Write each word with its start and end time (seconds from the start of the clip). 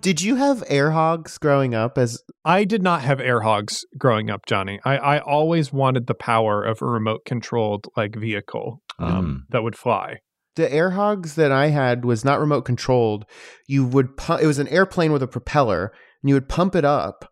Did 0.00 0.22
you 0.22 0.36
have 0.36 0.64
air 0.68 0.92
hogs 0.92 1.36
growing 1.38 1.74
up 1.74 1.98
as 1.98 2.22
I 2.44 2.64
did 2.64 2.82
not 2.82 3.02
have 3.02 3.20
air 3.20 3.40
hogs 3.42 3.84
growing 3.98 4.30
up, 4.30 4.46
Johnny. 4.46 4.80
I, 4.84 4.96
I 4.96 5.18
always 5.20 5.72
wanted 5.72 6.06
the 6.06 6.14
power 6.14 6.64
of 6.64 6.80
a 6.80 6.86
remote 6.86 7.26
controlled 7.26 7.88
like 7.96 8.16
vehicle 8.16 8.80
um, 8.98 9.44
that 9.50 9.62
would 9.62 9.76
fly. 9.76 10.20
the 10.56 10.72
air 10.72 10.90
hogs 10.90 11.34
that 11.34 11.52
I 11.52 11.68
had 11.68 12.04
was 12.04 12.24
not 12.24 12.40
remote 12.40 12.62
controlled. 12.62 13.26
You 13.66 13.84
would 13.84 14.16
pu- 14.16 14.38
it 14.38 14.46
was 14.46 14.58
an 14.58 14.68
airplane 14.68 15.12
with 15.12 15.22
a 15.22 15.28
propeller 15.28 15.92
and 16.22 16.28
you 16.30 16.34
would 16.34 16.48
pump 16.48 16.74
it 16.74 16.84
up 16.84 17.30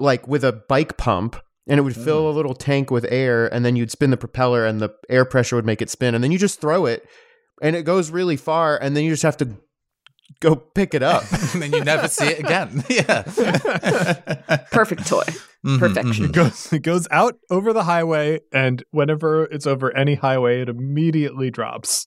like 0.00 0.26
with 0.26 0.44
a 0.44 0.52
bike 0.68 0.96
pump 0.96 1.36
and 1.68 1.78
it 1.78 1.82
would 1.82 1.94
fill 1.96 2.28
a 2.28 2.32
little 2.32 2.54
tank 2.54 2.90
with 2.90 3.06
air 3.10 3.52
and 3.54 3.64
then 3.64 3.76
you'd 3.76 3.90
spin 3.90 4.10
the 4.10 4.16
propeller 4.16 4.66
and 4.66 4.80
the 4.80 4.90
air 5.08 5.24
pressure 5.24 5.56
would 5.56 5.66
make 5.66 5.80
it 5.80 5.90
spin 5.90 6.14
and 6.14 6.24
then 6.24 6.32
you 6.32 6.38
just 6.38 6.60
throw 6.60 6.84
it 6.86 7.06
and 7.62 7.74
it 7.76 7.84
goes 7.84 8.10
really 8.10 8.36
far 8.36 8.76
and 8.80 8.96
then 8.96 9.04
you 9.04 9.10
just 9.10 9.22
have 9.22 9.36
to 9.38 9.56
go 10.40 10.56
pick 10.56 10.94
it 10.94 11.02
up. 11.02 11.24
and 11.54 11.62
then 11.62 11.72
you 11.72 11.82
never 11.84 12.08
see 12.08 12.26
it 12.28 12.38
again. 12.40 12.84
yeah. 12.90 13.22
Perfect 14.70 15.06
toy. 15.06 15.24
Mhm, 15.66 15.78
Perfection. 15.78 16.24
It 16.26 16.32
goes 16.32 16.72
it 16.72 16.82
goes 16.82 17.08
out 17.10 17.34
over 17.50 17.72
the 17.72 17.82
highway, 17.82 18.38
and 18.52 18.84
whenever 18.92 19.42
it's 19.44 19.66
over 19.66 19.94
any 19.96 20.14
highway, 20.14 20.60
it 20.60 20.68
immediately 20.68 21.50
drops. 21.50 22.06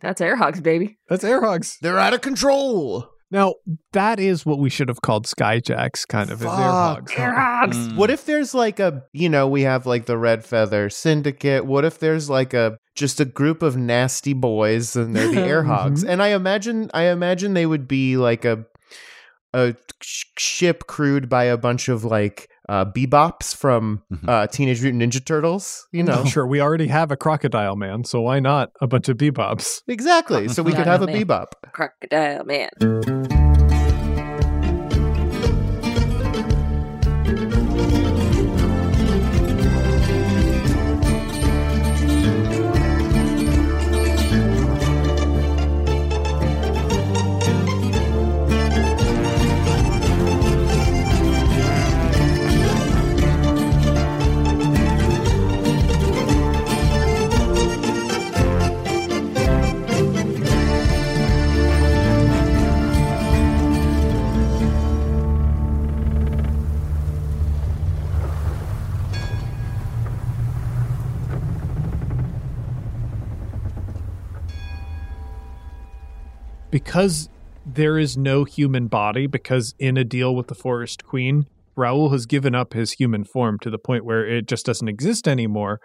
That's 0.00 0.20
air 0.20 0.36
hogs, 0.36 0.60
baby. 0.60 0.98
That's 1.08 1.24
air 1.24 1.40
hogs. 1.40 1.78
They're 1.82 1.98
out 1.98 2.14
of 2.14 2.20
control. 2.20 3.08
Now 3.30 3.54
that 3.92 4.20
is 4.20 4.46
what 4.46 4.58
we 4.58 4.70
should 4.70 4.88
have 4.88 5.02
called 5.02 5.26
skyjacks, 5.26 6.06
kind 6.06 6.30
of 6.30 6.40
as 6.40 6.46
air 6.46 6.50
Fuck. 6.52 6.60
hogs. 6.60 7.12
Air 7.16 7.34
hogs. 7.34 7.76
Mm. 7.76 7.96
What 7.96 8.10
if 8.10 8.24
there's 8.24 8.54
like 8.54 8.78
a, 8.78 9.02
you 9.12 9.28
know, 9.28 9.48
we 9.48 9.62
have 9.62 9.84
like 9.86 10.06
the 10.06 10.16
Red 10.16 10.44
Feather 10.44 10.88
Syndicate. 10.90 11.66
What 11.66 11.84
if 11.84 11.98
there's 11.98 12.30
like 12.30 12.54
a 12.54 12.78
just 12.94 13.20
a 13.20 13.24
group 13.24 13.62
of 13.62 13.76
nasty 13.76 14.32
boys 14.32 14.94
and 14.94 15.14
they're 15.14 15.32
the 15.32 15.40
air 15.46 15.64
hogs? 15.64 16.04
And 16.04 16.22
I 16.22 16.28
imagine 16.28 16.90
I 16.94 17.04
imagine 17.04 17.54
they 17.54 17.66
would 17.66 17.88
be 17.88 18.16
like 18.16 18.44
a 18.44 18.64
a 19.52 19.74
sh- 20.02 20.24
ship 20.38 20.86
crewed 20.86 21.28
by 21.28 21.44
a 21.44 21.56
bunch 21.56 21.88
of 21.88 22.04
like 22.04 22.48
uh 22.68 22.84
bebops 22.84 23.54
from 23.54 24.02
Mhm. 24.12 24.28
uh 24.28 24.46
Teenage 24.48 24.82
Mutant 24.82 25.02
Ninja 25.02 25.24
Turtles, 25.24 25.86
you 25.92 26.02
know. 26.02 26.24
Sure, 26.26 26.46
we 26.46 26.60
already 26.60 26.88
have 26.88 27.10
a 27.10 27.16
crocodile 27.16 27.76
man, 27.76 28.04
so 28.04 28.20
why 28.22 28.40
not 28.40 28.70
a 28.80 28.86
bunch 28.86 29.08
of 29.08 29.16
bebops? 29.16 29.82
Exactly. 29.88 30.48
So 30.48 30.62
we 30.62 30.72
could 30.76 30.86
have 30.86 31.02
a 31.02 31.06
Man. 31.06 31.24
bebop. 31.24 31.46
Crocodile 31.72 32.44
man. 32.44 33.35
Because 76.96 77.28
there 77.66 77.98
is 77.98 78.16
no 78.16 78.44
human 78.44 78.86
body, 78.86 79.26
because 79.26 79.74
in 79.78 79.98
a 79.98 80.04
deal 80.04 80.34
with 80.34 80.46
the 80.46 80.54
Forest 80.54 81.04
Queen, 81.04 81.44
Raoul 81.76 82.08
has 82.08 82.24
given 82.24 82.54
up 82.54 82.72
his 82.72 82.92
human 82.92 83.22
form 83.22 83.58
to 83.58 83.68
the 83.68 83.76
point 83.76 84.06
where 84.06 84.26
it 84.26 84.46
just 84.46 84.64
doesn't 84.64 84.88
exist 84.88 85.28
anymore. 85.28 85.78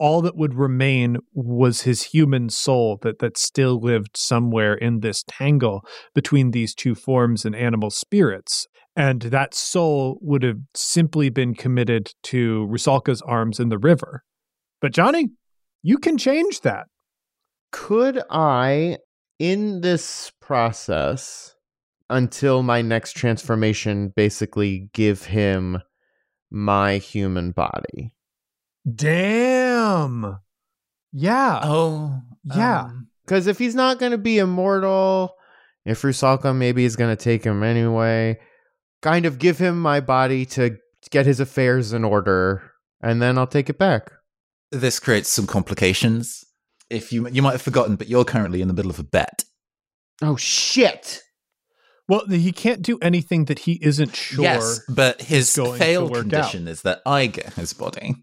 All 0.00 0.20
that 0.22 0.36
would 0.36 0.54
remain 0.54 1.18
was 1.32 1.82
his 1.82 2.02
human 2.02 2.48
soul 2.48 2.98
that, 3.02 3.20
that 3.20 3.38
still 3.38 3.78
lived 3.78 4.16
somewhere 4.16 4.74
in 4.74 5.00
this 5.00 5.22
tangle 5.28 5.84
between 6.16 6.50
these 6.50 6.74
two 6.74 6.96
forms 6.96 7.44
and 7.44 7.54
animal 7.54 7.90
spirits. 7.90 8.66
And 8.96 9.22
that 9.22 9.54
soul 9.54 10.18
would 10.20 10.42
have 10.42 10.58
simply 10.74 11.28
been 11.30 11.54
committed 11.54 12.12
to 12.24 12.66
Rusalka's 12.68 13.22
arms 13.22 13.60
in 13.60 13.68
the 13.68 13.78
river. 13.78 14.24
But 14.80 14.94
Johnny, 14.94 15.28
you 15.80 15.98
can 15.98 16.18
change 16.18 16.62
that. 16.62 16.86
Could 17.70 18.20
I, 18.28 18.96
in 19.40 19.80
this 19.80 20.30
process, 20.40 21.56
until 22.08 22.62
my 22.62 22.82
next 22.82 23.16
transformation, 23.16 24.12
basically 24.14 24.90
give 24.92 25.24
him 25.24 25.82
my 26.50 26.98
human 26.98 27.50
body? 27.50 28.14
Damn. 28.92 30.38
Yeah. 31.12 31.60
Oh. 31.62 32.20
Yeah. 32.44 32.82
um, 32.82 33.08
Because 33.24 33.46
if 33.46 33.58
he's 33.58 33.74
not 33.74 33.98
going 33.98 34.12
to 34.12 34.18
be 34.18 34.38
immortal, 34.38 35.34
if 35.84 36.02
Rusalka 36.02 36.54
maybe 36.54 36.84
is 36.84 36.96
going 36.96 37.14
to 37.16 37.22
take 37.22 37.44
him 37.44 37.62
anyway, 37.62 38.38
kind 39.02 39.26
of 39.26 39.38
give 39.38 39.58
him 39.58 39.80
my 39.80 40.00
body 40.00 40.44
to 40.46 40.76
get 41.10 41.26
his 41.26 41.40
affairs 41.40 41.92
in 41.92 42.04
order, 42.04 42.70
and 43.02 43.22
then 43.22 43.38
I'll 43.38 43.46
take 43.46 43.70
it 43.70 43.78
back. 43.78 44.12
this 44.70 45.00
creates 45.00 45.28
some 45.30 45.46
complications. 45.46 46.44
If 46.90 47.12
you 47.12 47.28
you 47.28 47.42
might 47.42 47.52
have 47.52 47.62
forgotten, 47.62 47.96
but 47.96 48.08
you're 48.08 48.24
currently 48.24 48.60
in 48.60 48.68
the 48.68 48.74
middle 48.74 48.90
of 48.90 48.98
a 48.98 49.04
bet. 49.04 49.44
Oh, 50.22 50.36
shit. 50.36 51.22
Well, 52.08 52.26
he 52.26 52.52
can't 52.52 52.82
do 52.82 52.98
anything 53.00 53.44
that 53.46 53.60
he 53.60 53.78
isn't 53.80 54.14
sure. 54.14 54.42
Yes, 54.42 54.80
but 54.88 55.22
his 55.22 55.54
going 55.54 55.72
to 55.72 55.78
fail 55.78 56.08
work 56.08 56.22
condition 56.22 56.66
is 56.66 56.82
that 56.82 57.00
I 57.06 57.26
get 57.26 57.54
his 57.54 57.72
body. 57.72 58.16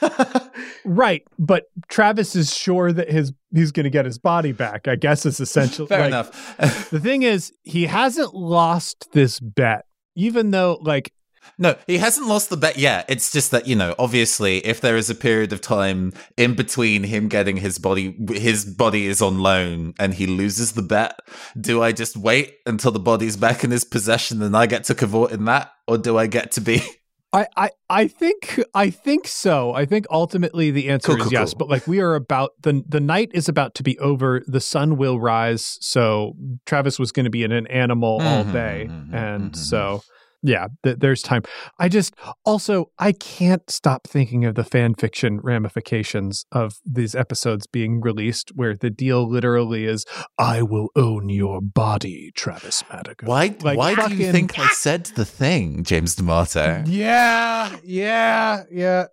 Right, 0.84 1.22
but 1.38 1.64
Travis 1.88 2.34
is 2.34 2.56
sure 2.56 2.92
that 2.92 3.10
his 3.10 3.32
he's 3.54 3.72
going 3.72 3.84
to 3.84 3.90
get 3.90 4.04
his 4.04 4.18
body 4.18 4.52
back. 4.52 4.88
I 4.88 4.96
guess 4.96 5.26
is 5.26 5.40
essential. 5.40 5.86
Fair 5.86 6.00
like, 6.00 6.08
enough. 6.08 6.56
The 6.90 7.00
thing 7.00 7.22
is, 7.22 7.52
he 7.62 7.86
hasn't 7.86 8.34
lost 8.34 9.08
this 9.12 9.40
bet, 9.40 9.84
even 10.14 10.50
though, 10.50 10.78
like, 10.80 11.12
No, 11.60 11.76
he 11.86 11.98
hasn't 11.98 12.26
lost 12.26 12.48
the 12.48 12.56
bet 12.56 12.78
yet. 12.78 13.04
It's 13.08 13.30
just 13.30 13.50
that, 13.50 13.66
you 13.66 13.76
know, 13.76 13.94
obviously, 13.98 14.58
if 14.66 14.80
there 14.80 14.96
is 14.96 15.10
a 15.10 15.14
period 15.14 15.52
of 15.52 15.60
time 15.60 16.14
in 16.38 16.54
between 16.54 17.02
him 17.04 17.28
getting 17.28 17.58
his 17.58 17.78
body, 17.78 18.16
his 18.30 18.64
body 18.64 19.06
is 19.06 19.20
on 19.20 19.40
loan 19.40 19.92
and 19.98 20.14
he 20.14 20.26
loses 20.26 20.72
the 20.72 20.80
bet, 20.82 21.20
do 21.60 21.82
I 21.82 21.92
just 21.92 22.16
wait 22.16 22.56
until 22.64 22.92
the 22.92 22.98
body's 22.98 23.36
back 23.36 23.62
in 23.62 23.70
his 23.70 23.84
possession 23.84 24.40
and 24.42 24.56
I 24.56 24.64
get 24.64 24.84
to 24.84 24.94
cavort 24.94 25.32
in 25.32 25.44
that? 25.44 25.70
Or 25.86 25.98
do 25.98 26.16
I 26.16 26.26
get 26.26 26.50
to 26.52 26.62
be. 26.62 26.80
I, 27.32 27.46
I, 27.56 27.70
I 27.88 28.08
think 28.08 28.58
I 28.74 28.90
think 28.90 29.28
so. 29.28 29.72
I 29.72 29.84
think 29.84 30.06
ultimately 30.10 30.72
the 30.72 30.88
answer 30.88 31.08
Cool, 31.12 31.16
is 31.18 31.22
cool, 31.24 31.32
yes. 31.32 31.50
cool. 31.52 31.58
But 31.58 31.68
like 31.68 31.86
we 31.86 32.00
are 32.00 32.16
about 32.16 32.52
the 32.62 32.82
the 32.88 32.98
night 32.98 33.30
is 33.34 33.48
about 33.48 33.76
to 33.76 33.84
be 33.84 33.96
over. 34.00 34.42
The 34.48 34.60
sun 34.60 34.96
will 34.96 35.20
rise. 35.20 35.78
So 35.80 36.34
Travis 36.66 36.98
was 36.98 37.12
going 37.12 37.24
to 37.24 37.30
be 37.30 37.44
in 37.44 37.52
an 37.52 37.68
animal 37.68 38.20
all 38.20 38.44
Mhm, 38.44 38.52
day, 38.52 38.88
mhm, 38.90 39.14
and 39.14 39.52
mhm. 39.52 39.56
so 39.56 40.02
yeah, 40.42 40.68
th- 40.84 40.96
there's 40.98 41.22
time. 41.22 41.42
I 41.78 41.88
just 41.88 42.14
also 42.44 42.90
I 42.98 43.12
can't 43.12 43.68
stop 43.70 44.06
thinking 44.06 44.44
of 44.44 44.54
the 44.54 44.64
fan 44.64 44.94
fiction 44.94 45.40
ramifications 45.42 46.44
of 46.52 46.74
these 46.84 47.14
episodes 47.14 47.66
being 47.66 48.00
released, 48.00 48.50
where 48.54 48.76
the 48.76 48.90
deal 48.90 49.28
literally 49.28 49.84
is, 49.84 50.04
"I 50.38 50.62
will 50.62 50.88
own 50.96 51.28
your 51.28 51.60
body, 51.60 52.32
Travis 52.34 52.82
Madigan." 52.92 53.28
Why, 53.28 53.54
Like, 53.62 53.78
why 53.78 53.94
do 53.94 54.14
you 54.14 54.32
think 54.32 54.58
I 54.58 54.68
said 54.72 55.06
the 55.16 55.24
thing, 55.24 55.84
James 55.84 56.14
D'Amato? 56.14 56.84
Yeah, 56.86 57.76
yeah, 57.84 58.62
yeah. 58.70 59.06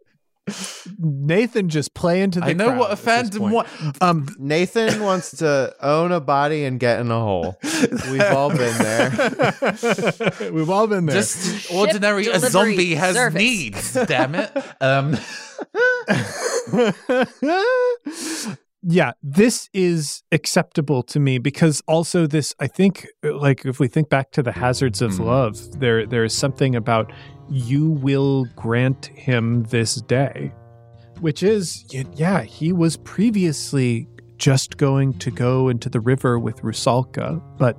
Nathan 0.98 1.70
just 1.70 1.94
play 1.94 2.22
into 2.22 2.40
the 2.40 2.48
I 2.48 2.54
know 2.54 2.74
what 2.74 2.90
a 2.90 2.94
at 2.94 3.30
this 3.32 3.38
fandom 3.38 3.52
wants. 3.52 4.02
Um, 4.02 4.28
Nathan 4.40 5.02
wants 5.04 5.38
to 5.38 5.76
own 5.82 6.12
a 6.12 6.20
body 6.22 6.64
and 6.66 6.80
get 6.80 7.00
in 7.00 7.12
a 7.12 7.20
hole. 7.20 7.58
We've 8.10 8.22
all 8.22 8.50
been 8.50 8.78
there. 8.78 9.12
We've 10.52 10.70
all 10.70 10.88
been 10.88 11.06
there. 11.06 11.16
Just 11.16 11.72
ordinary, 11.72 12.28
a 12.28 12.40
zombie 12.40 12.96
has 12.96 13.16
service. 13.16 13.40
needs, 13.40 13.94
damn 13.94 14.36
it. 14.36 14.52
Um, 14.82 15.18
yeah, 18.90 19.12
this 19.22 19.70
is 19.74 20.24
acceptable 20.32 21.04
to 21.04 21.20
me 21.20 21.40
because 21.40 21.82
also 21.88 22.26
this 22.26 22.56
I 22.60 22.68
think 22.68 23.06
like 23.24 23.66
if 23.66 23.80
we 23.80 23.88
think 23.90 24.10
back 24.10 24.32
to 24.32 24.42
the 24.42 24.54
hazards 24.54 25.02
of 25.02 25.12
Mhm. 25.14 25.26
love, 25.26 25.80
there 25.80 26.06
there 26.06 26.24
is 26.24 26.34
something 26.34 26.74
about 26.76 27.12
you 27.50 27.90
will 27.90 28.46
grant 28.56 29.08
him 29.08 29.64
this 29.64 29.96
day, 29.96 30.54
which 31.20 31.44
is 31.44 31.86
yeah, 32.16 32.44
he 32.44 32.72
was 32.72 32.96
previously 32.98 34.08
just 34.38 34.78
going 34.78 35.14
to 35.16 35.32
go 35.32 35.68
into 35.68 35.90
the 35.90 36.00
river 36.00 36.40
with 36.40 36.62
Rusalka, 36.62 37.42
but 37.58 37.78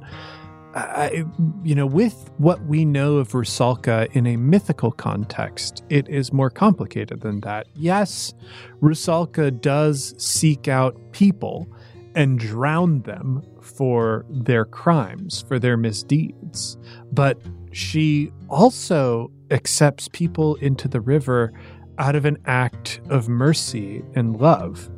I, 0.79 1.25
you 1.65 1.75
know, 1.75 1.87
with 1.87 2.31
what 2.39 2.65
we 2.67 2.85
know 2.85 3.17
of 3.17 3.29
Rusalka 3.33 4.09
in 4.13 4.27
a 4.27 4.37
mythical 4.37 4.93
context, 4.93 5.83
it 5.89 6.09
is 6.09 6.33
more 6.33 6.51
complicated 6.51 7.21
than 7.21 7.41
that. 7.41 7.67
Yes, 7.75 8.35
Rusalka 8.81 9.61
does 9.61 10.15
seek 10.19 10.69
out 10.69 10.97
people 11.13 11.69
and 12.15 12.39
drown 12.39 13.03
them 13.03 13.43
for 13.61 14.25
their 14.31 14.65
crimes, 14.65 15.45
for 15.47 15.59
their 15.59 15.77
misdeeds, 15.77 16.79
but 17.13 17.41
she 17.73 18.33
also 18.49 19.31
accepts 19.51 20.09
people 20.09 20.57
into 20.57 20.89
the 20.89 21.01
river 21.01 21.53
out 21.99 22.15
of 22.15 22.25
an 22.25 22.39
act 22.47 23.01
of 23.09 23.29
mercy 23.29 24.03
and 24.15 24.41
love. 24.41 24.91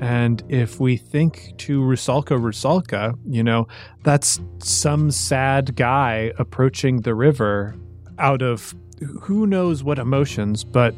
And 0.00 0.42
if 0.48 0.80
we 0.80 0.96
think 0.96 1.52
to 1.58 1.80
Rusalka 1.80 2.40
Rusalka, 2.40 3.18
you 3.26 3.42
know, 3.42 3.68
that's 4.02 4.40
some 4.58 5.10
sad 5.10 5.76
guy 5.76 6.32
approaching 6.38 7.02
the 7.02 7.14
river 7.14 7.76
out 8.18 8.40
of 8.40 8.74
who 9.20 9.46
knows 9.46 9.84
what 9.84 9.98
emotions, 9.98 10.64
but, 10.64 10.94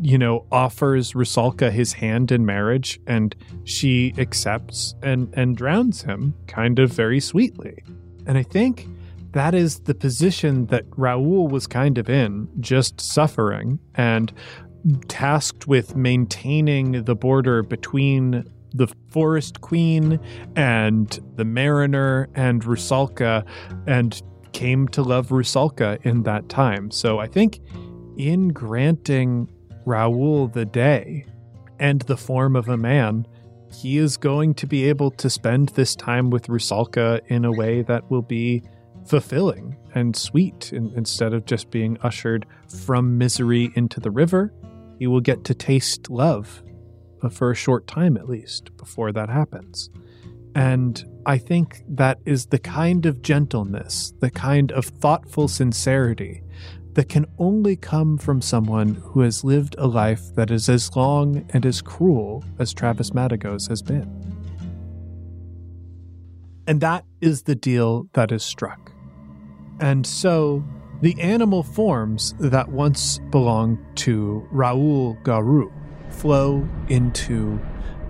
you 0.00 0.16
know, 0.16 0.46
offers 0.52 1.12
Rusalka 1.14 1.70
his 1.70 1.92
hand 1.92 2.30
in 2.30 2.46
marriage 2.46 3.00
and 3.08 3.34
she 3.64 4.14
accepts 4.18 4.94
and, 5.02 5.32
and 5.34 5.56
drowns 5.56 6.02
him 6.02 6.34
kind 6.46 6.78
of 6.78 6.92
very 6.92 7.20
sweetly. 7.20 7.82
And 8.26 8.38
I 8.38 8.44
think 8.44 8.88
that 9.32 9.52
is 9.52 9.80
the 9.80 9.94
position 9.94 10.66
that 10.66 10.84
Raoul 10.96 11.48
was 11.48 11.66
kind 11.66 11.98
of 11.98 12.08
in, 12.08 12.48
just 12.60 13.00
suffering 13.00 13.80
and 13.96 14.32
tasked 15.08 15.66
with 15.66 15.96
maintaining 15.96 17.04
the 17.04 17.14
border 17.14 17.62
between 17.62 18.44
the 18.74 18.88
forest 19.08 19.60
queen 19.60 20.18
and 20.56 21.20
the 21.36 21.44
mariner 21.44 22.28
and 22.34 22.62
Rusalka 22.62 23.44
and 23.86 24.20
came 24.52 24.88
to 24.88 25.02
love 25.02 25.28
Rusalka 25.28 26.04
in 26.04 26.24
that 26.24 26.48
time. 26.48 26.90
So 26.90 27.18
I 27.18 27.26
think 27.26 27.60
in 28.16 28.48
granting 28.48 29.50
Raoul 29.84 30.48
the 30.48 30.64
day 30.64 31.26
and 31.78 32.02
the 32.02 32.16
form 32.16 32.56
of 32.56 32.68
a 32.68 32.76
man, 32.76 33.26
he 33.72 33.98
is 33.98 34.16
going 34.16 34.54
to 34.54 34.66
be 34.66 34.88
able 34.88 35.10
to 35.12 35.28
spend 35.28 35.70
this 35.70 35.96
time 35.96 36.30
with 36.30 36.46
Rusalka 36.46 37.20
in 37.26 37.44
a 37.44 37.52
way 37.52 37.82
that 37.82 38.10
will 38.10 38.22
be 38.22 38.62
fulfilling 39.06 39.76
and 39.94 40.16
sweet 40.16 40.72
in, 40.72 40.92
instead 40.96 41.32
of 41.32 41.44
just 41.44 41.70
being 41.70 41.98
ushered 42.02 42.46
from 42.84 43.18
misery 43.18 43.70
into 43.74 44.00
the 44.00 44.10
river. 44.10 44.52
He 44.98 45.06
will 45.06 45.20
get 45.20 45.44
to 45.44 45.54
taste 45.54 46.10
love 46.10 46.62
uh, 47.22 47.28
for 47.28 47.50
a 47.50 47.54
short 47.54 47.86
time 47.86 48.16
at 48.16 48.28
least 48.28 48.76
before 48.76 49.12
that 49.12 49.28
happens. 49.28 49.90
And 50.54 51.04
I 51.26 51.38
think 51.38 51.82
that 51.88 52.18
is 52.24 52.46
the 52.46 52.58
kind 52.58 53.06
of 53.06 53.22
gentleness, 53.22 54.12
the 54.20 54.30
kind 54.30 54.70
of 54.72 54.84
thoughtful 54.84 55.48
sincerity 55.48 56.42
that 56.92 57.08
can 57.08 57.26
only 57.38 57.74
come 57.74 58.18
from 58.18 58.40
someone 58.40 58.94
who 58.94 59.20
has 59.20 59.42
lived 59.42 59.74
a 59.78 59.86
life 59.86 60.22
that 60.36 60.50
is 60.50 60.68
as 60.68 60.94
long 60.94 61.44
and 61.52 61.66
as 61.66 61.82
cruel 61.82 62.44
as 62.58 62.72
Travis 62.72 63.10
Matagos 63.10 63.68
has 63.68 63.82
been. 63.82 64.08
And 66.66 66.80
that 66.80 67.04
is 67.20 67.42
the 67.42 67.56
deal 67.56 68.08
that 68.12 68.30
is 68.30 68.44
struck. 68.44 68.92
And 69.80 70.06
so 70.06 70.64
the 71.04 71.20
animal 71.20 71.62
forms 71.62 72.34
that 72.38 72.66
once 72.66 73.18
belonged 73.28 73.76
to 73.94 74.48
Raoul 74.50 75.18
Garou 75.22 75.70
flow 76.08 76.66
into 76.88 77.60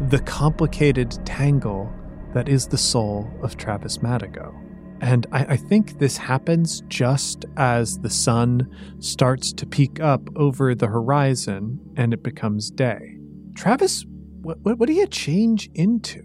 the 0.00 0.20
complicated 0.20 1.10
tangle 1.26 1.92
that 2.34 2.48
is 2.48 2.68
the 2.68 2.78
soul 2.78 3.28
of 3.42 3.56
Travis 3.56 3.98
Madigo. 3.98 4.54
And 5.00 5.26
I, 5.32 5.44
I, 5.44 5.56
think 5.56 5.98
this 5.98 6.16
happens 6.16 6.84
just 6.86 7.44
as 7.56 7.98
the 7.98 8.10
sun 8.10 8.72
starts 9.00 9.52
to 9.54 9.66
peak 9.66 9.98
up 9.98 10.20
over 10.36 10.72
the 10.72 10.86
horizon 10.86 11.80
and 11.96 12.14
it 12.14 12.22
becomes 12.22 12.70
day. 12.70 13.18
Travis, 13.56 14.04
what, 14.42 14.60
what, 14.60 14.78
what 14.78 14.86
do 14.86 14.92
you 14.92 15.08
change 15.08 15.68
into? 15.74 16.22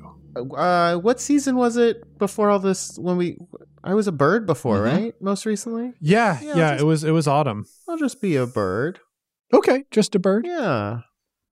Uh, 0.55 0.97
what 0.97 1.19
season 1.19 1.55
was 1.55 1.77
it 1.77 2.19
before 2.19 2.51
all 2.51 2.59
this? 2.59 2.95
When 2.99 3.17
we, 3.17 3.37
I 3.83 3.93
was 3.93 4.07
a 4.07 4.11
bird 4.11 4.45
before, 4.45 4.79
Mhm. 4.79 4.83
right? 4.85 5.13
Most 5.21 5.45
recently. 5.45 5.93
Yeah, 6.01 6.39
Yeah, 6.41 6.55
yeah, 6.55 6.69
just- 6.71 6.81
it 6.81 6.85
was 6.85 7.03
it 7.03 7.11
was 7.11 7.27
autumn. 7.27 7.65
I'll 7.87 7.97
just 7.97 8.21
be 8.21 8.35
a 8.35 8.45
bird. 8.45 8.99
Okay, 9.53 9.85
just 9.91 10.13
a 10.15 10.19
bird. 10.19 10.45
Yeah. 10.47 10.99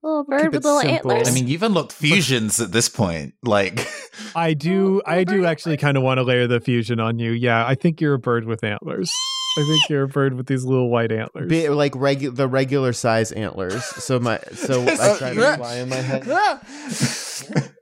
Well, 0.00 0.22
Bird 0.28 0.42
keep 0.42 0.52
with 0.52 0.64
little 0.64 0.80
simple. 0.80 1.10
antlers. 1.10 1.28
I 1.28 1.32
mean, 1.32 1.48
you've 1.48 1.64
unlocked 1.64 1.90
fusions 1.92 2.60
at 2.60 2.70
this 2.70 2.88
point. 2.88 3.34
Like, 3.42 3.84
I 4.36 4.54
do 4.54 5.02
Oh, 5.04 5.10
I 5.10 5.16
a 5.16 5.24
do 5.24 5.44
actually 5.44 5.76
kind 5.76 5.96
of 5.96 6.04
want 6.04 6.18
to 6.18 6.22
layer 6.22 6.46
the 6.46 6.60
fusion 6.60 7.00
on 7.00 7.18
you. 7.18 7.32
Yeah, 7.32 7.66
I 7.66 7.74
think 7.74 8.00
you're 8.00 8.14
a 8.14 8.18
bird 8.18 8.44
with 8.44 8.62
antlers. 8.62 9.10
I 9.58 9.62
think 9.62 9.88
you're 9.90 10.04
a 10.04 10.08
bird 10.08 10.34
with 10.34 10.46
these 10.46 10.64
little 10.64 10.88
white 10.88 11.10
antlers. 11.10 11.48
Be, 11.48 11.68
like 11.68 11.94
regu- 11.94 12.32
the 12.36 12.46
regular 12.46 12.92
size 12.92 13.32
antlers. 13.32 13.84
So 13.84 14.20
my 14.20 14.38
so 14.54 14.82
I 14.86 15.16
try 15.18 15.34
to 15.34 15.56
fly 15.56 15.76
in 15.78 15.88
my 15.88 15.96
head. 15.96 16.24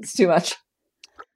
It's 0.00 0.14
too 0.14 0.28
much. 0.28 0.54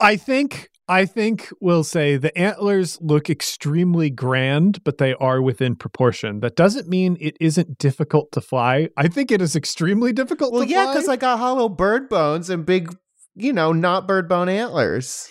I 0.00 0.16
think 0.16 0.68
I 0.88 1.04
think 1.04 1.50
we'll 1.60 1.84
say 1.84 2.16
the 2.16 2.36
antlers 2.38 2.98
look 3.00 3.28
extremely 3.28 4.08
grand, 4.10 4.82
but 4.84 4.98
they 4.98 5.14
are 5.14 5.42
within 5.42 5.76
proportion. 5.76 6.40
That 6.40 6.56
doesn't 6.56 6.88
mean 6.88 7.16
it 7.20 7.36
isn't 7.40 7.78
difficult 7.78 8.32
to 8.32 8.40
fly. 8.40 8.88
I 8.96 9.08
think 9.08 9.30
it 9.30 9.42
is 9.42 9.54
extremely 9.54 10.12
difficult 10.12 10.52
Well, 10.52 10.62
to 10.62 10.68
yeah, 10.68 10.84
fly. 10.84 10.94
because 10.94 11.08
I 11.08 11.16
got 11.16 11.38
hollow 11.38 11.68
bird 11.68 12.08
bones 12.08 12.48
and 12.48 12.64
big, 12.64 12.96
you 13.34 13.52
know, 13.52 13.72
not 13.72 14.08
bird 14.08 14.28
bone 14.28 14.48
antlers. 14.48 15.28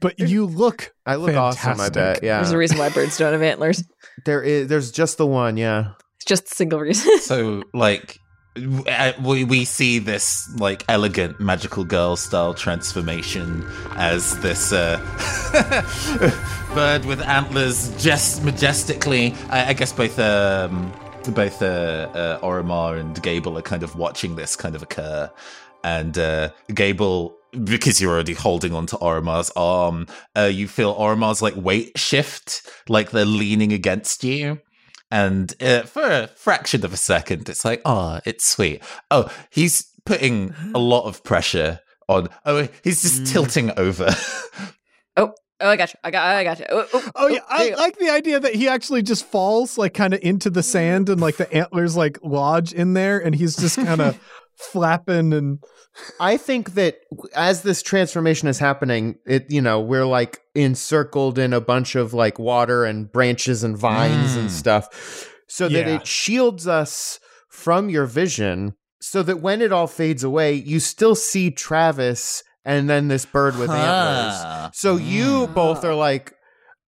but 0.00 0.18
you 0.20 0.44
look 0.44 0.92
I 1.06 1.14
look 1.14 1.34
awesome. 1.34 1.80
I 1.80 1.88
bet. 1.88 1.94
Fantastic. 1.94 2.24
Yeah. 2.24 2.36
There's 2.38 2.52
a 2.52 2.58
reason 2.58 2.76
why 2.76 2.90
birds 2.90 3.16
don't 3.16 3.32
have 3.32 3.40
antlers. 3.42 3.82
there 4.26 4.42
is. 4.42 4.68
There's 4.68 4.90
just 4.92 5.16
the 5.16 5.26
one. 5.26 5.56
Yeah. 5.56 5.92
It's 6.16 6.26
just 6.26 6.52
a 6.52 6.54
single 6.54 6.80
reason. 6.80 7.18
so 7.20 7.62
like 7.72 8.18
w- 8.18 8.18
we 9.20 9.44
we 9.44 9.64
see 9.64 9.98
this 9.98 10.48
like 10.58 10.84
elegant 10.88 11.40
magical 11.40 11.84
girl 11.84 12.16
style 12.16 12.54
transformation 12.54 13.64
as 13.96 14.38
this 14.40 14.72
uh, 14.72 14.98
bird 16.74 17.04
with 17.04 17.20
antlers 17.22 17.90
just 18.02 18.44
majestically. 18.44 19.34
I, 19.50 19.70
I 19.70 19.72
guess 19.72 19.92
both 19.92 20.18
um, 20.18 20.92
both 21.32 21.62
uh, 21.62 22.10
uh, 22.14 22.40
Oromar 22.40 22.98
and 22.98 23.20
Gable 23.22 23.58
are 23.58 23.62
kind 23.62 23.82
of 23.82 23.96
watching 23.96 24.36
this 24.36 24.56
kind 24.56 24.74
of 24.74 24.82
occur, 24.82 25.30
and 25.84 26.16
uh, 26.18 26.50
Gable. 26.74 27.34
Because 27.64 27.98
you're 27.98 28.12
already 28.12 28.34
holding 28.34 28.74
onto 28.74 28.98
Oromar's 28.98 29.50
arm, 29.56 30.06
uh, 30.36 30.50
you 30.52 30.68
feel 30.68 30.94
Oromar's 30.94 31.40
like 31.40 31.54
weight 31.56 31.98
shift, 31.98 32.70
like 32.90 33.10
they're 33.10 33.24
leaning 33.24 33.72
against 33.72 34.22
you 34.22 34.60
and 35.10 35.54
uh, 35.62 35.82
for 35.82 36.02
a 36.02 36.26
fraction 36.28 36.84
of 36.84 36.92
a 36.92 36.96
second 36.96 37.48
it's 37.48 37.64
like 37.64 37.80
oh 37.84 38.20
it's 38.24 38.44
sweet 38.44 38.82
oh 39.10 39.30
he's 39.50 39.86
putting 40.04 40.54
a 40.74 40.78
lot 40.78 41.04
of 41.04 41.22
pressure 41.24 41.80
on 42.08 42.28
oh 42.46 42.68
he's 42.82 43.02
just 43.02 43.22
Mm. 43.22 43.32
tilting 43.32 43.72
over 43.78 44.08
oh, 45.16 45.32
Oh, 45.60 45.68
I 45.68 45.74
got 45.74 45.92
you. 45.92 45.98
I 46.04 46.10
got. 46.12 46.36
I 46.36 46.44
got 46.44 46.58
you. 46.60 46.66
Oh, 46.70 46.86
oh, 46.94 47.10
Oh 47.16 47.26
yeah, 47.26 47.40
I 47.48 47.64
you 47.64 47.76
like 47.76 47.98
the 47.98 48.10
idea 48.10 48.38
that 48.38 48.54
he 48.54 48.68
actually 48.68 49.02
just 49.02 49.24
falls 49.26 49.76
like 49.76 49.92
kind 49.92 50.14
of 50.14 50.20
into 50.22 50.50
the 50.50 50.62
sand 50.62 51.08
and 51.08 51.20
like 51.20 51.36
the 51.36 51.52
antlers 51.52 51.96
like 51.96 52.16
lodge 52.22 52.72
in 52.72 52.94
there 52.94 53.18
and 53.18 53.34
he's 53.34 53.56
just 53.56 53.74
kind 53.76 54.00
of 54.00 54.20
flapping 54.58 55.32
and 55.32 55.58
I 56.20 56.36
think 56.36 56.74
that 56.74 56.98
as 57.34 57.62
this 57.62 57.82
transformation 57.82 58.48
is 58.48 58.58
happening, 58.58 59.16
it 59.26 59.50
you 59.50 59.60
know 59.60 59.80
we're 59.80 60.04
like 60.06 60.40
encircled 60.54 61.38
in 61.38 61.52
a 61.52 61.60
bunch 61.60 61.94
of 61.96 62.14
like 62.14 62.38
water 62.38 62.84
and 62.84 63.10
branches 63.10 63.64
and 63.64 63.76
vines 63.76 64.36
and 64.36 64.48
Mm. 64.48 64.52
stuff, 64.52 65.28
so 65.48 65.68
that 65.68 65.88
it 65.88 66.06
shields 66.06 66.66
us 66.68 67.18
from 67.48 67.88
your 67.88 68.06
vision. 68.06 68.74
So 69.00 69.22
that 69.22 69.40
when 69.40 69.62
it 69.62 69.72
all 69.72 69.86
fades 69.86 70.22
away, 70.24 70.52
you 70.54 70.80
still 70.80 71.14
see 71.14 71.50
Travis 71.50 72.42
and 72.64 72.88
then 72.90 73.08
this 73.08 73.24
bird 73.24 73.56
with 73.56 73.70
antlers. 73.70 74.34
Huh. 74.42 74.70
So 74.74 74.96
you 74.96 75.46
Mm. 75.46 75.54
both 75.54 75.84
are 75.84 75.94
like, 75.94 76.32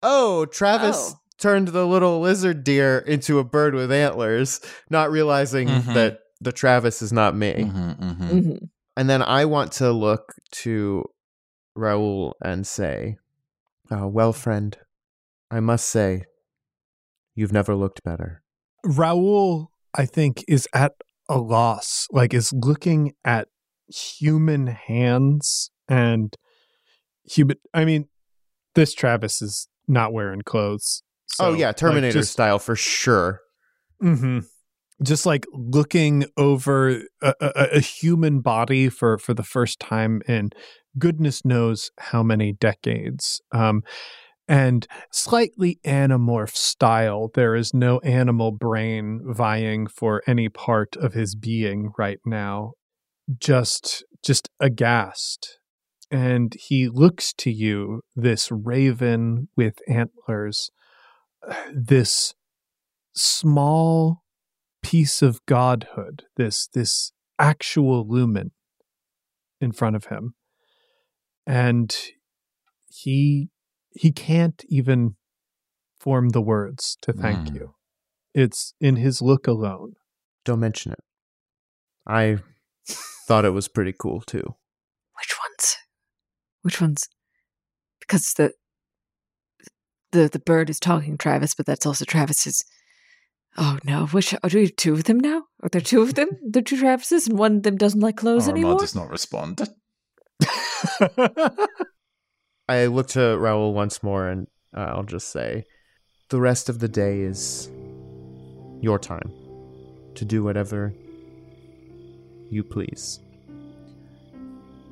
oh, 0.04 0.46
Travis 0.46 0.96
Oh. 1.14 1.20
turned 1.40 1.70
the 1.70 1.86
little 1.86 2.22
lizard 2.22 2.64
deer 2.64 3.00
into 3.00 3.40
a 3.40 3.44
bird 3.44 3.74
with 3.74 3.92
antlers, 3.92 4.62
not 4.90 5.12
realizing 5.12 5.68
Mhm. 5.68 5.94
that 5.96 6.20
the 6.46 6.52
Travis 6.54 7.02
is 7.02 7.12
not 7.12 7.36
me. 7.36 7.54
Mhm, 7.56 8.00
mhm. 8.00 8.30
Mhm. 8.32 8.70
And 8.96 9.10
then 9.10 9.22
I 9.22 9.44
want 9.46 9.74
to 9.74 9.92
look 9.92 10.34
to 10.64 11.04
Raoul 11.76 12.36
and 12.42 12.66
say, 12.66 13.18
uh, 13.92 14.08
well, 14.08 14.32
friend, 14.32 14.78
I 15.52 15.60
must 15.60 15.88
say, 15.90 16.24
you've 17.36 17.52
never 17.52 17.76
looked 17.76 18.04
better. 18.04 18.42
Raoul 18.86 19.72
I 19.94 20.06
think 20.06 20.44
is 20.48 20.68
at 20.74 20.94
a 21.28 21.38
loss 21.40 22.08
like 22.12 22.34
is 22.34 22.54
looking 22.54 23.14
at 23.26 23.48
human 23.88 24.68
hands 24.68 25.72
and 25.90 26.36
human. 27.24 27.58
I 27.74 27.84
mean, 27.86 28.08
this 28.76 28.94
Travis 28.94 29.42
is 29.42 29.68
not 29.88 30.14
wearing 30.14 30.42
clothes. 30.42 31.02
oh 31.40 31.52
So, 31.52 31.58
yeah, 31.58 31.68
like, 31.68 31.78
Terminator 31.78 32.20
just- 32.20 32.32
style 32.34 32.60
for 32.60 32.76
sure. 32.76 33.42
hmm 34.00 34.40
Just 35.04 35.26
like 35.26 35.46
looking 35.52 36.26
over 36.38 37.02
a, 37.22 37.34
a, 37.42 37.68
a 37.74 37.80
human 37.80 38.40
body 38.40 38.90
for 38.90 39.18
for 39.18 39.34
the 39.34 39.44
first 39.44 39.80
time 39.80 40.22
in 40.28 40.52
goodness 40.98 41.44
knows 41.44 41.92
how 42.00 42.24
many 42.24 42.54
decades. 42.54 43.42
Um, 43.52 43.82
and 44.48 44.88
slightly 45.12 45.80
Animorph 45.86 46.56
style. 46.56 47.32
There 47.34 47.56
is 47.56 47.74
no 47.74 48.00
animal 48.00 48.52
brain 48.52 49.22
vying 49.26 49.88
for 49.88 50.22
any 50.28 50.50
part 50.50 50.96
of 50.96 51.14
his 51.14 51.36
being 51.36 51.92
right 51.98 52.20
now. 52.26 52.74
Just 53.40 54.04
just 54.24 54.50
aghast. 54.60 55.60
And 56.12 56.56
he 56.60 56.88
looks 56.88 57.34
to 57.34 57.52
you, 57.52 58.02
this 58.16 58.52
raven 58.52 59.50
with 59.58 59.80
antlers, 59.88 60.70
this 61.74 62.34
small 63.16 64.22
piece 64.86 65.22
of 65.22 65.46
godhood, 65.46 66.24
this 66.38 66.68
this 66.68 67.12
actual 67.40 68.08
lumen 68.08 68.52
in 69.60 69.72
front 69.72 69.96
of 69.96 70.06
him. 70.06 70.36
And 71.48 71.96
he 72.88 73.50
he 73.92 74.12
can't 74.12 74.64
even 74.70 75.16
form 76.00 76.30
the 76.30 76.42
words 76.42 76.98
to 77.02 77.14
thank 77.14 77.50
Mm. 77.50 77.56
you. 77.56 77.76
It's 78.34 78.74
in 78.80 78.98
his 78.98 79.22
look 79.22 79.48
alone. 79.48 79.94
Don't 80.44 80.60
mention 80.60 80.92
it. 80.92 81.04
I 82.06 82.38
thought 83.28 83.46
it 83.46 83.52
was 83.52 83.68
pretty 83.68 83.94
cool 83.98 84.22
too. 84.22 84.56
Which 85.20 85.34
ones? 85.48 85.78
Which 86.62 86.82
ones? 86.82 87.08
Because 88.00 88.34
the 88.34 88.54
the 90.12 90.30
the 90.30 90.40
bird 90.40 90.70
is 90.70 90.80
talking 90.80 91.18
Travis, 91.18 91.56
but 91.56 91.66
that's 91.66 91.86
also 91.86 92.06
Travis's. 92.06 92.64
Oh 93.58 93.78
no! 93.84 94.08
Which 94.08 94.34
are 94.34 94.40
we 94.54 94.68
two 94.70 94.94
of 94.94 95.06
them 95.06 95.20
now? 95.20 95.46
Are 95.64 95.70
there 95.70 95.82
two 95.82 96.02
of 96.02 96.16
them? 96.16 96.30
The 96.50 96.62
two 96.62 96.76
Travises, 96.78 97.28
and 97.28 97.40
one 97.40 97.58
of 97.58 97.64
them 97.64 97.78
doesn't 97.78 98.02
like 98.02 98.18
clothes 98.18 98.48
Armand 98.48 98.58
anymore. 98.66 98.80
does 98.80 98.96
not 98.96 99.10
respond. 99.10 99.62
I 102.68 102.88
look 102.88 103.08
to 103.10 103.38
Raoul 103.38 103.74
once 103.74 104.02
more 104.04 104.28
and 104.28 104.48
uh, 104.76 104.82
I'll 104.82 105.04
just 105.04 105.32
say 105.32 105.64
the 106.30 106.42
rest 106.42 106.68
of 106.68 106.80
the 106.80 106.88
day 106.88 107.22
is 107.22 107.70
your 108.82 109.00
time 109.00 109.32
to 110.16 110.26
do 110.26 110.44
whatever 110.44 110.94
you 112.50 112.64
please. 112.64 113.20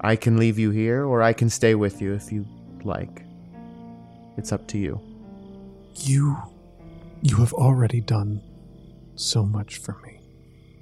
I 0.01 0.15
can 0.15 0.38
leave 0.38 0.60
you 0.60 0.70
here 0.72 1.05
or 1.05 1.22
I 1.22 1.34
can 1.34 1.50
stay 1.50 1.75
with 1.75 2.01
you 2.01 2.13
if 2.13 2.32
you 2.32 2.46
like. 2.84 3.24
It's 4.38 4.51
up 4.51 4.67
to 4.67 4.77
you. 4.77 5.01
You 5.96 6.38
you 7.22 7.38
have 7.38 7.53
already 7.53 8.01
done 8.01 8.41
so 9.15 9.46
much 9.46 9.77
for 9.77 9.98
me. 10.05 10.20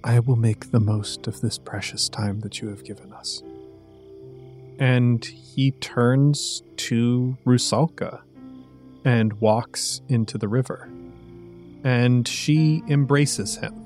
I 0.04 0.20
will 0.20 0.36
make 0.36 0.72
the 0.72 0.80
most 0.80 1.28
of 1.28 1.42
this 1.42 1.58
precious 1.58 2.10
time 2.10 2.40
that 2.42 2.62
you 2.62 2.70
have 2.70 2.84
given 2.84 3.14
us. 3.14 3.44
And 4.80 5.24
he 5.24 5.72
turns 5.72 6.64
to 6.78 7.38
Rusalka 7.46 8.22
and 9.06 9.34
walks 9.34 10.02
into 10.10 10.38
the 10.38 10.48
river. 10.48 10.90
And 11.84 12.28
she 12.28 12.84
embraces 12.88 13.58
him. 13.58 13.86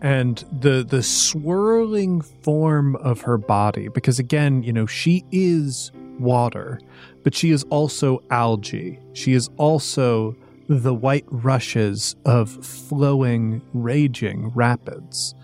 And 0.00 0.44
the 0.60 0.82
the 0.82 1.02
swirling 1.02 2.22
form 2.22 2.96
of 2.96 3.20
her 3.20 3.38
body, 3.38 3.88
because 3.88 4.18
again, 4.18 4.62
you 4.62 4.72
know, 4.72 4.86
she 4.86 5.24
is 5.30 5.92
water, 6.18 6.80
but 7.22 7.34
she 7.34 7.50
is 7.50 7.64
also 7.64 8.22
algae. 8.30 8.98
She 9.12 9.32
is 9.32 9.48
also 9.58 10.34
the 10.68 10.94
white 10.94 11.24
rushes 11.28 12.16
of 12.24 12.50
flowing, 12.64 13.62
raging 13.74 14.50
rapids. 14.54 15.34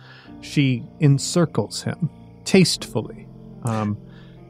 She 0.40 0.84
encircles 1.00 1.82
him 1.82 2.08
tastefully. 2.44 3.26
Um, 3.64 3.96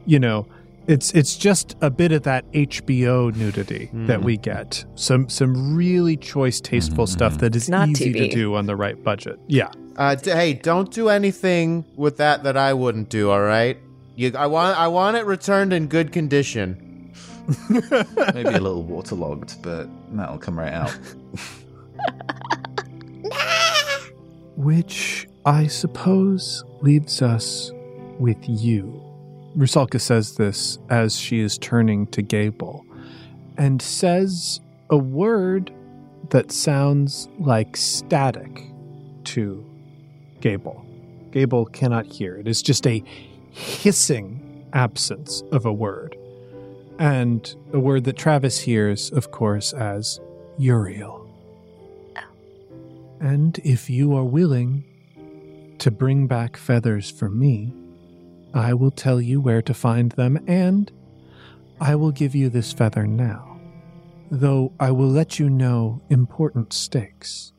you 0.05 0.19
know, 0.19 0.47
it's 0.87 1.11
it's 1.13 1.35
just 1.37 1.75
a 1.81 1.89
bit 1.89 2.11
of 2.11 2.23
that 2.23 2.45
HBO 2.53 3.29
nudity 3.35 3.89
that 4.07 4.19
Mhm. 4.21 4.23
we 4.23 4.37
get. 4.37 4.85
Some 4.95 5.29
some 5.29 5.75
really 5.75 6.17
choice, 6.17 6.59
tasteful 6.61 7.05
Mhm, 7.05 7.09
stuff 7.09 7.37
that 7.39 7.55
is 7.55 7.69
Not 7.69 7.89
easy 7.89 8.13
to 8.13 8.27
do 8.29 8.55
on 8.55 8.65
the 8.65 8.75
right 8.75 9.01
budget. 9.03 9.39
Yeah. 9.47 9.69
Uh, 9.97 10.15
d- 10.15 10.31
hey, 10.31 10.53
don't 10.53 10.91
do 10.91 11.09
anything 11.09 11.83
with 11.95 12.17
that 12.17 12.43
that 12.43 12.55
I 12.57 12.73
wouldn't 12.73 13.09
do. 13.09 13.29
All 13.29 13.41
right. 13.41 13.77
You, 14.15 14.31
I 14.37 14.47
want, 14.47 14.79
I 14.79 14.87
want 14.87 15.17
it 15.17 15.25
returned 15.25 15.73
in 15.73 15.87
good 15.87 16.11
condition. 16.11 16.88
Maybe 17.69 18.49
a 18.49 18.59
little 18.59 18.83
waterlogged, 18.83 19.61
but 19.61 19.89
that'll 20.11 20.37
come 20.37 20.59
right 20.59 20.73
out. 20.73 20.91
Which 24.55 25.27
I 25.45 25.67
suppose 25.67 26.63
leaves 26.81 27.21
us 27.21 27.71
with 28.19 28.37
you. 28.47 29.01
Rusalka 29.57 29.99
says 29.99 30.35
this 30.35 30.77
as 30.89 31.17
she 31.17 31.39
is 31.39 31.57
turning 31.57 32.07
to 32.07 32.21
Gable 32.21 32.85
and 33.57 33.81
says 33.81 34.59
a 34.89 34.97
word 34.97 35.73
that 36.29 36.51
sounds 36.51 37.27
like 37.39 37.75
static 37.75 38.63
to 39.25 39.65
Gable. 40.41 40.85
Gable 41.31 41.65
cannot 41.65 42.05
hear. 42.05 42.35
It 42.37 42.47
is 42.47 42.61
just 42.61 42.85
a 42.85 43.03
hissing 43.51 44.65
absence 44.73 45.43
of 45.51 45.65
a 45.65 45.73
word. 45.73 46.15
And 46.99 47.55
a 47.71 47.79
word 47.79 48.03
that 48.03 48.17
Travis 48.17 48.59
hears, 48.59 49.09
of 49.09 49.31
course, 49.31 49.71
as 49.71 50.19
Uriel. 50.57 51.25
Oh. 52.17 52.21
And 53.21 53.57
if 53.63 53.89
you 53.89 54.13
are 54.15 54.25
willing 54.25 54.83
to 55.79 55.91
bring 55.91 56.27
back 56.27 56.57
feathers 56.57 57.09
for 57.09 57.29
me, 57.29 57.73
I 58.53 58.73
will 58.73 58.91
tell 58.91 59.21
you 59.21 59.39
where 59.39 59.61
to 59.61 59.73
find 59.73 60.11
them, 60.11 60.43
and 60.45 60.91
I 61.79 61.95
will 61.95 62.11
give 62.11 62.35
you 62.35 62.49
this 62.49 62.73
feather 62.73 63.07
now, 63.07 63.61
though 64.29 64.73
I 64.77 64.91
will 64.91 65.07
let 65.07 65.39
you 65.39 65.49
know 65.49 66.01
important 66.09 66.73
stakes. 66.73 67.53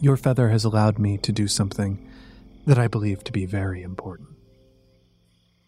Your 0.00 0.16
feather 0.16 0.48
has 0.48 0.64
allowed 0.64 0.98
me 0.98 1.18
to 1.18 1.32
do 1.32 1.46
something 1.46 2.08
that 2.66 2.78
I 2.78 2.88
believe 2.88 3.22
to 3.24 3.32
be 3.32 3.44
very 3.44 3.82
important, 3.82 4.30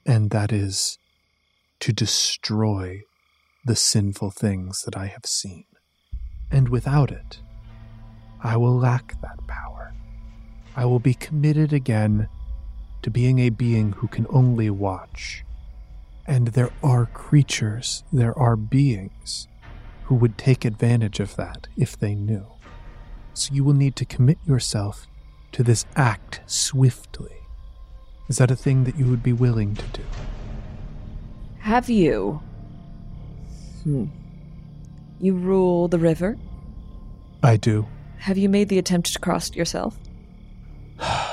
and 0.07 0.31
that 0.31 0.53
is 0.53 0.99
to 1.81 1.93
destroy 1.93 3.03
the 3.65 3.77
sinful 3.77 4.31
things 4.31 4.83
that 4.83 4.97
I 4.97 5.07
have 5.07 5.27
seen. 5.27 5.65
And 6.51 6.69
without 6.69 7.11
it, 7.11 7.41
I 8.43 8.57
will 8.57 8.77
lack 8.77 9.21
that 9.23 9.47
power. 9.47 9.93
I 10.77 10.85
will 10.85 11.01
be 11.01 11.15
committed 11.15 11.73
again 11.73 12.29
to 13.03 13.11
being 13.11 13.39
a 13.41 13.51
being 13.51 13.93
who 13.93 14.09
can 14.09 14.27
only 14.31 14.71
watch. 14.71 15.45
And 16.27 16.49
there 16.49 16.71
are 16.83 17.07
creatures, 17.07 18.05
there 18.13 18.37
are 18.39 18.57
beings 18.57 19.49
who 20.05 20.15
would 20.17 20.39
take 20.39 20.65
advantage 20.65 21.21
of 21.21 21.37
that 21.37 21.67
if 21.77 21.99
they 21.99 22.15
knew. 22.15 22.47
So 23.35 23.53
you 23.53 23.65
will 23.65 23.75
need 23.75 23.97
to 23.97 24.05
commit 24.05 24.39
yourself 24.47 25.07
to 25.53 25.63
this 25.63 25.85
act 25.97 26.41
swiftly. 26.47 27.37
Is 28.29 28.39
that 28.39 28.51
a 28.51 28.57
thing 28.57 28.85
that 28.85 28.97
you 28.97 29.07
would 29.07 29.23
be 29.23 29.33
willing 29.33 29.75
to 29.75 29.85
do? 29.93 30.03
Have 31.67 31.91
you? 31.91 32.41
Hmm. 33.83 34.05
You 35.19 35.35
rule 35.35 35.89
the 35.89 35.99
river. 35.99 36.39
I 37.43 37.57
do. 37.57 37.89
Have 38.19 38.39
you 38.39 38.49
made 38.49 38.69
the 38.69 38.79
attempt 38.79 39.13
to 39.13 39.19
cross 39.19 39.51
it 39.51 39.57
yourself? 39.57 39.99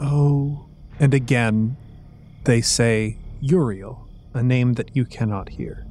Oh, 0.00 0.66
and 1.00 1.14
again, 1.14 1.76
they 2.44 2.60
say 2.60 3.16
Uriel, 3.40 4.06
a 4.34 4.42
name 4.42 4.74
that 4.74 4.94
you 4.94 5.04
cannot 5.04 5.48
hear. 5.48 5.86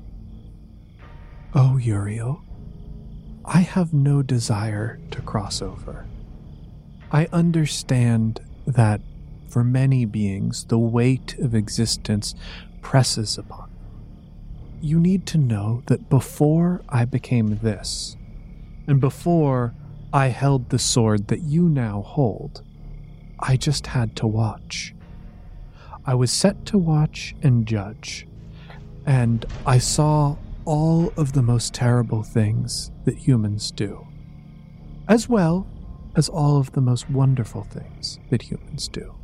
Oh, 1.55 1.77
Uriel, 1.77 2.41
I 3.43 3.61
have 3.61 3.93
no 3.93 4.21
desire 4.21 4.99
to 5.11 5.21
cross 5.21 5.61
over. 5.61 6.05
I 7.11 7.27
understand 7.33 8.41
that 8.67 9.01
for 9.49 9.63
many 9.63 10.05
beings, 10.05 10.65
the 10.65 10.79
weight 10.79 11.39
of 11.39 11.55
existence 11.55 12.35
presses 12.83 13.37
upon 13.37 13.69
them. 13.69 14.79
You 14.81 14.99
need 14.99 15.25
to 15.27 15.37
know 15.37 15.81
that 15.87 16.09
before 16.09 16.81
I 16.89 17.05
became 17.05 17.57
this, 17.57 18.15
and 18.85 18.99
before 19.01 19.73
I 20.11 20.27
held 20.27 20.69
the 20.69 20.77
sword 20.77 21.29
that 21.29 21.41
you 21.41 21.69
now 21.69 22.03
hold, 22.03 22.61
I 23.39 23.57
just 23.57 23.87
had 23.87 24.15
to 24.17 24.27
watch. 24.27 24.93
I 26.05 26.13
was 26.13 26.31
set 26.31 26.65
to 26.67 26.77
watch 26.77 27.33
and 27.41 27.65
judge, 27.65 28.27
and 29.05 29.45
I 29.65 29.79
saw 29.79 30.35
all 30.65 31.11
of 31.17 31.33
the 31.33 31.41
most 31.41 31.73
terrible 31.73 32.23
things 32.23 32.91
that 33.05 33.17
humans 33.17 33.71
do, 33.71 34.05
as 35.07 35.27
well 35.27 35.67
as 36.15 36.29
all 36.29 36.57
of 36.57 36.73
the 36.73 36.81
most 36.81 37.09
wonderful 37.09 37.63
things 37.63 38.19
that 38.29 38.43
humans 38.43 38.87
do. 38.87 39.15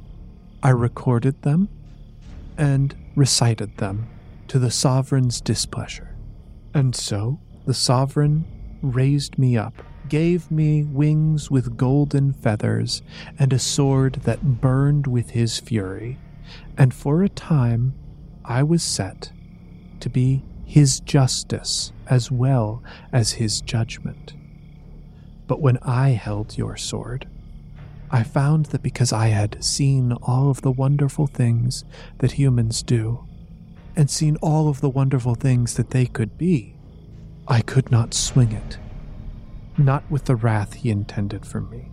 I 0.63 0.69
recorded 0.69 1.41
them 1.43 1.69
and 2.59 2.93
recited 3.15 3.77
them 3.77 4.07
to 4.49 4.59
the 4.59 4.69
sovereign's 4.69 5.39
displeasure. 5.39 6.15
And 6.73 6.93
so 6.93 7.39
the 7.65 7.73
sovereign 7.73 8.45
raised 8.81 9.39
me 9.39 9.57
up, 9.57 9.81
gave 10.09 10.51
me 10.51 10.83
wings 10.83 11.49
with 11.49 11.77
golden 11.77 12.33
feathers, 12.33 13.01
and 13.39 13.53
a 13.53 13.59
sword 13.59 14.15
that 14.23 14.59
burned 14.61 15.07
with 15.07 15.31
his 15.31 15.59
fury. 15.59 16.19
And 16.77 16.93
for 16.93 17.23
a 17.23 17.29
time 17.29 17.95
I 18.43 18.63
was 18.63 18.83
set 18.83 19.31
to 20.01 20.09
be 20.09 20.43
his 20.65 20.99
justice 20.99 21.93
as 22.07 22.29
well 22.29 22.83
as 23.13 23.33
his 23.33 23.61
judgment. 23.61 24.33
But 25.47 25.61
when 25.61 25.77
I 25.81 26.09
held 26.09 26.57
your 26.57 26.75
sword, 26.75 27.27
I 28.11 28.23
found 28.23 28.67
that 28.67 28.81
because 28.81 29.13
I 29.13 29.27
had 29.27 29.63
seen 29.63 30.13
all 30.13 30.49
of 30.49 30.61
the 30.61 30.71
wonderful 30.71 31.27
things 31.27 31.83
that 32.19 32.33
humans 32.33 32.81
do, 32.81 33.27
and 33.95 34.09
seen 34.09 34.37
all 34.37 34.67
of 34.67 34.81
the 34.81 34.89
wonderful 34.89 35.35
things 35.35 35.75
that 35.75 35.91
they 35.91 36.05
could 36.05 36.37
be, 36.37 36.75
I 37.47 37.61
could 37.61 37.91
not 37.91 38.13
swing 38.13 38.51
it. 38.51 38.77
Not 39.77 40.09
with 40.09 40.25
the 40.25 40.35
wrath 40.35 40.73
he 40.73 40.89
intended 40.89 41.45
for 41.45 41.61
me. 41.61 41.89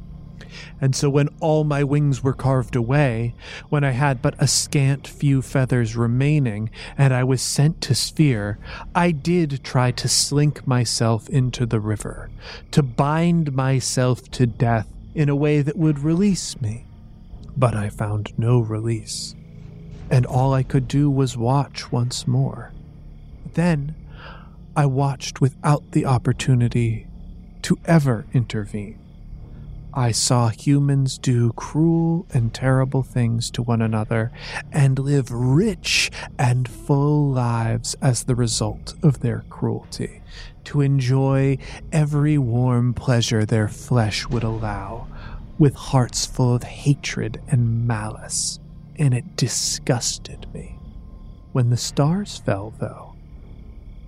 And 0.80 0.94
so 0.94 1.10
when 1.10 1.28
all 1.40 1.64
my 1.64 1.84
wings 1.84 2.22
were 2.22 2.32
carved 2.32 2.76
away, 2.76 3.34
when 3.68 3.84
I 3.84 3.90
had 3.90 4.22
but 4.22 4.34
a 4.38 4.46
scant 4.46 5.06
few 5.06 5.42
feathers 5.42 5.96
remaining, 5.96 6.70
and 6.96 7.12
I 7.12 7.24
was 7.24 7.42
sent 7.42 7.80
to 7.82 7.94
Sphere, 7.94 8.58
I 8.94 9.10
did 9.10 9.62
try 9.62 9.90
to 9.92 10.08
slink 10.08 10.66
myself 10.66 11.28
into 11.28 11.66
the 11.66 11.80
river, 11.80 12.30
to 12.70 12.82
bind 12.82 13.52
myself 13.54 14.30
to 14.32 14.46
death 14.46 14.88
in 15.16 15.30
a 15.30 15.34
way 15.34 15.62
that 15.62 15.78
would 15.78 15.98
release 16.00 16.60
me. 16.60 16.84
But 17.56 17.74
I 17.74 17.88
found 17.88 18.38
no 18.38 18.60
release, 18.60 19.34
and 20.10 20.26
all 20.26 20.52
I 20.52 20.62
could 20.62 20.86
do 20.86 21.10
was 21.10 21.38
watch 21.38 21.90
once 21.90 22.26
more. 22.26 22.72
Then 23.54 23.94
I 24.76 24.84
watched 24.84 25.40
without 25.40 25.92
the 25.92 26.04
opportunity 26.04 27.06
to 27.62 27.78
ever 27.86 28.26
intervene. 28.34 28.98
I 29.98 30.10
saw 30.10 30.50
humans 30.50 31.16
do 31.16 31.54
cruel 31.54 32.26
and 32.34 32.52
terrible 32.52 33.02
things 33.02 33.50
to 33.52 33.62
one 33.62 33.80
another 33.80 34.30
and 34.70 34.98
live 34.98 35.32
rich 35.32 36.10
and 36.38 36.68
full 36.68 37.30
lives 37.30 37.96
as 38.02 38.24
the 38.24 38.34
result 38.34 38.92
of 39.02 39.20
their 39.20 39.46
cruelty, 39.48 40.20
to 40.64 40.82
enjoy 40.82 41.56
every 41.92 42.36
warm 42.36 42.92
pleasure 42.92 43.46
their 43.46 43.68
flesh 43.68 44.28
would 44.28 44.42
allow, 44.42 45.08
with 45.58 45.74
hearts 45.74 46.26
full 46.26 46.54
of 46.54 46.64
hatred 46.64 47.40
and 47.48 47.86
malice, 47.86 48.60
and 48.96 49.14
it 49.14 49.34
disgusted 49.34 50.46
me. 50.52 50.78
When 51.52 51.70
the 51.70 51.78
stars 51.78 52.36
fell, 52.36 52.74
though, 52.78 53.14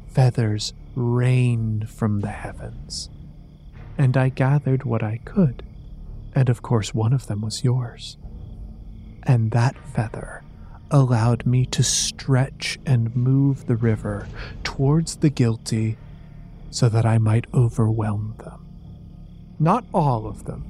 feathers 0.08 0.74
rained 0.94 1.88
from 1.88 2.20
the 2.20 2.28
heavens, 2.28 3.08
and 3.96 4.18
I 4.18 4.28
gathered 4.28 4.84
what 4.84 5.02
I 5.02 5.16
could 5.24 5.62
and 6.38 6.48
of 6.48 6.62
course, 6.62 6.94
one 6.94 7.12
of 7.12 7.26
them 7.26 7.40
was 7.40 7.64
yours. 7.64 8.16
And 9.24 9.50
that 9.50 9.76
feather 9.88 10.44
allowed 10.88 11.44
me 11.44 11.66
to 11.66 11.82
stretch 11.82 12.78
and 12.86 13.16
move 13.16 13.66
the 13.66 13.74
river 13.74 14.28
towards 14.62 15.16
the 15.16 15.30
guilty 15.30 15.98
so 16.70 16.88
that 16.90 17.04
I 17.04 17.18
might 17.18 17.52
overwhelm 17.52 18.36
them. 18.38 18.68
Not 19.58 19.84
all 19.92 20.28
of 20.28 20.44
them. 20.44 20.64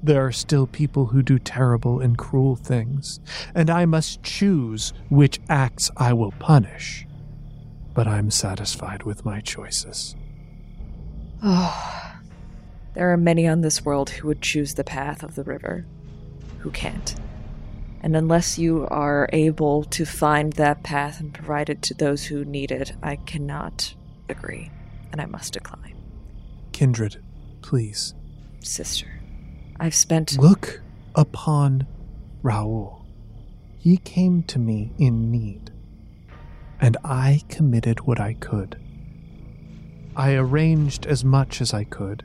There 0.00 0.24
are 0.24 0.30
still 0.30 0.68
people 0.68 1.06
who 1.06 1.24
do 1.24 1.40
terrible 1.40 1.98
and 1.98 2.16
cruel 2.16 2.54
things, 2.54 3.18
and 3.52 3.70
I 3.70 3.86
must 3.86 4.22
choose 4.22 4.92
which 5.08 5.40
acts 5.48 5.90
I 5.96 6.12
will 6.12 6.32
punish. 6.38 7.04
But 7.94 8.06
I'm 8.06 8.30
satisfied 8.30 9.02
with 9.02 9.24
my 9.24 9.40
choices. 9.40 10.14
Oh, 11.42 12.03
there 12.94 13.12
are 13.12 13.16
many 13.16 13.46
on 13.46 13.60
this 13.60 13.84
world 13.84 14.10
who 14.10 14.28
would 14.28 14.40
choose 14.40 14.74
the 14.74 14.84
path 14.84 15.22
of 15.22 15.34
the 15.34 15.42
river, 15.42 15.84
who 16.60 16.70
can't. 16.70 17.14
And 18.00 18.16
unless 18.16 18.58
you 18.58 18.86
are 18.88 19.28
able 19.32 19.84
to 19.84 20.04
find 20.04 20.52
that 20.54 20.82
path 20.82 21.20
and 21.20 21.34
provide 21.34 21.70
it 21.70 21.82
to 21.82 21.94
those 21.94 22.24
who 22.24 22.44
need 22.44 22.70
it, 22.70 22.92
I 23.02 23.16
cannot 23.16 23.94
agree, 24.28 24.70
and 25.10 25.20
I 25.20 25.26
must 25.26 25.54
decline. 25.54 25.96
Kindred, 26.72 27.22
please. 27.62 28.14
Sister, 28.60 29.20
I've 29.80 29.94
spent. 29.94 30.38
Look 30.38 30.80
upon 31.14 31.86
Raoul. 32.42 33.04
He 33.78 33.96
came 33.96 34.42
to 34.44 34.58
me 34.58 34.92
in 34.98 35.30
need, 35.30 35.72
and 36.80 36.96
I 37.02 37.42
committed 37.48 38.00
what 38.00 38.20
I 38.20 38.34
could. 38.34 38.78
I 40.14 40.34
arranged 40.34 41.06
as 41.06 41.24
much 41.24 41.60
as 41.60 41.74
I 41.74 41.84
could 41.84 42.24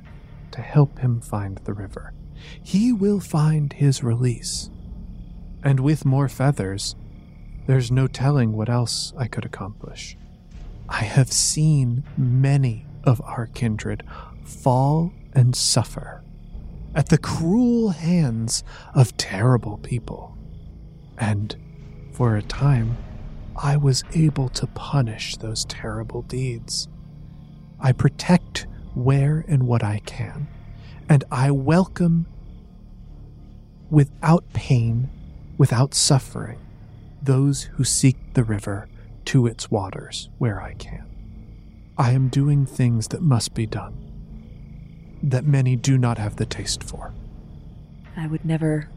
to 0.52 0.62
help 0.62 1.00
him 1.00 1.22
find 1.22 1.58
the 1.60 1.74
river. 1.74 2.14
He 2.62 2.92
will 2.94 3.20
find 3.20 3.74
his 3.74 4.04
release. 4.04 4.70
And 5.64 5.80
with 5.80 6.06
more 6.06 6.30
feathers, 6.30 6.96
there's 7.68 7.92
no 7.92 8.08
telling 8.08 8.54
what 8.54 8.70
else 8.70 9.14
I 9.18 9.28
could 9.28 9.46
accomplish. 9.46 10.18
I 10.88 11.04
have 11.04 11.32
seen 11.32 12.04
many 12.18 12.86
of 13.04 13.22
our 13.22 13.48
kindred 13.48 14.04
fall 14.44 15.12
and 15.34 15.56
suffer 15.56 16.24
at 16.96 17.10
the 17.10 17.18
cruel 17.18 17.90
hands 17.90 18.64
of 18.96 19.16
terrible 19.18 19.78
people. 19.78 20.38
And 21.18 21.56
for 22.14 22.36
a 22.36 22.42
time, 22.42 22.98
I 23.56 23.78
was 23.78 24.04
able 24.14 24.50
to 24.50 24.68
punish 24.68 25.38
those 25.38 25.66
terrible 25.66 26.22
deeds. 26.24 26.88
I 27.80 27.92
protect 27.92 28.68
where 28.94 29.46
and 29.48 29.68
what 29.68 29.84
I 29.84 30.02
can, 30.06 30.48
and 31.08 31.24
I 31.32 31.52
welcome 31.52 32.26
without 33.90 34.52
pain, 34.54 35.10
without 35.58 35.94
suffering, 35.94 36.60
those 37.22 37.64
who 37.64 37.84
seek 37.84 38.18
the 38.34 38.44
river 38.44 38.88
to 39.26 39.48
its 39.48 39.70
waters 39.70 40.30
where 40.38 40.62
I 40.62 40.74
can. 40.74 41.06
I 41.98 42.12
am 42.12 42.30
doing 42.30 42.66
things 42.66 43.10
that 43.10 43.22
must 43.22 43.54
be 43.54 43.66
done, 43.66 43.96
that 45.22 45.46
many 45.46 45.76
do 45.76 45.98
not 45.98 46.18
have 46.18 46.38
the 46.38 46.46
taste 46.46 46.84
for. 46.84 47.14
I 48.16 48.28
would 48.28 48.46
never 48.46 48.90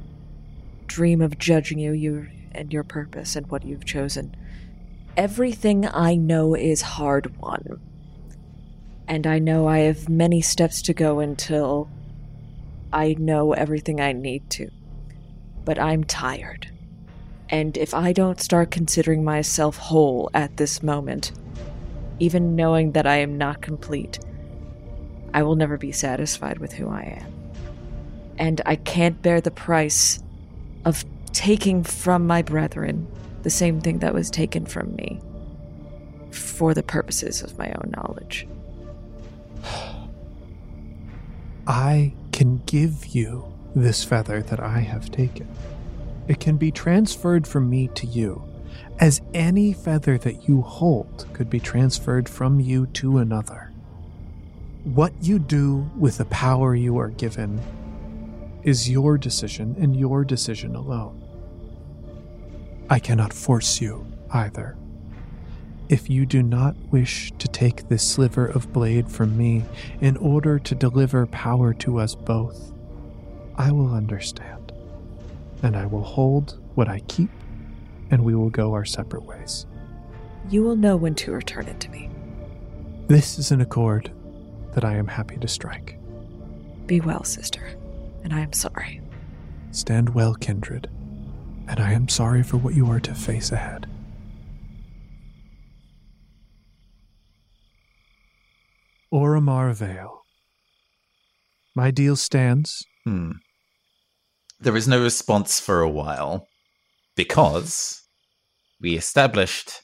dream 0.87 1.20
of 1.20 1.38
judging 1.38 1.78
you, 1.78 1.92
you 1.92 2.28
and 2.52 2.72
your 2.72 2.85
purpose 2.85 3.35
and 3.35 3.46
what 3.50 3.64
you've 3.64 3.85
chosen. 3.85 4.37
Everything 5.16 5.87
I 5.87 6.14
know 6.16 6.55
is 6.55 6.83
hard 6.83 7.37
won. 7.38 7.81
And 9.08 9.26
I 9.26 9.38
know 9.38 9.68
I 9.68 9.80
have 9.80 10.08
many 10.08 10.40
steps 10.40 10.82
to 10.82 10.94
go 10.94 11.20
until 11.20 11.90
I 12.92 13.14
know 13.18 13.52
everything 13.52 14.00
I 14.00 14.12
need 14.12 14.48
to. 14.50 14.70
But 15.64 15.78
I'm 15.78 16.04
tired. 16.04 16.68
And 17.48 17.76
if 17.76 17.92
I 17.92 18.12
don't 18.12 18.40
start 18.40 18.70
considering 18.70 19.24
myself 19.24 19.76
whole 19.76 20.30
at 20.32 20.56
this 20.56 20.82
moment, 20.82 21.32
even 22.18 22.56
knowing 22.56 22.92
that 22.92 23.06
I 23.06 23.16
am 23.16 23.36
not 23.36 23.60
complete, 23.60 24.18
I 25.34 25.42
will 25.42 25.56
never 25.56 25.76
be 25.76 25.92
satisfied 25.92 26.58
with 26.58 26.72
who 26.72 26.88
I 26.88 27.20
am. 27.20 27.32
And 28.38 28.60
I 28.64 28.76
can't 28.76 29.20
bear 29.20 29.40
the 29.40 29.50
price 29.50 30.22
of 30.84 31.04
taking 31.32 31.82
from 31.82 32.26
my 32.26 32.42
brethren 32.42 33.06
the 33.42 33.50
same 33.50 33.80
thing 33.80 33.98
that 33.98 34.14
was 34.14 34.30
taken 34.30 34.66
from 34.66 34.94
me 34.94 35.20
for 36.30 36.74
the 36.74 36.82
purposes 36.82 37.42
of 37.42 37.58
my 37.58 37.68
own 37.68 37.92
knowledge. 37.96 38.46
I 41.66 42.14
can 42.33 42.62
give 42.66 43.07
you 43.07 43.53
this 43.75 44.05
feather 44.05 44.42
that 44.42 44.61
I 44.61 44.81
have 44.81 45.11
taken. 45.11 45.48
It 46.29 46.40
can 46.40 46.57
be 46.57 46.70
transferred 46.70 47.46
from 47.46 47.70
me 47.70 47.88
to 47.88 48.07
you, 48.07 48.42
as 48.98 49.20
any 49.33 49.72
feather 49.72 50.18
that 50.18 50.48
you 50.48 50.62
hold 50.62 51.27
could 51.33 51.48
be 51.48 51.61
transferred 51.61 52.29
from 52.29 52.61
you 52.61 52.87
to 52.87 53.18
another. 53.18 53.70
What 54.85 55.12
you 55.20 55.38
do 55.38 55.90
with 55.96 56.18
the 56.18 56.25
power 56.27 56.75
you 56.75 56.98
are 56.98 57.11
given 57.11 57.61
is 58.62 58.90
your 58.90 59.16
decision 59.18 59.77
and 59.79 59.96
your 59.96 60.25
decision 60.25 60.75
alone. 60.75 61.20
I 62.90 62.98
cannot 62.98 63.33
force 63.33 63.81
you 63.81 64.07
either. 64.33 64.77
If 65.92 66.09
you 66.09 66.24
do 66.24 66.42
not 66.42 66.74
wish 66.90 67.31
to 67.33 67.46
take 67.48 67.90
this 67.90 68.02
sliver 68.02 68.46
of 68.46 68.72
blade 68.72 69.11
from 69.11 69.37
me 69.37 69.62
in 70.00 70.16
order 70.16 70.59
to 70.59 70.74
deliver 70.74 71.26
power 71.26 71.74
to 71.74 71.98
us 71.98 72.14
both, 72.14 72.72
I 73.57 73.72
will 73.72 73.92
understand. 73.92 74.72
And 75.62 75.76
I 75.76 75.85
will 75.85 76.02
hold 76.02 76.59
what 76.76 76.88
I 76.88 77.00
keep, 77.09 77.28
and 78.11 78.24
we 78.24 78.35
will 78.35 78.48
go 78.48 78.72
our 78.72 78.87
separate 78.87 79.24
ways. 79.24 79.66
You 80.48 80.62
will 80.62 80.76
know 80.76 80.96
when 80.96 81.14
to 81.16 81.33
return 81.33 81.68
it 81.68 81.78
to 81.81 81.90
me. 81.90 82.09
This 83.09 83.38
is 83.38 83.50
an 83.50 83.61
accord 83.61 84.11
that 84.72 84.87
I 84.87 84.96
am 84.96 85.09
happy 85.09 85.37
to 85.37 85.46
strike. 85.46 85.98
Be 86.87 87.02
well, 87.02 87.22
sister, 87.22 87.76
and 88.24 88.33
I 88.33 88.40
am 88.40 88.55
sorry. 88.55 89.02
Stand 89.72 90.14
well, 90.14 90.33
kindred, 90.37 90.88
and 91.68 91.78
I 91.78 91.92
am 91.92 92.09
sorry 92.09 92.42
for 92.42 92.57
what 92.57 92.74
you 92.74 92.90
are 92.90 93.00
to 93.00 93.14
face 93.14 93.52
ahead. 93.52 93.87
Oromar 99.12 99.75
Vale. 99.75 100.22
My 101.75 101.90
deal 101.90 102.16
stands. 102.16 102.85
Hmm. 103.05 103.33
There 104.61 104.77
is 104.77 104.87
no 104.88 105.03
response 105.03 105.59
for 105.61 105.81
a 105.81 105.88
while 105.88 106.46
because 107.16 108.01
we 108.81 108.96
established 108.96 109.81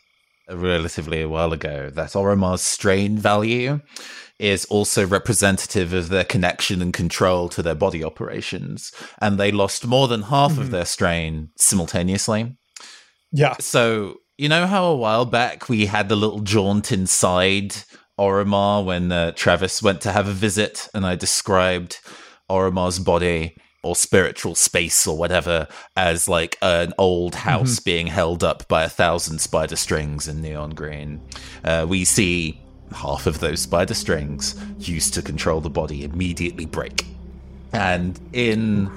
relatively 0.51 1.21
a 1.21 1.29
while 1.29 1.53
ago 1.53 1.91
that 1.91 2.11
Oromar's 2.13 2.63
strain 2.63 3.19
value 3.19 3.81
is 4.39 4.65
also 4.67 5.05
representative 5.05 5.93
of 5.93 6.09
their 6.09 6.25
connection 6.25 6.81
and 6.81 6.95
control 6.95 7.49
to 7.51 7.63
their 7.63 7.75
body 7.75 8.05
operations. 8.05 8.93
And 9.21 9.39
they 9.39 9.51
lost 9.51 9.87
more 9.87 10.07
than 10.09 10.23
half 10.23 10.53
Mm-hmm. 10.53 10.61
of 10.61 10.71
their 10.71 10.85
strain 10.85 11.51
simultaneously. 11.59 12.57
Yeah. 13.33 13.57
So, 13.59 14.15
you 14.39 14.49
know 14.49 14.67
how 14.69 14.85
a 14.87 14.97
while 14.97 15.25
back 15.25 15.69
we 15.69 15.87
had 15.87 16.09
the 16.09 16.17
little 16.17 16.41
jaunt 16.41 16.93
inside 16.93 17.75
Oromar 18.19 18.85
when 18.85 19.13
uh, 19.13 19.33
Travis 19.33 19.83
went 19.83 20.01
to 20.03 20.13
have 20.13 20.29
a 20.29 20.33
visit, 20.33 20.89
and 20.93 21.07
I 21.07 21.15
described 21.15 22.01
Oromar's 22.51 22.99
body 22.99 23.57
or 23.83 23.95
spiritual 23.95 24.55
space 24.55 25.07
or 25.07 25.17
whatever 25.17 25.69
as 25.97 26.29
like 26.29 26.59
an 26.61 26.93
old 26.99 27.35
house 27.35 27.79
being 27.79 28.09
held 28.09 28.43
up 28.43 28.67
by 28.69 28.83
a 28.83 28.89
thousand 28.89 29.41
spider 29.41 29.77
strings 29.77 30.27
in 30.27 30.43
neon 30.43 30.71
green. 30.71 31.21
Uh, 31.65 31.87
we 31.89 32.05
see 32.05 32.61
half 32.93 33.27
of 33.27 33.39
those 33.39 33.61
spider 33.61 33.95
strings 33.95 34.57
used 34.79 35.15
to 35.15 35.23
control 35.23 35.61
the 35.61 35.71
body 35.71 36.05
immediately 36.05 36.67
break. 36.67 37.07
And 37.73 38.19
in 38.33 38.91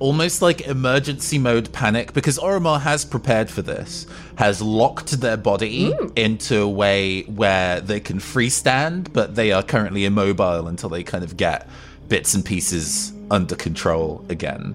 almost 0.00 0.42
like 0.42 0.62
emergency 0.62 1.38
mode 1.38 1.72
panic 1.72 2.12
because 2.12 2.38
Oromar 2.38 2.80
has 2.80 3.04
prepared 3.04 3.48
for 3.48 3.62
this, 3.62 4.06
has 4.36 4.60
locked 4.60 5.20
their 5.20 5.36
body 5.36 5.92
hmm. 5.92 6.08
into 6.16 6.62
a 6.62 6.68
way 6.68 7.22
where 7.22 7.80
they 7.80 8.00
can 8.00 8.18
freestand, 8.18 9.12
but 9.12 9.36
they 9.36 9.52
are 9.52 9.62
currently 9.62 10.04
immobile 10.04 10.66
until 10.66 10.88
they 10.88 11.04
kind 11.04 11.22
of 11.22 11.36
get 11.36 11.68
bits 12.08 12.34
and 12.34 12.44
pieces 12.44 13.12
under 13.30 13.54
control 13.54 14.24
again. 14.28 14.74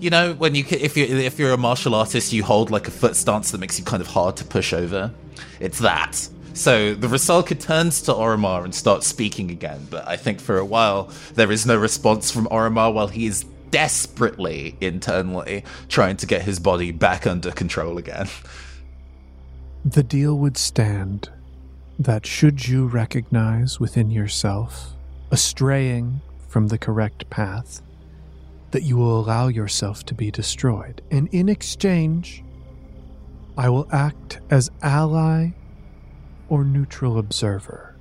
You 0.00 0.10
know, 0.10 0.34
when 0.34 0.54
you 0.54 0.64
if 0.70 0.96
you 0.96 1.04
if 1.04 1.38
you're 1.38 1.52
a 1.52 1.58
martial 1.58 1.94
artist, 1.94 2.32
you 2.32 2.42
hold 2.42 2.70
like 2.70 2.88
a 2.88 2.90
foot 2.90 3.16
stance 3.16 3.52
that 3.52 3.58
makes 3.58 3.78
you 3.78 3.84
kind 3.84 4.00
of 4.00 4.08
hard 4.08 4.36
to 4.38 4.44
push 4.44 4.72
over. 4.72 5.12
It's 5.60 5.78
that. 5.78 6.28
So 6.52 6.94
the 6.94 7.06
Rusalka 7.06 7.60
turns 7.60 8.00
to 8.02 8.12
Oromar 8.12 8.64
and 8.64 8.74
starts 8.74 9.06
speaking 9.06 9.50
again, 9.50 9.86
but 9.90 10.08
I 10.08 10.16
think 10.16 10.40
for 10.40 10.56
a 10.58 10.64
while 10.64 11.10
there 11.34 11.52
is 11.52 11.66
no 11.66 11.76
response 11.76 12.30
from 12.30 12.46
Oromar 12.46 12.92
while 12.92 13.08
he 13.08 13.26
is 13.26 13.44
desperately 13.70 14.76
internally 14.80 15.64
trying 15.88 16.16
to 16.18 16.26
get 16.26 16.42
his 16.42 16.58
body 16.58 16.92
back 16.92 17.26
under 17.26 17.50
control 17.50 17.98
again. 17.98 18.28
The 19.84 20.02
deal 20.02 20.36
would 20.38 20.56
stand 20.56 21.30
that 21.98 22.26
should 22.26 22.68
you 22.68 22.86
recognize 22.86 23.80
within 23.80 24.10
yourself 24.10 24.92
a 25.30 25.36
straying 25.36 26.20
from 26.48 26.68
the 26.68 26.78
correct 26.78 27.28
path, 27.30 27.82
that 28.70 28.82
you 28.82 28.96
will 28.96 29.20
allow 29.20 29.48
yourself 29.48 30.04
to 30.06 30.14
be 30.14 30.30
destroyed. 30.30 31.02
And 31.10 31.28
in 31.32 31.48
exchange, 31.48 32.42
I 33.58 33.68
will 33.68 33.88
act 33.92 34.40
as 34.50 34.70
ally 34.82 35.50
or 36.48 36.64
neutral 36.64 37.18
observer 37.18 37.96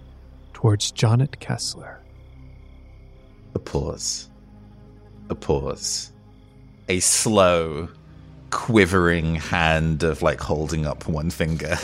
towards 0.53 0.91
Jonet 0.91 1.39
Kessler. 1.39 1.99
A 3.55 3.59
pause. 3.59 4.29
A 5.29 5.35
pause. 5.35 6.11
A 6.87 6.99
slow, 6.99 7.89
quivering 8.51 9.35
hand 9.35 10.03
of 10.03 10.21
like 10.21 10.39
holding 10.39 10.85
up 10.85 11.07
one 11.07 11.29
finger. 11.29 11.77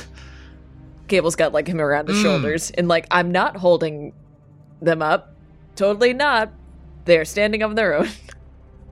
Gable's 1.07 1.35
got 1.35 1.51
like 1.53 1.67
him 1.67 1.81
around 1.81 2.07
the 2.07 2.13
Mm. 2.13 2.21
shoulders, 2.21 2.71
and 2.71 2.87
like 2.87 3.05
I'm 3.11 3.31
not 3.31 3.57
holding 3.57 4.13
them 4.81 5.01
up. 5.01 5.35
Totally 5.75 6.13
not. 6.13 6.51
They're 7.05 7.25
standing 7.25 7.63
on 7.63 7.75
their 7.75 7.95
own. 7.95 8.09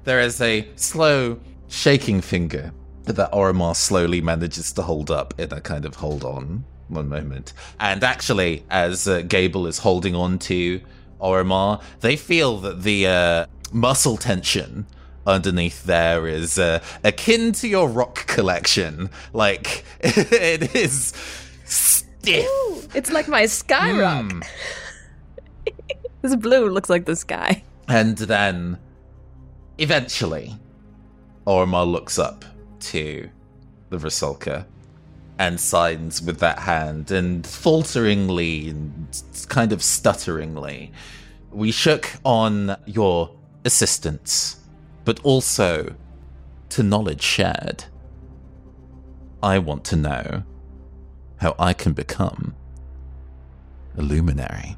There 0.06 0.22
is 0.22 0.42
a 0.42 0.66
slow, 0.76 1.40
shaking 1.68 2.22
finger 2.22 2.72
that 3.04 3.32
Oromar 3.32 3.76
slowly 3.76 4.22
manages 4.22 4.72
to 4.74 4.82
hold 4.82 5.12
up 5.12 5.34
in 5.38 5.52
a 5.54 5.62
kind 5.62 5.86
of 5.86 5.96
hold 5.98 6.24
on 6.24 6.64
one 6.88 7.10
moment. 7.10 7.54
And 7.80 8.04
actually, 8.04 8.64
as 8.72 9.08
uh, 9.08 9.22
Gable 9.22 9.68
is 9.68 9.78
holding 9.80 10.16
on 10.16 10.40
to 10.40 10.80
Oromar, 11.20 11.82
they 12.00 12.16
feel 12.16 12.58
that 12.58 12.84
the 12.84 13.08
uh, 13.08 13.46
muscle 13.72 14.18
tension 14.18 14.86
underneath 15.26 15.84
there 15.84 16.28
is 16.28 16.58
uh, 16.58 16.80
akin 17.04 17.52
to 17.54 17.68
your 17.68 17.88
rock 17.90 18.26
collection. 18.28 19.10
Like, 19.34 19.84
it 20.00 20.76
is 20.76 21.14
stiff. 21.66 22.96
It's 22.96 23.12
like 23.12 23.28
my 23.28 23.46
sky 23.46 24.00
rock. 24.00 24.32
Hmm. 24.32 24.42
This 26.22 26.36
blue 26.36 26.70
looks 26.70 26.90
like 26.90 27.06
the 27.06 27.16
sky. 27.16 27.64
And 27.88 28.18
then, 28.18 28.78
eventually, 29.78 30.54
Oromar 31.48 31.90
looks 31.90 32.20
up 32.20 32.44
to 32.92 33.30
the 33.90 33.98
Rusalka 33.98 34.66
and 35.40 35.60
signs 35.60 36.22
with 36.22 36.40
that 36.40 36.60
hand, 36.60 37.10
and 37.10 37.48
falteringly 37.48 38.70
and 38.70 39.24
kind 39.48 39.72
of 39.72 39.80
stutteringly, 39.80 40.92
we 41.52 41.72
shook 41.72 42.12
on 42.24 42.76
your 42.86 43.32
assistance, 43.66 44.58
but 45.06 45.20
also 45.24 45.96
to 46.68 46.84
knowledge 46.84 47.24
shared. 47.24 47.86
I 49.42 49.58
want 49.60 49.86
to 49.86 49.96
know 49.96 50.44
how 51.38 51.56
I 51.58 51.74
can 51.74 51.94
become 51.94 52.54
a 53.98 54.02
luminary. 54.02 54.76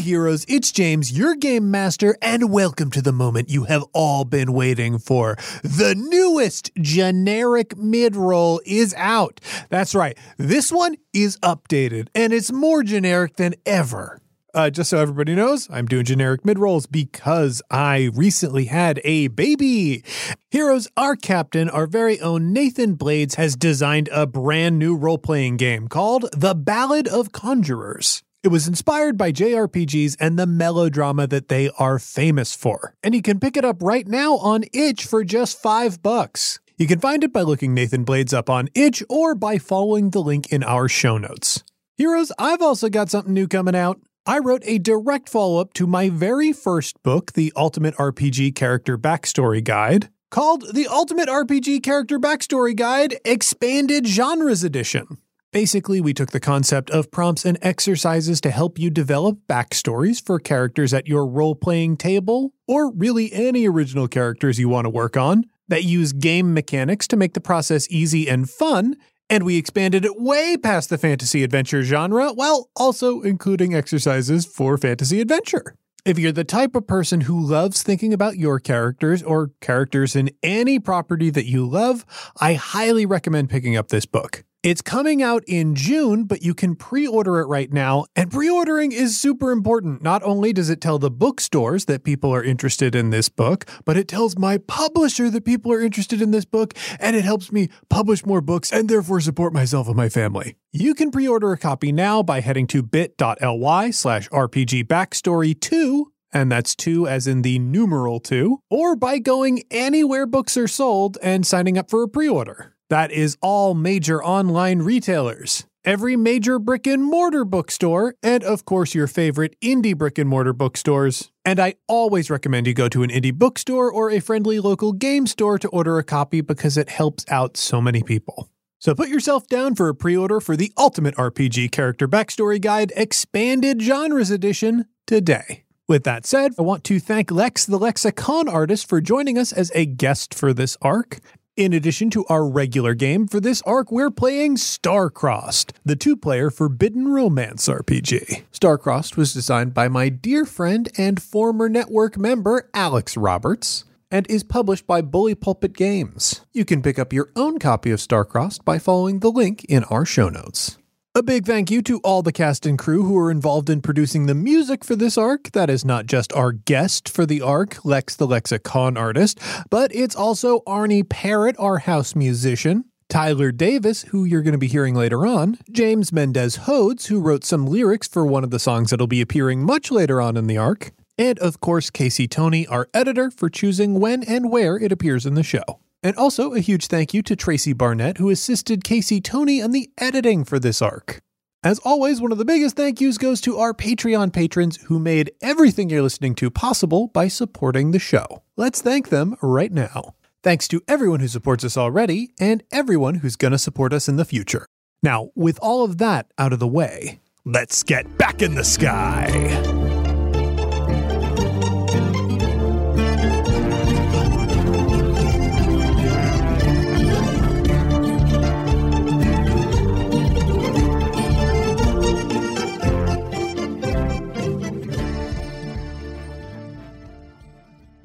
Heroes, 0.00 0.44
it's 0.48 0.72
James, 0.72 1.16
your 1.16 1.34
game 1.34 1.70
master, 1.70 2.16
and 2.20 2.50
welcome 2.50 2.90
to 2.90 3.02
the 3.02 3.12
moment 3.12 3.50
you 3.50 3.64
have 3.64 3.84
all 3.92 4.24
been 4.24 4.52
waiting 4.52 4.98
for. 4.98 5.36
The 5.62 5.94
newest 5.94 6.70
generic 6.76 7.76
mid-roll 7.76 8.60
is 8.64 8.94
out. 8.96 9.40
That's 9.68 9.94
right, 9.94 10.18
this 10.38 10.72
one 10.72 10.96
is 11.12 11.36
updated, 11.38 12.08
and 12.14 12.32
it's 12.32 12.50
more 12.50 12.82
generic 12.82 13.36
than 13.36 13.54
ever. 13.66 14.20
Uh, 14.52 14.68
just 14.68 14.90
so 14.90 14.98
everybody 14.98 15.34
knows, 15.34 15.68
I'm 15.70 15.86
doing 15.86 16.04
generic 16.04 16.44
mid 16.44 16.58
rolls 16.58 16.86
because 16.86 17.62
I 17.70 18.10
recently 18.14 18.64
had 18.64 19.00
a 19.04 19.28
baby. 19.28 20.02
Heroes, 20.50 20.88
our 20.96 21.14
captain, 21.14 21.70
our 21.70 21.86
very 21.86 22.20
own 22.20 22.52
Nathan 22.52 22.94
Blades, 22.94 23.36
has 23.36 23.54
designed 23.54 24.08
a 24.10 24.26
brand 24.26 24.78
new 24.78 24.96
role 24.96 25.18
playing 25.18 25.56
game 25.56 25.86
called 25.86 26.28
The 26.32 26.54
Ballad 26.56 27.06
of 27.06 27.30
Conjurers. 27.30 28.22
It 28.42 28.48
was 28.48 28.66
inspired 28.66 29.18
by 29.18 29.32
JRPGs 29.32 30.16
and 30.18 30.38
the 30.38 30.46
melodrama 30.46 31.26
that 31.26 31.48
they 31.48 31.68
are 31.78 31.98
famous 31.98 32.54
for. 32.54 32.94
And 33.02 33.14
you 33.14 33.20
can 33.20 33.38
pick 33.38 33.54
it 33.54 33.66
up 33.66 33.82
right 33.82 34.08
now 34.08 34.38
on 34.38 34.64
itch 34.72 35.04
for 35.04 35.24
just 35.24 35.60
five 35.60 36.02
bucks. 36.02 36.58
You 36.78 36.86
can 36.86 37.00
find 37.00 37.22
it 37.22 37.34
by 37.34 37.42
looking 37.42 37.74
Nathan 37.74 38.02
Blades 38.02 38.32
up 38.32 38.48
on 38.48 38.70
itch 38.74 39.02
or 39.10 39.34
by 39.34 39.58
following 39.58 40.08
the 40.08 40.22
link 40.22 40.50
in 40.50 40.62
our 40.62 40.88
show 40.88 41.18
notes. 41.18 41.62
Heroes, 41.98 42.32
I've 42.38 42.62
also 42.62 42.88
got 42.88 43.10
something 43.10 43.34
new 43.34 43.46
coming 43.46 43.76
out. 43.76 44.00
I 44.24 44.38
wrote 44.38 44.62
a 44.64 44.78
direct 44.78 45.28
follow 45.28 45.60
up 45.60 45.74
to 45.74 45.86
my 45.86 46.08
very 46.08 46.54
first 46.54 47.02
book, 47.02 47.34
The 47.34 47.52
Ultimate 47.56 47.94
RPG 47.96 48.54
Character 48.54 48.96
Backstory 48.96 49.62
Guide, 49.62 50.08
called 50.30 50.64
The 50.72 50.86
Ultimate 50.86 51.28
RPG 51.28 51.82
Character 51.82 52.18
Backstory 52.18 52.74
Guide 52.74 53.18
Expanded 53.26 54.06
Genres 54.06 54.64
Edition. 54.64 55.18
Basically, 55.52 56.00
we 56.00 56.14
took 56.14 56.30
the 56.30 56.38
concept 56.38 56.90
of 56.90 57.10
prompts 57.10 57.44
and 57.44 57.58
exercises 57.60 58.40
to 58.42 58.52
help 58.52 58.78
you 58.78 58.88
develop 58.88 59.36
backstories 59.48 60.24
for 60.24 60.38
characters 60.38 60.94
at 60.94 61.08
your 61.08 61.26
role 61.26 61.56
playing 61.56 61.96
table, 61.96 62.52
or 62.68 62.92
really 62.92 63.32
any 63.32 63.66
original 63.66 64.06
characters 64.06 64.60
you 64.60 64.68
want 64.68 64.84
to 64.84 64.90
work 64.90 65.16
on, 65.16 65.44
that 65.66 65.82
use 65.82 66.12
game 66.12 66.54
mechanics 66.54 67.08
to 67.08 67.16
make 67.16 67.34
the 67.34 67.40
process 67.40 67.90
easy 67.90 68.28
and 68.28 68.48
fun. 68.48 68.94
And 69.28 69.42
we 69.42 69.56
expanded 69.56 70.04
it 70.04 70.20
way 70.20 70.56
past 70.56 70.88
the 70.88 70.98
fantasy 70.98 71.42
adventure 71.42 71.82
genre, 71.82 72.32
while 72.32 72.70
also 72.76 73.20
including 73.22 73.74
exercises 73.74 74.46
for 74.46 74.78
fantasy 74.78 75.20
adventure. 75.20 75.74
If 76.04 76.16
you're 76.16 76.30
the 76.30 76.44
type 76.44 76.76
of 76.76 76.86
person 76.86 77.22
who 77.22 77.44
loves 77.44 77.82
thinking 77.82 78.12
about 78.12 78.36
your 78.36 78.60
characters 78.60 79.20
or 79.20 79.50
characters 79.60 80.14
in 80.14 80.30
any 80.44 80.78
property 80.78 81.28
that 81.30 81.46
you 81.46 81.68
love, 81.68 82.06
I 82.40 82.54
highly 82.54 83.04
recommend 83.04 83.50
picking 83.50 83.76
up 83.76 83.88
this 83.88 84.06
book. 84.06 84.44
It's 84.62 84.82
coming 84.82 85.22
out 85.22 85.42
in 85.46 85.74
June, 85.74 86.24
but 86.24 86.42
you 86.42 86.52
can 86.52 86.76
pre 86.76 87.06
order 87.06 87.40
it 87.40 87.46
right 87.46 87.72
now. 87.72 88.04
And 88.14 88.30
pre 88.30 88.50
ordering 88.50 88.92
is 88.92 89.18
super 89.18 89.52
important. 89.52 90.02
Not 90.02 90.22
only 90.22 90.52
does 90.52 90.68
it 90.68 90.82
tell 90.82 90.98
the 90.98 91.10
bookstores 91.10 91.86
that 91.86 92.04
people 92.04 92.34
are 92.34 92.44
interested 92.44 92.94
in 92.94 93.08
this 93.08 93.30
book, 93.30 93.64
but 93.86 93.96
it 93.96 94.06
tells 94.06 94.36
my 94.36 94.58
publisher 94.58 95.30
that 95.30 95.46
people 95.46 95.72
are 95.72 95.80
interested 95.80 96.20
in 96.20 96.30
this 96.30 96.44
book, 96.44 96.74
and 96.98 97.16
it 97.16 97.24
helps 97.24 97.50
me 97.50 97.70
publish 97.88 98.26
more 98.26 98.42
books 98.42 98.70
and 98.70 98.90
therefore 98.90 99.22
support 99.22 99.54
myself 99.54 99.86
and 99.86 99.96
my 99.96 100.10
family. 100.10 100.56
You 100.72 100.94
can 100.94 101.10
pre 101.10 101.26
order 101.26 101.52
a 101.52 101.58
copy 101.58 101.90
now 101.90 102.22
by 102.22 102.42
heading 102.42 102.66
to 102.66 102.82
bit.ly 102.82 103.90
slash 103.92 104.28
RPG 104.28 104.84
Backstory 104.84 105.58
2 105.58 106.12
and 106.32 106.52
that's 106.52 106.76
two 106.76 107.08
as 107.08 107.26
in 107.26 107.42
the 107.42 107.58
numeral 107.58 108.20
two, 108.20 108.60
or 108.68 108.94
by 108.94 109.18
going 109.18 109.62
anywhere 109.70 110.26
books 110.26 110.56
are 110.56 110.68
sold 110.68 111.16
and 111.22 111.46
signing 111.46 111.78
up 111.78 111.90
for 111.90 112.02
a 112.02 112.08
pre 112.08 112.28
order. 112.28 112.76
That 112.90 113.12
is 113.12 113.38
all 113.40 113.74
major 113.74 114.22
online 114.22 114.80
retailers. 114.80 115.64
Every 115.84 116.16
major 116.16 116.58
brick 116.58 116.88
and 116.88 117.04
mortar 117.04 117.44
bookstore, 117.44 118.16
and 118.20 118.42
of 118.42 118.64
course, 118.64 118.96
your 118.96 119.06
favorite 119.06 119.54
indie 119.62 119.96
brick 119.96 120.18
and 120.18 120.28
mortar 120.28 120.52
bookstores. 120.52 121.30
And 121.44 121.60
I 121.60 121.74
always 121.86 122.30
recommend 122.30 122.66
you 122.66 122.74
go 122.74 122.88
to 122.88 123.04
an 123.04 123.10
indie 123.10 123.32
bookstore 123.32 123.92
or 123.92 124.10
a 124.10 124.18
friendly 124.18 124.58
local 124.58 124.92
game 124.92 125.28
store 125.28 125.56
to 125.60 125.68
order 125.68 125.98
a 125.98 126.04
copy 126.04 126.40
because 126.40 126.76
it 126.76 126.88
helps 126.88 127.24
out 127.28 127.56
so 127.56 127.80
many 127.80 128.02
people. 128.02 128.50
So 128.80 128.92
put 128.92 129.08
yourself 129.08 129.46
down 129.46 129.76
for 129.76 129.88
a 129.88 129.94
pre 129.94 130.16
order 130.16 130.40
for 130.40 130.56
the 130.56 130.72
Ultimate 130.76 131.14
RPG 131.14 131.70
Character 131.70 132.08
Backstory 132.08 132.60
Guide 132.60 132.92
Expanded 132.96 133.80
Genres 133.80 134.32
Edition 134.32 134.86
today. 135.06 135.62
With 135.86 136.04
that 136.04 136.26
said, 136.26 136.54
I 136.58 136.62
want 136.62 136.84
to 136.84 136.98
thank 136.98 137.30
Lex, 137.30 137.66
the 137.66 137.78
Lexicon 137.78 138.48
artist, 138.48 138.88
for 138.88 139.00
joining 139.00 139.38
us 139.38 139.52
as 139.52 139.70
a 139.74 139.86
guest 139.86 140.34
for 140.34 140.52
this 140.52 140.76
arc. 140.82 141.20
In 141.60 141.74
addition 141.74 142.08
to 142.12 142.24
our 142.30 142.48
regular 142.48 142.94
game, 142.94 143.28
for 143.28 143.38
this 143.38 143.60
arc, 143.66 143.92
we're 143.92 144.10
playing 144.10 144.56
Starcrossed, 144.56 145.72
the 145.84 145.94
two 145.94 146.16
player 146.16 146.48
Forbidden 146.48 147.08
Romance 147.08 147.68
RPG. 147.68 148.44
Starcrossed 148.50 149.18
was 149.18 149.34
designed 149.34 149.74
by 149.74 149.86
my 149.86 150.08
dear 150.08 150.46
friend 150.46 150.88
and 150.96 151.22
former 151.22 151.68
network 151.68 152.16
member, 152.16 152.70
Alex 152.72 153.14
Roberts, 153.14 153.84
and 154.10 154.26
is 154.30 154.42
published 154.42 154.86
by 154.86 155.02
Bully 155.02 155.34
Pulpit 155.34 155.74
Games. 155.74 156.46
You 156.54 156.64
can 156.64 156.80
pick 156.80 156.98
up 156.98 157.12
your 157.12 157.28
own 157.36 157.58
copy 157.58 157.90
of 157.90 158.00
Starcrossed 158.00 158.64
by 158.64 158.78
following 158.78 159.18
the 159.18 159.30
link 159.30 159.62
in 159.66 159.84
our 159.84 160.06
show 160.06 160.30
notes. 160.30 160.78
A 161.12 161.24
big 161.24 161.44
thank 161.44 161.72
you 161.72 161.82
to 161.82 161.98
all 162.04 162.22
the 162.22 162.30
cast 162.30 162.64
and 162.64 162.78
crew 162.78 163.02
who 163.02 163.18
are 163.18 163.32
involved 163.32 163.68
in 163.68 163.82
producing 163.82 164.26
the 164.26 164.34
music 164.34 164.84
for 164.84 164.94
this 164.94 165.18
arc. 165.18 165.50
That 165.50 165.68
is 165.68 165.84
not 165.84 166.06
just 166.06 166.32
our 166.34 166.52
guest 166.52 167.08
for 167.08 167.26
the 167.26 167.42
arc, 167.42 167.84
Lex 167.84 168.14
the 168.14 168.28
Lexicon 168.28 168.96
artist, 168.96 169.40
but 169.70 169.92
it's 169.92 170.14
also 170.14 170.60
Arnie 170.68 171.08
Parrott, 171.08 171.56
our 171.58 171.78
house 171.78 172.14
musician. 172.14 172.84
Tyler 173.08 173.50
Davis, 173.50 174.02
who 174.02 174.24
you're 174.24 174.40
going 174.40 174.52
to 174.52 174.58
be 174.58 174.68
hearing 174.68 174.94
later 174.94 175.26
on, 175.26 175.58
James 175.72 176.12
Mendez 176.12 176.58
Hodes, 176.58 177.08
who 177.08 177.20
wrote 177.20 177.42
some 177.42 177.66
lyrics 177.66 178.06
for 178.06 178.24
one 178.24 178.44
of 178.44 178.50
the 178.50 178.60
songs 178.60 178.90
that'll 178.90 179.08
be 179.08 179.20
appearing 179.20 179.64
much 179.64 179.90
later 179.90 180.20
on 180.20 180.36
in 180.36 180.46
the 180.46 180.58
arc, 180.58 180.92
and 181.18 181.40
of 181.40 181.58
course, 181.58 181.90
Casey 181.90 182.28
Tony, 182.28 182.68
our 182.68 182.88
editor, 182.94 183.32
for 183.32 183.50
choosing 183.50 183.98
when 183.98 184.22
and 184.22 184.48
where 184.48 184.76
it 184.76 184.92
appears 184.92 185.26
in 185.26 185.34
the 185.34 185.42
show. 185.42 185.80
And 186.02 186.16
also 186.16 186.54
a 186.54 186.60
huge 186.60 186.86
thank 186.86 187.12
you 187.12 187.22
to 187.22 187.36
Tracy 187.36 187.72
Barnett, 187.72 188.18
who 188.18 188.30
assisted 188.30 188.84
Casey 188.84 189.20
Tony 189.20 189.60
on 189.60 189.72
the 189.72 189.90
editing 189.98 190.44
for 190.44 190.58
this 190.58 190.80
arc. 190.80 191.20
As 191.62 191.78
always, 191.80 192.22
one 192.22 192.32
of 192.32 192.38
the 192.38 192.46
biggest 192.46 192.76
thank 192.76 193.02
yous 193.02 193.18
goes 193.18 193.38
to 193.42 193.58
our 193.58 193.74
Patreon 193.74 194.32
patrons 194.32 194.78
who 194.84 194.98
made 194.98 195.30
everything 195.42 195.90
you're 195.90 196.00
listening 196.00 196.34
to 196.36 196.50
possible 196.50 197.08
by 197.08 197.28
supporting 197.28 197.90
the 197.90 197.98
show. 197.98 198.42
Let's 198.56 198.80
thank 198.80 199.10
them 199.10 199.36
right 199.42 199.70
now. 199.70 200.14
Thanks 200.42 200.66
to 200.68 200.80
everyone 200.88 201.20
who 201.20 201.28
supports 201.28 201.64
us 201.64 201.76
already 201.76 202.30
and 202.40 202.62
everyone 202.72 203.16
who's 203.16 203.36
going 203.36 203.52
to 203.52 203.58
support 203.58 203.92
us 203.92 204.08
in 204.08 204.16
the 204.16 204.24
future. 204.24 204.64
Now, 205.02 205.32
with 205.34 205.58
all 205.60 205.84
of 205.84 205.98
that 205.98 206.32
out 206.38 206.54
of 206.54 206.60
the 206.60 206.66
way, 206.66 207.20
let's 207.44 207.82
get 207.82 208.16
back 208.16 208.40
in 208.40 208.54
the 208.54 208.64
sky. 208.64 209.89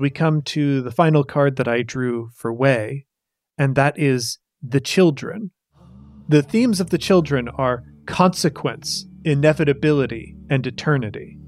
We 0.06 0.12
come 0.12 0.44
to 0.44 0.84
the 0.84 0.92
final 0.92 1.24
card 1.24 1.56
that 1.56 1.68
I 1.68 1.82
drew 1.82 2.30
for 2.36 2.54
Wei, 2.54 3.08
and 3.58 3.74
that 3.74 3.98
is 3.98 4.38
the 4.62 4.80
children. 4.80 5.50
The 6.30 6.44
themes 6.44 6.80
of 6.80 6.92
the 6.92 7.00
children 7.00 7.50
are 7.50 7.86
consequence, 8.06 9.08
inevitability, 9.24 10.36
and 10.48 10.68
eternity. 10.68 11.40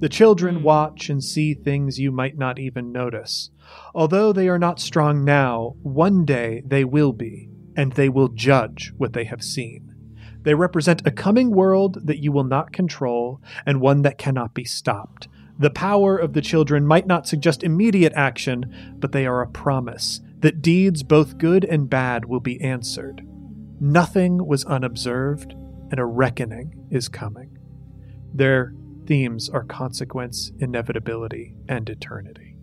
The 0.00 0.10
children 0.10 0.56
hmm. 0.56 0.64
watch 0.64 1.08
and 1.08 1.24
see 1.24 1.54
things 1.54 1.98
you 1.98 2.12
might 2.12 2.36
not 2.36 2.58
even 2.58 2.92
notice. 2.92 3.48
Although 3.94 4.34
they 4.34 4.50
are 4.50 4.58
not 4.58 4.80
strong 4.80 5.24
now, 5.24 5.72
one 5.80 6.26
day 6.26 6.62
they 6.66 6.84
will 6.84 7.14
be, 7.14 7.48
and 7.74 7.92
they 7.92 8.10
will 8.10 8.28
judge 8.28 8.92
what 8.98 9.14
they 9.14 9.24
have 9.24 9.42
seen. 9.42 9.94
They 10.42 10.52
represent 10.52 11.06
a 11.06 11.10
coming 11.10 11.52
world 11.52 12.00
that 12.04 12.22
you 12.22 12.32
will 12.32 12.44
not 12.44 12.70
control 12.70 13.40
and 13.64 13.80
one 13.80 14.02
that 14.02 14.18
cannot 14.18 14.52
be 14.52 14.64
stopped. 14.64 15.26
The 15.58 15.70
power 15.70 16.16
of 16.16 16.34
the 16.34 16.40
children 16.40 16.86
might 16.86 17.06
not 17.06 17.26
suggest 17.26 17.64
immediate 17.64 18.12
action, 18.14 18.94
but 18.98 19.10
they 19.12 19.26
are 19.26 19.42
a 19.42 19.48
promise 19.48 20.20
that 20.38 20.62
deeds 20.62 21.02
both 21.02 21.38
good 21.38 21.64
and 21.64 21.90
bad 21.90 22.26
will 22.26 22.40
be 22.40 22.60
answered. 22.60 23.26
Nothing 23.80 24.46
was 24.46 24.64
unobserved, 24.64 25.52
and 25.90 25.98
a 25.98 26.04
reckoning 26.04 26.86
is 26.90 27.08
coming. 27.08 27.58
Their 28.32 28.72
themes 29.06 29.48
are 29.48 29.64
consequence, 29.64 30.52
inevitability, 30.60 31.54
and 31.68 31.88
eternity. 31.88 32.56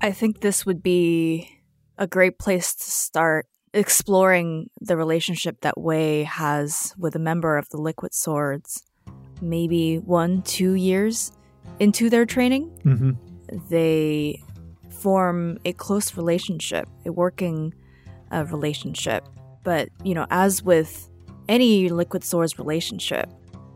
I 0.00 0.12
think 0.12 0.40
this 0.40 0.64
would 0.64 0.82
be 0.82 1.50
a 1.98 2.06
great 2.06 2.38
place 2.38 2.74
to 2.74 2.90
start 2.90 3.46
exploring 3.72 4.70
the 4.80 4.96
relationship 4.96 5.60
that 5.62 5.80
Wei 5.80 6.22
has 6.22 6.94
with 6.96 7.16
a 7.16 7.20
member 7.20 7.56
of 7.56 7.68
the 7.70 7.78
Liquid 7.78 8.14
Swords. 8.14 8.84
Maybe 9.40 9.98
one, 9.98 10.42
two 10.42 10.74
years 10.74 11.32
into 11.78 12.08
their 12.10 12.26
training, 12.26 12.70
mm-hmm. 12.84 13.12
they 13.68 14.42
form 14.90 15.58
a 15.64 15.72
close 15.72 16.16
relationship, 16.16 16.88
a 17.04 17.12
working 17.12 17.74
uh, 18.32 18.44
relationship. 18.50 19.28
But, 19.62 19.88
you 20.02 20.14
know, 20.14 20.26
as 20.30 20.62
with 20.62 21.08
any 21.48 21.88
Liquid 21.88 22.24
Swords 22.24 22.58
relationship, 22.58 23.28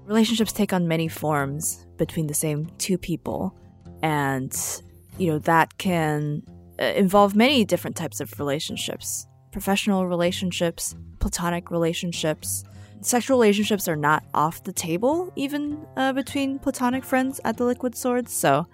relationships 0.06 0.52
take 0.52 0.72
on 0.72 0.88
many 0.88 1.08
forms 1.08 1.86
between 1.96 2.26
the 2.26 2.34
same 2.34 2.66
two 2.78 2.98
people. 2.98 3.56
And, 4.02 4.56
you 5.18 5.30
know, 5.30 5.38
that 5.40 5.78
can 5.78 6.42
uh, 6.80 6.84
involve 6.84 7.36
many 7.36 7.64
different 7.64 7.96
types 7.96 8.20
of 8.20 8.38
relationships 8.38 9.26
professional 9.52 10.06
relationships, 10.06 10.94
platonic 11.18 11.72
relationships, 11.72 12.62
sexual 13.00 13.38
relationships 13.38 13.88
are 13.88 13.96
not 13.96 14.24
off 14.34 14.62
the 14.64 14.72
table, 14.72 15.32
even 15.36 15.86
uh, 15.96 16.12
between 16.12 16.58
platonic 16.58 17.04
friends 17.04 17.40
at 17.44 17.56
the 17.56 17.64
Liquid 17.64 17.96
Swords. 17.96 18.32
So, 18.32 18.66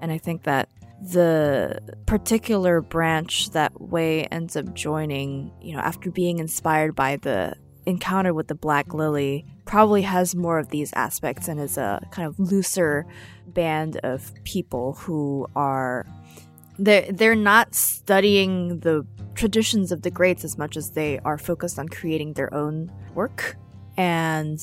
and 0.00 0.12
I 0.12 0.18
think 0.18 0.44
that 0.44 0.68
the 1.02 1.80
particular 2.06 2.80
branch 2.80 3.50
that 3.50 3.72
Wei 3.80 4.24
ends 4.24 4.56
up 4.56 4.72
joining, 4.74 5.52
you 5.60 5.74
know, 5.74 5.80
after 5.80 6.10
being 6.10 6.38
inspired 6.38 6.94
by 6.94 7.16
the 7.16 7.54
encounter 7.86 8.32
with 8.32 8.48
the 8.48 8.54
Black 8.54 8.94
Lily, 8.94 9.44
probably 9.64 10.02
has 10.02 10.34
more 10.34 10.58
of 10.58 10.70
these 10.70 10.92
aspects 10.94 11.48
and 11.48 11.60
is 11.60 11.76
a 11.76 12.00
kind 12.10 12.26
of 12.26 12.38
looser 12.38 13.06
band 13.48 13.98
of 13.98 14.32
people 14.44 14.94
who 14.94 15.46
are 15.54 16.06
they're 16.78 17.10
they're 17.12 17.36
not 17.36 17.74
studying 17.74 18.80
the 18.80 19.06
traditions 19.34 19.92
of 19.92 20.02
the 20.02 20.10
greats 20.10 20.44
as 20.44 20.58
much 20.58 20.76
as 20.76 20.90
they 20.90 21.18
are 21.20 21.38
focused 21.38 21.78
on 21.78 21.88
creating 21.88 22.32
their 22.32 22.52
own 22.54 22.90
work 23.14 23.56
and 23.96 24.60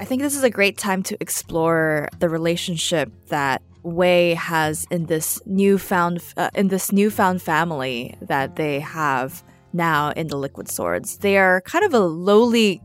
I 0.00 0.04
think 0.04 0.22
this 0.22 0.36
is 0.36 0.42
a 0.42 0.50
great 0.50 0.76
time 0.76 1.02
to 1.04 1.16
explore 1.20 2.08
the 2.18 2.28
relationship 2.28 3.12
that 3.28 3.62
Wei 3.82 4.34
has 4.34 4.86
in 4.90 5.06
this 5.06 5.40
newfound 5.46 6.22
uh, 6.36 6.50
in 6.54 6.68
this 6.68 6.90
newfound 6.90 7.42
family 7.42 8.16
that 8.22 8.56
they 8.56 8.80
have 8.80 9.44
now 9.72 10.10
in 10.12 10.28
the 10.28 10.36
Liquid 10.36 10.68
Swords. 10.68 11.18
They 11.18 11.36
are 11.36 11.60
kind 11.60 11.84
of 11.84 11.92
a 11.92 12.00
lowly 12.00 12.82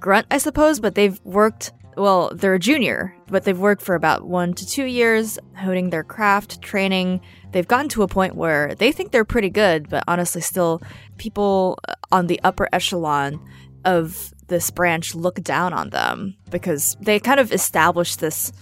grunt, 0.00 0.26
I 0.30 0.38
suppose, 0.38 0.80
but 0.80 0.94
they've 0.94 1.20
worked. 1.24 1.72
Well, 1.96 2.30
they're 2.34 2.54
a 2.54 2.58
junior, 2.58 3.14
but 3.26 3.44
they've 3.44 3.58
worked 3.58 3.82
for 3.82 3.94
about 3.94 4.26
one 4.26 4.54
to 4.54 4.66
two 4.66 4.84
years, 4.84 5.38
honing 5.56 5.90
their 5.90 6.04
craft, 6.04 6.62
training. 6.62 7.20
They've 7.52 7.66
gotten 7.66 7.88
to 7.90 8.02
a 8.02 8.08
point 8.08 8.36
where 8.36 8.74
they 8.74 8.92
think 8.92 9.10
they're 9.10 9.24
pretty 9.24 9.50
good, 9.50 9.90
but 9.90 10.04
honestly, 10.06 10.40
still, 10.40 10.80
people 11.18 11.78
on 12.10 12.28
the 12.28 12.40
upper 12.42 12.68
echelon 12.72 13.40
of 13.84 14.32
this 14.50 14.70
branch 14.70 15.14
look 15.14 15.42
down 15.42 15.72
on 15.72 15.88
them 15.90 16.36
because 16.50 16.96
they 17.00 17.18
kind 17.18 17.40
of 17.40 17.50
established 17.52 18.20
this 18.20 18.52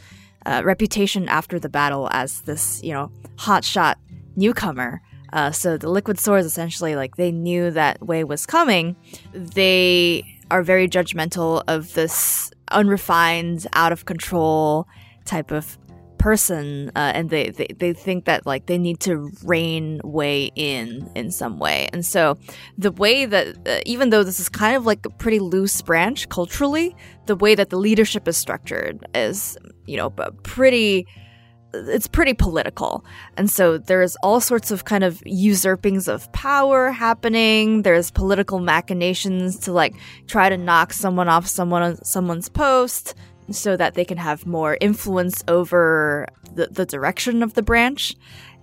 uh, 0.46 0.62
reputation 0.64 1.28
after 1.28 1.58
the 1.58 1.68
battle 1.68 2.08
as 2.12 2.42
this, 2.42 2.80
you 2.84 2.92
know, 2.92 3.10
hotshot 3.36 3.96
newcomer. 4.36 5.02
Uh, 5.32 5.50
so 5.50 5.76
the 5.76 5.90
liquid 5.90 6.18
swords 6.18 6.46
essentially 6.46 6.94
like 6.94 7.16
they 7.16 7.32
knew 7.32 7.70
that 7.72 8.00
Wei 8.06 8.22
was 8.22 8.46
coming. 8.46 8.94
They 9.32 10.22
are 10.50 10.62
very 10.62 10.88
judgmental 10.88 11.62
of 11.66 11.92
this 11.94 12.50
unrefined, 12.70 13.66
out 13.72 13.92
of 13.92 14.04
control 14.04 14.86
type 15.24 15.50
of 15.50 15.78
person 16.18 16.90
uh, 16.96 17.12
and 17.14 17.30
they, 17.30 17.50
they 17.50 17.68
they 17.78 17.92
think 17.92 18.24
that 18.24 18.46
like 18.46 18.66
they 18.66 18.78
need 18.78 19.00
to 19.00 19.30
rein 19.44 20.00
Wei 20.04 20.50
in 20.54 21.10
in 21.14 21.30
some 21.30 21.58
way 21.58 21.88
and 21.92 22.04
so 22.04 22.36
the 22.76 22.92
way 22.92 23.24
that 23.24 23.56
uh, 23.66 23.80
even 23.86 24.10
though 24.10 24.22
this 24.22 24.40
is 24.40 24.48
kind 24.48 24.76
of 24.76 24.86
like 24.86 25.04
a 25.06 25.10
pretty 25.10 25.38
loose 25.38 25.80
branch 25.82 26.28
culturally 26.28 26.94
the 27.26 27.36
way 27.36 27.54
that 27.54 27.70
the 27.70 27.78
leadership 27.78 28.26
is 28.28 28.36
structured 28.36 29.06
is 29.14 29.56
you 29.86 29.96
know 29.96 30.10
pretty 30.42 31.06
it's 31.74 32.06
pretty 32.06 32.34
political. 32.34 33.04
And 33.36 33.50
so 33.50 33.78
there's 33.78 34.16
all 34.16 34.40
sorts 34.40 34.70
of 34.70 34.84
kind 34.84 35.04
of 35.04 35.20
usurpings 35.26 36.08
of 36.08 36.30
power 36.32 36.90
happening. 36.90 37.82
There's 37.82 38.10
political 38.10 38.58
machinations 38.58 39.58
to 39.60 39.72
like 39.72 39.94
try 40.26 40.48
to 40.48 40.56
knock 40.56 40.92
someone 40.92 41.28
off 41.28 41.46
someone 41.46 42.02
someone's 42.04 42.48
post 42.48 43.14
so 43.50 43.76
that 43.76 43.94
they 43.94 44.04
can 44.04 44.18
have 44.18 44.46
more 44.46 44.76
influence 44.80 45.42
over 45.48 46.26
the, 46.54 46.66
the 46.68 46.86
direction 46.86 47.42
of 47.42 47.54
the 47.54 47.62
branch. 47.62 48.14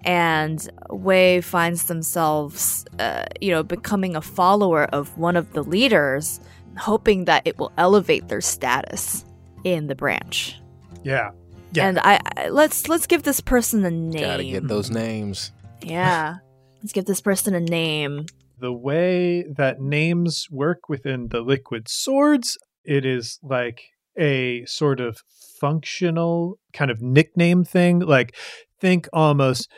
And 0.03 0.67
Wei 0.89 1.41
finds 1.41 1.85
themselves, 1.85 2.85
uh, 2.99 3.25
you 3.41 3.51
know, 3.51 3.63
becoming 3.63 4.15
a 4.15 4.21
follower 4.21 4.83
of 4.85 5.17
one 5.17 5.35
of 5.35 5.53
the 5.53 5.63
leaders, 5.63 6.39
hoping 6.77 7.25
that 7.25 7.41
it 7.45 7.57
will 7.57 7.71
elevate 7.77 8.27
their 8.27 8.41
status 8.41 9.25
in 9.63 9.87
the 9.87 9.95
branch. 9.95 10.59
Yeah. 11.03 11.31
Yeah. 11.73 11.87
And 11.87 11.99
I, 11.99 12.19
I 12.37 12.49
let's 12.49 12.87
let's 12.87 13.07
give 13.07 13.23
this 13.23 13.41
person 13.41 13.83
a 13.83 13.91
name. 13.91 14.21
Gotta 14.21 14.43
get 14.43 14.67
those 14.67 14.89
names. 14.89 15.51
Yeah. 15.81 16.37
let's 16.81 16.93
give 16.93 17.05
this 17.05 17.19
person 17.19 17.55
a 17.55 17.59
name. 17.59 18.27
The 18.59 18.71
way 18.71 19.43
that 19.57 19.81
names 19.81 20.47
work 20.49 20.87
within 20.87 21.29
the 21.29 21.41
liquid 21.41 21.89
swords, 21.89 22.57
it 22.85 23.05
is 23.05 23.39
like 23.43 23.81
a 24.17 24.65
sort 24.65 24.99
of 24.99 25.21
functional 25.59 26.59
kind 26.73 26.91
of 26.91 27.01
nickname 27.01 27.63
thing. 27.63 27.99
Like 27.99 28.35
think 28.79 29.07
almost 29.13 29.69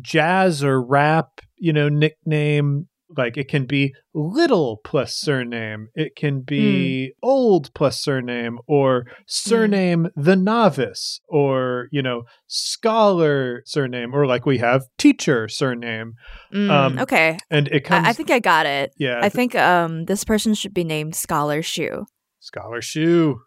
jazz 0.00 0.64
or 0.64 0.82
rap, 0.82 1.40
you 1.56 1.72
know, 1.72 1.88
nickname. 1.88 2.88
Like 3.16 3.36
it 3.36 3.46
can 3.46 3.66
be 3.66 3.94
little 4.14 4.80
plus 4.84 5.14
surname. 5.14 5.88
It 5.94 6.16
can 6.16 6.40
be 6.40 7.12
mm. 7.12 7.18
old 7.22 7.72
plus 7.72 8.02
surname 8.02 8.58
or 8.66 9.06
surname 9.26 10.06
mm. 10.06 10.10
the 10.16 10.34
novice 10.34 11.20
or, 11.28 11.86
you 11.92 12.02
know, 12.02 12.24
scholar 12.48 13.62
surname 13.64 14.12
or 14.12 14.26
like 14.26 14.44
we 14.44 14.58
have 14.58 14.82
teacher 14.98 15.46
surname. 15.46 16.14
Mm, 16.52 16.68
um, 16.68 16.98
okay. 16.98 17.38
And 17.48 17.68
it 17.68 17.84
comes. 17.84 18.08
I, 18.08 18.10
I, 18.10 18.12
think 18.12 18.32
I 18.32 18.40
got 18.40 18.66
it. 18.66 18.92
Yeah. 18.98 19.20
I 19.22 19.28
think 19.28 19.54
um, 19.54 20.06
this 20.06 20.24
person 20.24 20.54
should 20.54 20.74
be 20.74 20.84
named 20.84 21.14
Scholar 21.14 21.62
Shu. 21.62 22.06
Scholar 22.40 22.82
Shu. 22.82 23.40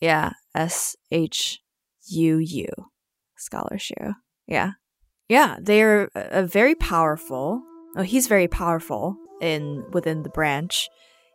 Yeah, 0.00 0.32
S 0.54 0.96
H 1.10 1.60
U 2.08 2.38
U, 2.38 2.68
Scholar 3.36 3.78
Shu. 3.78 3.94
Yeah, 4.46 4.72
yeah, 5.28 5.56
they're 5.60 6.10
a 6.14 6.44
very 6.44 6.74
powerful. 6.74 7.62
Oh, 7.96 8.02
he's 8.02 8.26
very 8.26 8.48
powerful 8.48 9.16
in 9.40 9.84
within 9.92 10.22
the 10.22 10.30
branch. 10.30 10.88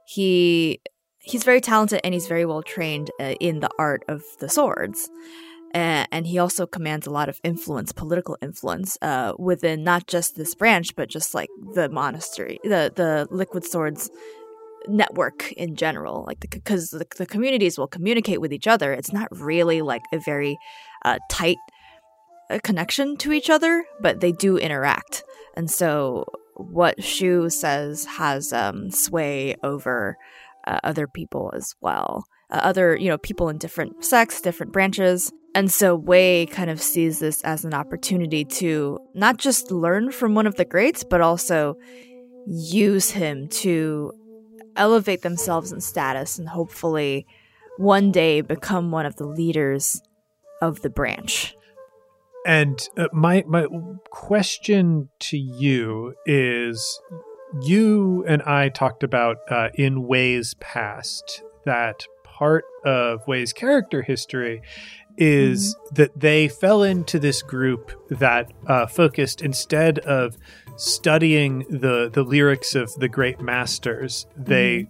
He 0.07 0.81
he's 1.19 1.43
very 1.43 1.61
talented 1.61 2.01
and 2.03 2.13
he's 2.13 2.27
very 2.27 2.45
well 2.45 2.61
trained 2.61 3.09
uh, 3.19 3.35
in 3.39 3.59
the 3.59 3.69
art 3.79 4.03
of 4.07 4.23
the 4.39 4.49
swords. 4.49 5.09
And 5.73 6.25
he 6.25 6.37
also 6.39 6.65
commands 6.65 7.05
a 7.05 7.09
lot 7.09 7.27
of 7.27 7.41
influence, 7.43 7.91
political 7.91 8.37
influence, 8.41 8.97
uh, 9.01 9.33
within 9.37 9.83
not 9.83 10.07
just 10.07 10.37
this 10.37 10.55
branch, 10.55 10.95
but 10.95 11.09
just 11.09 11.33
like 11.33 11.49
the 11.73 11.89
monastery, 11.89 12.59
the 12.63 12.93
the 12.95 13.27
Liquid 13.29 13.65
Swords 13.65 14.09
network 14.87 15.51
in 15.53 15.75
general 15.75 16.23
like 16.27 16.39
because 16.49 16.89
the, 16.89 16.99
the, 16.99 17.07
the, 17.17 17.25
communities 17.25 17.77
will 17.77 17.87
communicate 17.87 18.41
with 18.41 18.53
each 18.53 18.67
other. 18.67 18.93
It's 18.93 19.13
not 19.13 19.27
really 19.31 19.81
like 19.81 20.03
a 20.11 20.19
very 20.19 20.57
uh, 21.03 21.19
tight 21.29 21.57
uh, 22.49 22.59
connection 22.63 23.17
to 23.17 23.31
each 23.31 23.49
other 23.49 23.83
but 24.01 24.19
they 24.19 24.31
do 24.31 24.57
interact. 24.57 25.23
And 25.55 25.69
so 25.69 26.25
what 26.55 27.03
shu 27.03 27.49
says 27.49 28.05
has 28.05 28.53
um, 28.53 28.91
sway 28.91 29.55
over 29.63 30.17
uh, 30.65 30.79
other 30.83 31.07
people 31.07 31.51
as 31.55 31.73
well. 31.81 32.25
Uh, 32.49 32.61
other 32.63 32.95
you 32.95 33.09
know 33.09 33.17
people 33.17 33.49
in 33.49 33.57
different 33.57 34.03
sects 34.03 34.41
different 34.41 34.71
branches. 34.71 35.31
And 35.55 35.71
so 35.71 35.95
Wei 35.95 36.47
kind 36.47 36.69
of 36.69 36.81
sees 36.81 37.19
this 37.19 37.41
as 37.43 37.63
an 37.63 37.73
opportunity 37.73 38.43
to 38.43 38.99
not 39.13 39.37
just 39.37 39.71
learn 39.71 40.11
from 40.11 40.35
one 40.35 40.47
of 40.47 40.55
the 40.55 40.65
greats, 40.65 41.05
but 41.05 41.21
also 41.21 41.77
use 42.45 43.11
him 43.11 43.47
to 43.47 44.11
elevate 44.75 45.21
themselves 45.21 45.71
in 45.71 45.81
status 45.81 46.37
and 46.37 46.49
hopefully 46.49 47.25
one 47.77 48.11
day 48.11 48.41
become 48.41 48.91
one 48.91 49.05
of 49.05 49.15
the 49.17 49.25
leaders 49.25 50.01
of 50.61 50.81
the 50.81 50.89
branch. 50.89 51.55
And 52.45 52.87
uh, 52.95 53.07
my 53.11 53.43
my 53.47 53.65
question 54.11 55.09
to 55.21 55.37
you 55.37 56.13
is 56.25 57.01
you 57.61 58.23
and 58.27 58.41
I 58.43 58.69
talked 58.69 59.03
about 59.03 59.37
uh, 59.49 59.69
in 59.73 60.07
ways 60.07 60.53
past 60.59 61.41
that 61.65 62.05
part 62.23 62.65
of 62.85 63.21
Wei's 63.27 63.53
character 63.53 64.03
history 64.03 64.61
is 65.17 65.75
mm-hmm. 65.75 65.95
that 65.95 66.19
they 66.19 66.47
fell 66.47 66.83
into 66.83 67.19
this 67.19 67.41
group 67.41 67.91
that 68.09 68.51
uh, 68.67 68.85
focused 68.87 69.41
instead 69.41 69.99
of 69.99 70.37
studying 70.77 71.59
the 71.69 72.09
the 72.11 72.23
lyrics 72.23 72.75
of 72.75 72.93
the 72.95 73.07
great 73.07 73.39
masters, 73.39 74.25
they 74.35 74.83
mm 74.83 74.87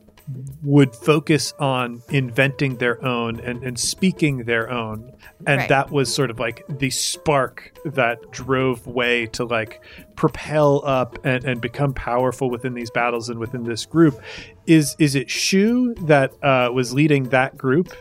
would 0.63 0.95
focus 0.95 1.53
on 1.59 2.01
inventing 2.09 2.77
their 2.77 3.03
own 3.05 3.39
and, 3.41 3.63
and 3.63 3.79
speaking 3.79 4.45
their 4.45 4.69
own. 4.71 5.13
And 5.45 5.59
right. 5.59 5.69
that 5.69 5.91
was 5.91 6.13
sort 6.13 6.31
of 6.31 6.39
like 6.39 6.65
the 6.67 6.89
spark 6.89 7.77
that 7.85 8.31
drove 8.31 8.87
Wei 8.87 9.27
to 9.27 9.45
like 9.45 9.83
propel 10.15 10.81
up 10.83 11.19
and, 11.23 11.43
and 11.43 11.61
become 11.61 11.93
powerful 11.93 12.49
within 12.49 12.73
these 12.73 12.89
battles 12.89 13.29
and 13.29 13.39
within 13.39 13.63
this 13.63 13.85
group. 13.85 14.19
Is 14.65 14.95
is 14.97 15.13
it 15.13 15.29
Shu 15.29 15.93
that 16.05 16.33
uh, 16.41 16.71
was 16.73 16.91
leading 16.91 17.29
that 17.29 17.55
group? 17.55 17.93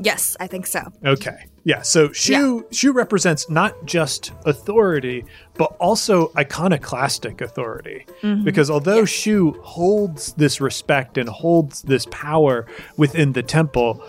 Yes, 0.00 0.36
I 0.38 0.46
think 0.46 0.66
so. 0.66 0.92
Okay. 1.04 1.46
Yeah, 1.64 1.82
so 1.82 2.12
Shu 2.12 2.32
yeah. 2.32 2.76
Shu 2.76 2.92
represents 2.92 3.50
not 3.50 3.84
just 3.84 4.32
authority, 4.46 5.24
but 5.54 5.76
also 5.78 6.32
iconoclastic 6.36 7.40
authority. 7.40 8.06
Mm-hmm. 8.22 8.44
Because 8.44 8.70
although 8.70 9.00
yes. 9.00 9.08
Shu 9.10 9.52
holds 9.62 10.32
this 10.34 10.60
respect 10.60 11.18
and 11.18 11.28
holds 11.28 11.82
this 11.82 12.06
power 12.10 12.66
within 12.96 13.32
the 13.32 13.42
temple, 13.42 14.02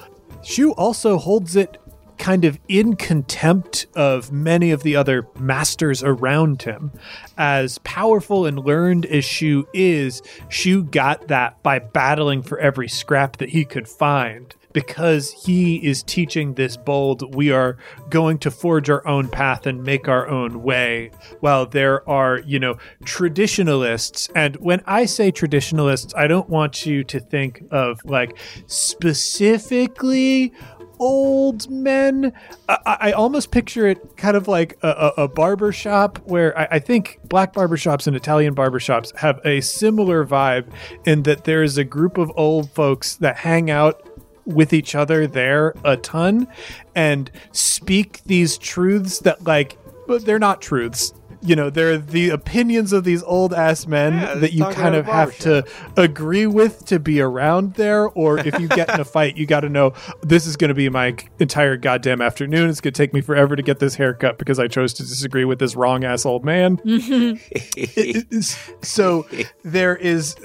Shu 0.43 0.71
also 0.73 1.17
holds 1.17 1.55
it 1.55 1.77
kind 2.17 2.45
of 2.45 2.59
in 2.67 2.95
contempt 2.95 3.87
of 3.95 4.31
many 4.31 4.71
of 4.71 4.83
the 4.83 4.95
other 4.95 5.25
masters 5.39 6.03
around 6.03 6.61
him. 6.61 6.91
As 7.37 7.77
powerful 7.79 8.45
and 8.45 8.59
learned 8.59 9.05
as 9.05 9.25
Shu 9.25 9.67
is, 9.73 10.21
Shu 10.49 10.83
got 10.83 11.29
that 11.29 11.63
by 11.63 11.79
battling 11.79 12.43
for 12.43 12.59
every 12.59 12.89
scrap 12.89 13.37
that 13.37 13.49
he 13.49 13.65
could 13.65 13.87
find 13.87 14.53
because 14.73 15.31
he 15.31 15.77
is 15.77 16.03
teaching 16.03 16.53
this 16.53 16.77
bold, 16.77 17.35
we 17.35 17.51
are 17.51 17.77
going 18.09 18.37
to 18.39 18.51
forge 18.51 18.89
our 18.89 19.05
own 19.07 19.27
path 19.27 19.65
and 19.65 19.83
make 19.83 20.07
our 20.07 20.27
own 20.27 20.63
way. 20.63 21.11
While 21.39 21.65
there 21.65 22.07
are, 22.09 22.39
you 22.39 22.59
know, 22.59 22.77
traditionalists. 23.05 24.29
And 24.35 24.55
when 24.57 24.81
I 24.85 25.05
say 25.05 25.31
traditionalists, 25.31 26.13
I 26.15 26.27
don't 26.27 26.49
want 26.49 26.85
you 26.85 27.03
to 27.05 27.19
think 27.19 27.63
of 27.71 27.99
like 28.05 28.37
specifically 28.67 30.53
old 30.99 31.69
men. 31.69 32.33
I, 32.67 32.97
I, 32.99 33.11
almost 33.13 33.51
picture 33.51 33.87
it 33.87 34.17
kind 34.17 34.35
of 34.35 34.47
like 34.47 34.77
a, 34.83 34.89
a, 34.89 35.23
a 35.23 35.27
barber 35.27 35.71
shop 35.71 36.19
where 36.25 36.57
I, 36.57 36.67
I, 36.71 36.79
think 36.79 37.19
black 37.23 37.53
barbershops 37.53 38.05
and 38.05 38.15
Italian 38.15 38.53
barbershops 38.53 39.15
have 39.17 39.39
a 39.45 39.61
similar 39.61 40.25
vibe 40.25 40.71
in 41.05 41.23
that 41.23 41.45
there 41.45 41.63
is 41.63 41.77
a 41.77 41.85
group 41.85 42.17
of 42.17 42.31
old 42.35 42.69
folks 42.71 43.15
that 43.15 43.37
hang 43.37 43.71
out 43.71 44.08
with 44.49 44.73
each 44.73 44.95
other 44.95 45.27
there 45.27 45.73
a 45.83 45.95
ton 45.97 46.47
and 46.95 47.31
speak 47.51 48.23
these 48.23 48.57
truths 48.57 49.19
that 49.19 49.43
like 49.45 49.77
but 50.07 50.25
they're 50.25 50.39
not 50.39 50.61
truths 50.61 51.13
you 51.41 51.55
know, 51.55 51.69
they're 51.69 51.97
the 51.97 52.29
opinions 52.29 52.91
of 52.93 53.03
these 53.03 53.23
old 53.23 53.53
ass 53.53 53.87
men 53.87 54.13
Yeah, 54.13 54.33
that 54.35 54.53
you 54.53 54.65
kind 54.65 54.95
of 54.95 55.07
a 55.07 55.11
have 55.11 55.37
to 55.39 55.65
agree 55.97 56.45
with 56.47 56.85
to 56.85 56.99
be 56.99 57.21
around 57.21 57.75
there. 57.75 58.07
Or 58.09 58.39
if 58.39 58.59
you 58.59 58.67
get 58.67 58.89
in 58.93 58.99
a 58.99 59.05
fight, 59.15 59.37
you 59.37 59.45
got 59.45 59.61
to 59.61 59.69
know 59.69 59.93
this 60.21 60.45
is 60.45 60.57
going 60.57 60.69
to 60.69 60.73
be 60.75 60.89
my 60.89 61.15
entire 61.39 61.77
goddamn 61.77 62.21
afternoon. 62.21 62.69
It's 62.69 62.81
going 62.81 62.93
to 62.93 62.97
take 62.97 63.13
me 63.13 63.21
forever 63.21 63.55
to 63.55 63.61
get 63.63 63.79
this 63.79 63.95
haircut 63.95 64.37
because 64.37 64.59
I 64.59 64.67
chose 64.67 64.93
to 64.95 65.03
disagree 65.03 65.45
with 65.45 65.59
this 65.59 65.75
wrong 65.75 66.03
ass 66.03 66.25
old 66.25 66.43
man. 66.43 66.79
It- 66.83 67.39
it's- 67.77 68.71
so 68.81 69.27
there 69.63 69.95
is 69.95 70.35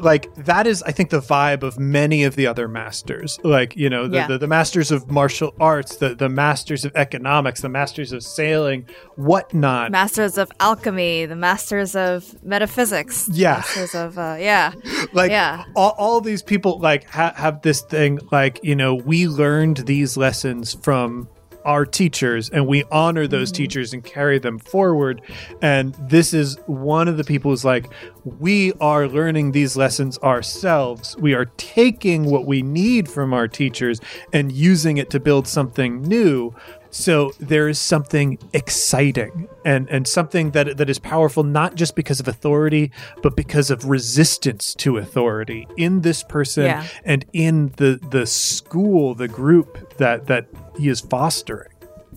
like 0.00 0.34
that 0.36 0.66
is 0.66 0.82
I 0.82 0.92
think 0.92 1.10
the 1.10 1.20
vibe 1.20 1.62
of 1.62 1.78
many 1.78 2.24
of 2.24 2.36
the 2.36 2.46
other 2.46 2.68
masters 2.68 3.38
like 3.44 3.76
you 3.76 3.88
know 3.90 4.08
the, 4.08 4.16
Yeah. 4.16 4.26
the, 4.28 4.38
the 4.38 4.46
masters 4.46 4.90
of 4.90 5.10
martial 5.10 5.54
arts 5.60 5.96
the, 5.96 6.14
the 6.14 6.28
masters 6.28 6.84
of 6.84 6.92
economics 6.94 7.60
the 7.60 7.68
masters 7.68 8.12
of 8.12 8.22
sailing 8.22 8.86
whatnot 9.16 9.90
masters 9.90 10.31
of 10.38 10.50
alchemy, 10.60 11.26
the 11.26 11.36
masters 11.36 11.94
of 11.96 12.42
metaphysics, 12.44 13.28
Yeah. 13.32 13.56
masters 13.56 13.94
of 13.94 14.18
uh, 14.18 14.36
yeah, 14.38 14.72
like 15.12 15.30
Yeah. 15.30 15.64
all, 15.76 15.94
all 15.98 16.20
these 16.20 16.42
people 16.42 16.78
like 16.80 17.08
ha- 17.08 17.34
have 17.36 17.62
this 17.62 17.80
thing 17.82 18.18
like 18.30 18.60
you 18.62 18.74
know 18.76 18.94
we 18.94 19.28
learned 19.28 19.78
these 19.86 20.16
lessons 20.16 20.74
from 20.82 21.28
our 21.64 21.86
teachers 21.86 22.50
and 22.50 22.66
we 22.66 22.82
honor 22.90 23.28
those 23.28 23.52
teachers 23.52 23.92
and 23.92 24.02
carry 24.02 24.36
them 24.40 24.58
forward. 24.58 25.22
And 25.60 25.94
this 26.08 26.34
is 26.34 26.58
one 26.66 27.06
of 27.06 27.16
the 27.16 27.22
people 27.22 27.52
who's 27.52 27.64
like 27.64 27.86
we 28.24 28.72
are 28.80 29.06
learning 29.06 29.52
these 29.52 29.76
lessons 29.76 30.18
ourselves. 30.24 31.16
We 31.18 31.34
are 31.34 31.44
taking 31.58 32.24
what 32.24 32.46
we 32.46 32.62
need 32.62 33.08
from 33.08 33.32
our 33.32 33.46
teachers 33.46 34.00
and 34.32 34.50
using 34.50 34.96
it 34.96 35.08
to 35.10 35.20
build 35.20 35.46
something 35.46 36.02
new 36.02 36.52
so 36.94 37.32
there 37.40 37.68
is 37.68 37.78
something 37.78 38.38
exciting 38.52 39.48
and 39.64 39.88
and 39.88 40.06
something 40.06 40.50
that 40.52 40.76
that 40.76 40.88
is 40.88 40.98
powerful 40.98 41.42
not 41.42 41.74
just 41.74 41.96
because 41.96 42.20
of 42.20 42.28
authority 42.28 42.92
but 43.22 43.34
because 43.34 43.70
of 43.70 43.86
resistance 43.86 44.74
to 44.74 44.98
authority 44.98 45.66
in 45.76 46.02
this 46.02 46.22
person 46.22 46.64
Yeah. 46.64 46.84
and 47.04 47.24
in 47.32 47.72
the 47.78 47.98
the 48.10 48.26
school 48.26 49.14
the 49.14 49.26
group 49.28 49.96
that 49.96 50.26
that 50.26 50.46
he 50.78 50.88
is 50.88 51.00
fostering 51.00 51.68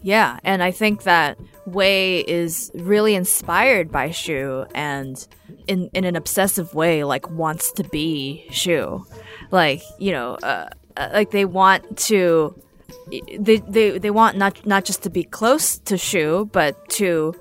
yeah. 0.04 0.38
And 0.44 0.62
I 0.62 0.70
think 0.70 1.02
that 1.04 1.40
Wei 1.66 2.20
is 2.20 2.70
really 2.76 3.16
inspired 3.16 3.92
by 3.92 4.12
Shu, 4.12 4.68
and 4.76 5.16
in 5.66 5.90
in 5.96 6.04
an 6.04 6.16
obsessive 6.16 6.76
way, 6.76 7.04
like 7.04 7.28
wants 7.32 7.72
to 7.72 7.84
be 7.86 8.46
Shu, 8.52 9.04
like 9.50 9.82
you 9.98 10.12
know, 10.12 10.36
uh, 10.44 10.70
uh, 10.96 11.10
like 11.12 11.32
they 11.32 11.46
want 11.46 11.98
to. 12.10 12.54
They, 13.38 13.58
they 13.58 13.98
they 14.00 14.10
want 14.12 14.38
not 14.38 14.66
not 14.66 14.84
just 14.86 15.04
to 15.04 15.10
be 15.10 15.24
close 15.24 15.78
to 15.80 15.98
Shu, 15.98 16.50
but 16.52 16.90
to 16.92 17.34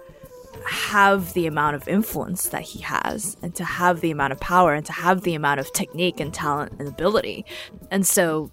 have 0.66 1.32
the 1.34 1.46
amount 1.46 1.76
of 1.76 1.86
influence 1.88 2.48
that 2.48 2.62
he 2.62 2.80
has 2.80 3.36
and 3.42 3.54
to 3.54 3.64
have 3.64 4.00
the 4.00 4.10
amount 4.10 4.32
of 4.32 4.40
power 4.40 4.72
and 4.74 4.84
to 4.86 4.92
have 4.92 5.22
the 5.22 5.34
amount 5.34 5.60
of 5.60 5.70
technique 5.72 6.20
and 6.20 6.32
talent 6.32 6.72
and 6.78 6.88
ability. 6.88 7.44
And 7.90 8.06
so 8.06 8.50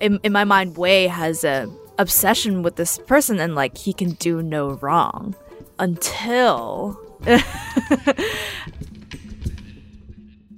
in, 0.00 0.18
in 0.22 0.32
my 0.32 0.44
mind, 0.44 0.76
Wei 0.78 1.08
has 1.08 1.44
a 1.44 1.68
obsession 1.98 2.62
with 2.62 2.76
this 2.76 2.96
person 2.98 3.38
and 3.38 3.54
like 3.54 3.76
he 3.76 3.92
can 3.92 4.12
do 4.12 4.42
no 4.42 4.72
wrong 4.80 5.34
until 5.78 6.98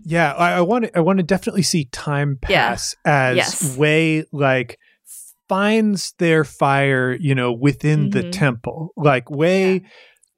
yeah 0.05 0.33
i, 0.35 0.53
I 0.53 0.61
want 0.61 0.85
to 0.87 0.97
i 0.97 1.01
want 1.01 1.19
to 1.19 1.23
definitely 1.23 1.63
see 1.63 1.87
time 1.87 2.39
Yeah. 2.49 2.69
pass 2.71 2.95
as 3.05 3.37
Yes. 3.37 3.77
Wei 3.77 4.25
like 4.33 4.79
finds 5.49 6.15
their 6.19 6.45
fire 6.45 7.17
you 7.21 7.35
know 7.35 7.53
within 7.53 8.11
the 8.11 8.23
Mhm. 8.25 8.33
temple. 8.33 8.93
Like 8.97 9.31
Wei 9.31 9.83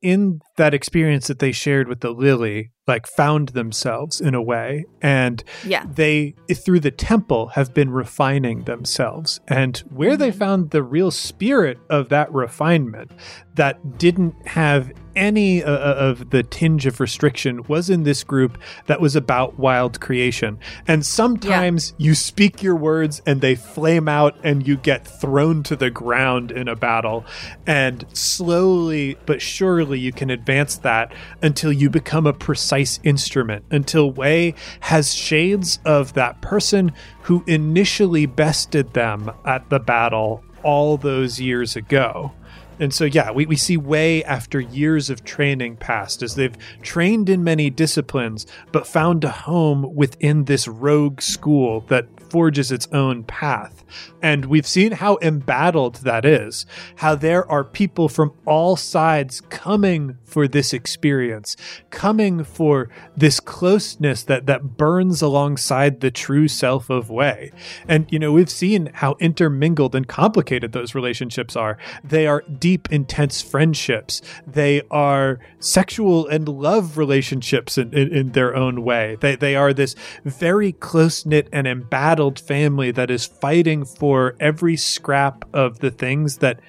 in 0.02 0.40
that 0.56 0.74
experience 0.74 1.26
that 1.26 1.38
they 1.38 1.52
shared 1.52 1.88
with 1.88 2.00
the 2.00 2.10
lily 2.10 2.70
like 2.86 3.06
found 3.08 3.48
themselves 3.48 4.20
in 4.20 4.34
a 4.34 4.42
way. 4.42 4.84
And 5.02 5.42
yeah. 5.66 5.84
they 5.92 6.34
through 6.54 6.80
the 6.80 6.90
temple 6.92 7.48
have 7.48 7.74
been 7.74 7.90
refining 7.90 8.64
themselves. 8.64 9.40
And 9.48 9.78
where 9.90 10.16
they 10.16 10.30
found 10.30 10.70
the 10.70 10.82
real 10.84 11.10
spirit 11.10 11.78
of 11.90 12.08
that 12.10 12.32
refinement 12.32 13.10
that 13.56 13.98
didn't 13.98 14.34
have 14.46 14.92
any 15.16 15.64
uh, 15.64 15.70
of 15.70 16.28
the 16.30 16.42
tinge 16.42 16.84
of 16.84 17.00
restriction 17.00 17.62
was 17.64 17.88
in 17.88 18.02
this 18.02 18.22
group 18.22 18.58
that 18.86 19.00
was 19.00 19.16
about 19.16 19.58
wild 19.58 19.98
creation. 19.98 20.58
And 20.86 21.04
sometimes 21.04 21.94
you 21.96 22.14
speak 22.14 22.62
your 22.62 22.76
words 22.76 23.22
and 23.26 23.40
they 23.40 23.54
flame 23.54 24.08
out 24.08 24.36
and 24.44 24.66
you 24.68 24.76
get 24.76 25.06
thrown 25.06 25.62
to 25.64 25.76
the 25.76 25.90
ground 25.90 26.52
in 26.52 26.68
a 26.68 26.76
battle. 26.76 27.24
And 27.66 28.04
slowly 28.12 29.16
but 29.24 29.40
surely 29.40 29.98
you 29.98 30.12
can 30.12 30.30
advance 30.30 30.76
that 30.78 31.14
until 31.42 31.72
you 31.72 31.88
become 31.88 32.26
a 32.26 32.32
precise 32.34 33.00
instrument 33.02 33.64
until 33.70 34.10
Wei 34.10 34.54
has 34.80 35.14
shades 35.14 35.78
of 35.84 36.12
that 36.12 36.42
person 36.42 36.92
who 37.22 37.42
initially 37.46 38.26
bested 38.26 38.92
them 38.92 39.30
at 39.44 39.68
the 39.70 39.80
battle 39.80 40.44
all 40.62 40.96
those 40.96 41.40
years 41.40 41.74
ago. 41.76 42.32
And 42.78 42.92
so, 42.92 43.04
yeah, 43.04 43.30
we, 43.30 43.46
we 43.46 43.56
see 43.56 43.76
Wei 43.76 44.22
after 44.24 44.60
years 44.60 45.10
of 45.10 45.24
training 45.24 45.76
past 45.76 46.22
as 46.22 46.34
they've 46.34 46.56
trained 46.82 47.28
in 47.28 47.42
many 47.42 47.70
disciplines, 47.70 48.46
but 48.72 48.86
found 48.86 49.24
a 49.24 49.30
home 49.30 49.94
within 49.94 50.44
this 50.44 50.68
rogue 50.68 51.20
school 51.20 51.80
that 51.88 52.06
forges 52.36 52.70
its 52.70 52.86
own 52.92 53.24
path. 53.24 53.82
And 54.20 54.44
we've 54.44 54.66
seen 54.66 54.92
how 54.92 55.16
embattled 55.22 55.96
that 55.96 56.26
is, 56.26 56.66
how 56.96 57.14
there 57.14 57.50
are 57.50 57.64
people 57.64 58.10
from 58.10 58.34
all 58.44 58.76
sides 58.76 59.40
coming 59.40 60.18
for 60.22 60.46
this 60.46 60.74
experience, 60.74 61.56
coming 61.88 62.44
for 62.44 62.90
this 63.16 63.40
closeness 63.40 64.22
that, 64.24 64.44
that 64.44 64.76
burns 64.76 65.22
alongside 65.22 66.00
the 66.00 66.10
true 66.10 66.46
self 66.46 66.90
of 66.90 67.08
Wei. 67.08 67.52
And, 67.88 68.06
you 68.10 68.18
know, 68.18 68.32
we've 68.32 68.50
seen 68.50 68.90
how 68.92 69.16
intermingled 69.18 69.94
and 69.94 70.06
complicated 70.06 70.72
those 70.72 70.94
relationships 70.94 71.56
are. 71.56 71.78
They 72.04 72.26
are 72.26 72.42
deep, 72.58 72.92
intense 72.92 73.40
friendships, 73.40 74.20
they 74.46 74.82
are 74.90 75.38
sexual 75.58 76.26
and 76.26 76.46
love 76.48 76.98
relationships 76.98 77.78
in, 77.78 77.94
in, 77.94 78.12
in 78.12 78.32
their 78.32 78.54
own 78.54 78.84
way. 78.84 79.16
They, 79.20 79.36
they 79.36 79.56
are 79.56 79.72
this 79.72 79.94
very 80.24 80.72
close 80.72 81.24
knit 81.24 81.48
and 81.50 81.66
embattled 81.66 82.25
family 82.34 82.90
that 82.90 83.10
is 83.10 83.24
fighting 83.26 83.84
for 83.84 84.34
every 84.40 84.76
scrap 84.76 85.44
of 85.54 85.78
the 85.78 85.90
things 85.90 86.38
that 86.38 86.60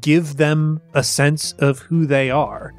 give 0.00 0.36
them 0.36 0.80
a 0.94 1.02
sense 1.02 1.52
of 1.52 1.78
who 1.80 2.06
they 2.06 2.30
are. 2.30 2.74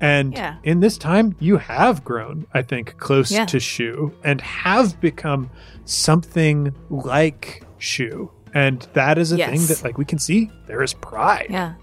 And 0.00 0.32
Yeah. 0.32 0.56
in 0.62 0.80
this 0.80 0.96
time, 0.96 1.36
you 1.40 1.58
have 1.58 2.04
grown, 2.04 2.46
I 2.54 2.62
think, 2.62 2.96
close 2.98 3.30
Yeah. 3.30 3.44
to 3.46 3.60
Shu 3.60 4.12
and 4.24 4.40
have 4.40 4.98
become 5.00 5.50
something 5.84 6.72
like 6.88 7.64
Shu. 7.78 8.30
And 8.54 8.86
that 8.94 9.18
is 9.18 9.32
a 9.32 9.36
thing 9.36 9.66
that, 9.66 9.82
like, 9.84 9.98
we 9.98 10.04
can 10.04 10.18
see 10.18 10.50
there 10.66 10.82
is 10.82 10.94
pride. 10.94 11.46
Yeah. 11.50 11.74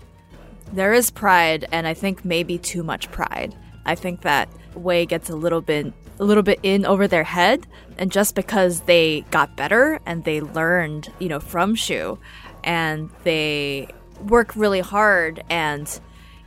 There 0.74 0.94
is 0.94 1.12
pride 1.12 1.66
and 1.72 1.88
I 1.88 1.94
think 1.94 2.26
maybe 2.26 2.58
too 2.58 2.84
much 2.84 3.10
pride. 3.12 3.56
I 3.88 3.96
think 3.96 4.22
that 4.22 4.50
Wei 4.76 5.06
gets 5.06 5.30
a 5.30 5.36
little 5.36 5.62
bit 5.62 5.94
a 6.20 6.24
little 6.24 6.44
bit 6.44 6.60
in 6.64 6.86
over 6.86 7.08
their 7.08 7.24
head 7.24 7.68
and 7.98 8.12
just 8.12 8.34
because 8.34 8.82
they 8.82 9.22
got 9.30 9.56
better 9.56 10.00
and 10.06 10.24
they 10.24 10.42
learned, 10.42 11.12
you 11.20 11.30
know, 11.30 11.40
from 11.40 11.76
Shu 11.76 12.18
and 12.64 13.10
they 13.24 13.88
work 14.26 14.56
really 14.56 14.80
hard 14.80 15.44
and 15.50 16.00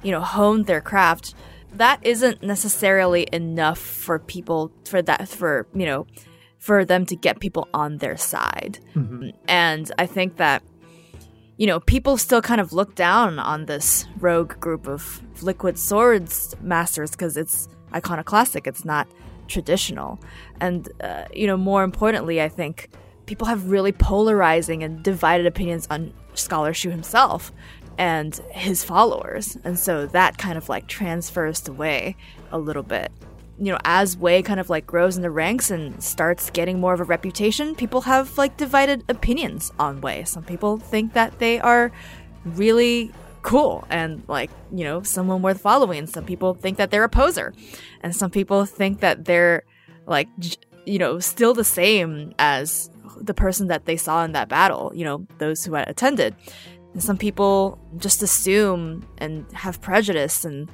you 0.02 0.10
know, 0.10 0.20
honed 0.20 0.66
their 0.66 0.80
craft, 0.80 1.34
that 1.74 2.00
isn't 2.02 2.42
necessarily 2.42 3.28
enough 3.32 3.78
for 3.78 4.18
people 4.18 4.72
for 4.84 5.02
that 5.02 5.28
for, 5.28 5.66
you 5.74 5.86
know, 5.86 6.06
for 6.58 6.84
them 6.84 7.06
to 7.06 7.16
get 7.16 7.40
people 7.40 7.68
on 7.72 7.98
their 7.98 8.16
side. 8.16 8.78
Mm-hmm. 8.94 9.30
And 9.48 9.90
I 9.98 10.06
think 10.06 10.36
that 10.36 10.62
you 11.60 11.66
know, 11.66 11.78
people 11.78 12.16
still 12.16 12.40
kind 12.40 12.58
of 12.58 12.72
look 12.72 12.94
down 12.94 13.38
on 13.38 13.66
this 13.66 14.06
rogue 14.18 14.58
group 14.60 14.88
of 14.88 15.20
liquid 15.42 15.78
swords 15.78 16.56
masters 16.62 17.10
because 17.10 17.36
it's 17.36 17.68
iconoclastic, 17.92 18.66
it's 18.66 18.82
not 18.82 19.06
traditional. 19.46 20.18
And, 20.58 20.88
uh, 21.02 21.24
you 21.34 21.46
know, 21.46 21.58
more 21.58 21.84
importantly, 21.84 22.40
I 22.40 22.48
think 22.48 22.88
people 23.26 23.46
have 23.46 23.70
really 23.70 23.92
polarizing 23.92 24.82
and 24.82 25.02
divided 25.02 25.44
opinions 25.44 25.86
on 25.90 26.14
Scholar 26.32 26.72
Shu 26.72 26.88
himself 26.88 27.52
and 27.98 28.34
his 28.52 28.82
followers. 28.82 29.58
And 29.62 29.78
so 29.78 30.06
that 30.06 30.38
kind 30.38 30.56
of 30.56 30.70
like 30.70 30.86
transfers 30.86 31.68
Wei 31.68 32.16
a 32.52 32.58
little 32.58 32.82
bit. 32.82 33.12
You 33.60 33.72
know, 33.72 33.78
as 33.84 34.16
Wei 34.16 34.40
kind 34.40 34.58
of 34.58 34.70
like 34.70 34.86
grows 34.86 35.16
in 35.16 35.22
the 35.22 35.30
ranks 35.30 35.70
and 35.70 36.02
starts 36.02 36.48
getting 36.48 36.80
more 36.80 36.94
of 36.94 37.00
a 37.00 37.04
reputation, 37.04 37.74
people 37.74 38.00
have 38.00 38.38
like 38.38 38.56
divided 38.56 39.04
opinions 39.08 39.70
on 39.78 40.00
Wei. 40.00 40.24
Some 40.24 40.44
people 40.44 40.78
think 40.78 41.12
that 41.12 41.38
they 41.38 41.60
are 41.60 41.92
really 42.44 43.12
cool 43.42 43.86
and 43.90 44.22
like, 44.28 44.50
you 44.72 44.84
know, 44.84 45.02
someone 45.02 45.42
worth 45.42 45.60
following. 45.60 46.06
Some 46.06 46.24
people 46.24 46.54
think 46.54 46.78
that 46.78 46.90
they're 46.90 47.04
a 47.04 47.08
poser. 47.08 47.52
And 48.00 48.16
some 48.16 48.30
people 48.30 48.64
think 48.64 49.00
that 49.00 49.26
they're 49.26 49.64
like, 50.06 50.28
you 50.86 50.98
know, 50.98 51.18
still 51.18 51.52
the 51.52 51.64
same 51.64 52.32
as 52.38 52.90
the 53.20 53.34
person 53.34 53.68
that 53.68 53.84
they 53.84 53.96
saw 53.96 54.24
in 54.24 54.32
that 54.32 54.48
battle, 54.48 54.90
you 54.94 55.04
know, 55.04 55.26
those 55.38 55.64
who 55.64 55.74
had 55.74 55.88
attended. 55.88 56.34
And 56.94 57.02
some 57.02 57.18
people 57.18 57.78
just 57.98 58.22
assume 58.22 59.06
and 59.18 59.44
have 59.52 59.80
prejudice 59.80 60.44
and 60.44 60.70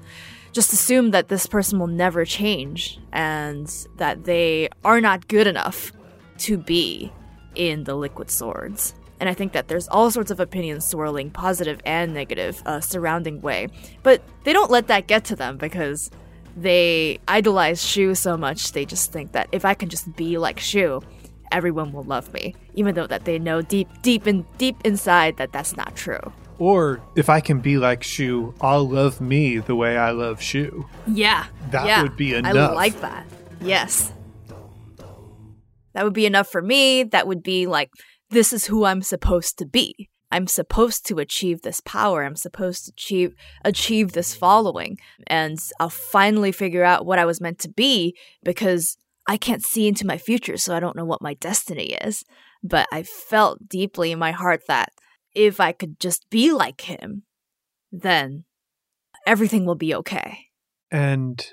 just 0.57 0.73
assume 0.73 1.11
that 1.11 1.29
this 1.29 1.47
person 1.47 1.79
will 1.79 1.87
never 1.87 2.25
change 2.25 2.99
and 3.13 3.71
that 3.99 4.25
they 4.25 4.71
are 4.87 5.03
not 5.03 5.29
good 5.29 5.47
enough 5.47 5.93
to 6.39 6.57
be 6.57 7.13
in 7.55 7.85
the 7.85 7.95
liquid 7.95 8.31
swords. 8.31 8.95
And 9.21 9.29
I 9.29 9.35
think 9.35 9.53
that 9.53 9.69
there's 9.69 9.87
all 9.89 10.11
sorts 10.11 10.31
of 10.31 10.41
opinions 10.41 10.87
swirling, 10.87 11.31
positive 11.31 11.79
and 11.85 12.15
negative, 12.15 12.63
uh, 12.65 12.81
surrounding 12.81 13.43
Wei. 13.43 13.69
But 14.03 14.23
they 14.45 14.55
don't 14.55 14.71
let 14.71 14.87
that 14.87 15.07
get 15.07 15.27
to 15.27 15.37
them 15.37 15.59
because 15.59 16.11
they 16.57 17.21
idolize 17.29 17.85
Shu 17.85 18.15
so 18.15 18.39
much, 18.39 18.73
they 18.73 18.87
just 18.87 19.13
think 19.13 19.33
that 19.33 19.51
if 19.53 19.67
I 19.67 19.75
can 19.75 19.91
just 19.91 20.17
be 20.17 20.39
like 20.39 20.59
Shu, 20.59 21.03
everyone 21.53 21.93
will 21.93 22.05
love 22.05 22.33
me, 22.33 22.55
even 22.73 22.95
though 22.95 23.07
that 23.07 23.27
they 23.27 23.39
know 23.39 23.61
deep, 23.61 23.89
deep 24.01 24.27
in 24.27 24.47
deep 24.57 24.77
inside 24.87 25.37
that 25.37 25.53
that's 25.53 25.77
not 25.77 25.95
true. 25.95 26.33
Or 26.59 27.03
if 27.15 27.29
I 27.29 27.41
can 27.41 27.61
be 27.61 27.77
like 27.77 28.03
Shu, 28.03 28.55
I'll 28.61 28.89
love 28.89 29.21
me 29.21 29.59
the 29.59 29.77
way 29.77 29.99
I 29.99 30.11
love 30.11 30.41
Shu. 30.41 30.87
Yeah, 31.07 31.47
That 31.71 31.87
yeah, 31.87 32.03
would 32.03 32.17
be 32.17 32.35
enough. 32.35 32.71
I 32.71 32.75
like 32.75 33.01
that. 33.01 33.27
Yes, 33.61 34.13
that 35.93 36.05
would 36.05 36.15
be 36.15 36.27
enough 36.27 36.49
for 36.49 36.63
me. 36.63 37.05
That 37.05 37.27
would 37.27 37.43
be 37.43 37.67
like 37.67 37.91
this 38.31 38.53
is 38.53 38.67
who 38.67 38.85
I'm 38.85 39.03
supposed 39.03 39.59
to 39.59 39.67
be. 39.67 40.09
I'm 40.31 40.47
supposed 40.47 41.07
to 41.07 41.19
achieve 41.19 41.63
this 41.63 41.81
power. 41.81 42.25
I'm 42.25 42.37
supposed 42.37 42.87
to 42.87 42.93
achieve 42.93 43.35
achieve 43.65 44.13
this 44.13 44.35
following, 44.35 44.99
and 45.27 45.59
I'll 45.81 45.89
finally 45.89 46.53
figure 46.53 46.85
out 46.85 47.07
what 47.07 47.19
I 47.19 47.25
was 47.25 47.41
meant 47.41 47.59
to 47.61 47.69
be 47.69 48.17
because 48.45 48.97
I 49.27 49.37
can't 49.37 49.65
see 49.65 49.89
into 49.89 50.07
my 50.07 50.19
future, 50.19 50.57
so 50.57 50.75
I 50.75 50.81
don't 50.81 50.97
know 50.97 51.05
what 51.05 51.23
my 51.23 51.35
destiny 51.35 51.95
is. 51.95 52.25
But 52.63 52.89
I 52.93 53.03
felt 53.03 53.69
deeply 53.69 54.13
in 54.13 54.19
my 54.19 54.33
heart 54.33 54.63
that 54.69 54.91
if 55.37 55.61
I 55.61 55.73
could 55.73 56.01
just 56.01 56.29
be 56.31 56.51
like 56.51 56.81
him, 56.83 57.23
then 57.93 58.45
everything 59.27 59.67
will 59.67 59.77
be 59.77 59.95
okay. 59.95 60.47
And 60.91 61.47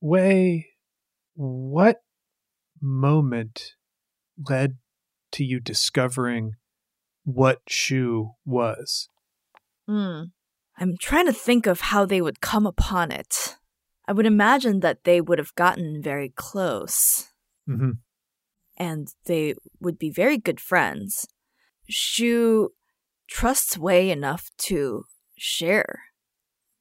Wei, 0.00 0.68
what 1.34 2.00
moment 2.80 3.74
led 4.48 4.78
to 5.32 5.44
you 5.44 5.60
discovering 5.60 6.52
what 7.24 7.60
Shu 7.68 8.30
was? 8.44 9.08
Hmm. 9.86 10.22
I'm 10.78 10.96
trying 11.00 11.26
to 11.26 11.32
think 11.32 11.66
of 11.66 11.80
how 11.80 12.04
they 12.04 12.20
would 12.20 12.40
come 12.40 12.66
upon 12.66 13.10
it. 13.12 13.56
I 14.08 14.12
would 14.12 14.26
imagine 14.26 14.80
that 14.80 15.04
they 15.04 15.20
would 15.20 15.38
have 15.38 15.54
gotten 15.54 16.02
very 16.02 16.32
close 16.34 17.32
hmm 17.66 17.92
and 18.76 19.08
they 19.24 19.54
would 19.80 19.98
be 19.98 20.10
very 20.10 20.36
good 20.36 20.60
friends. 20.60 21.26
Shu 21.88 22.70
trusts 23.28 23.76
Wei 23.78 24.10
enough 24.10 24.50
to 24.58 25.04
share 25.36 26.00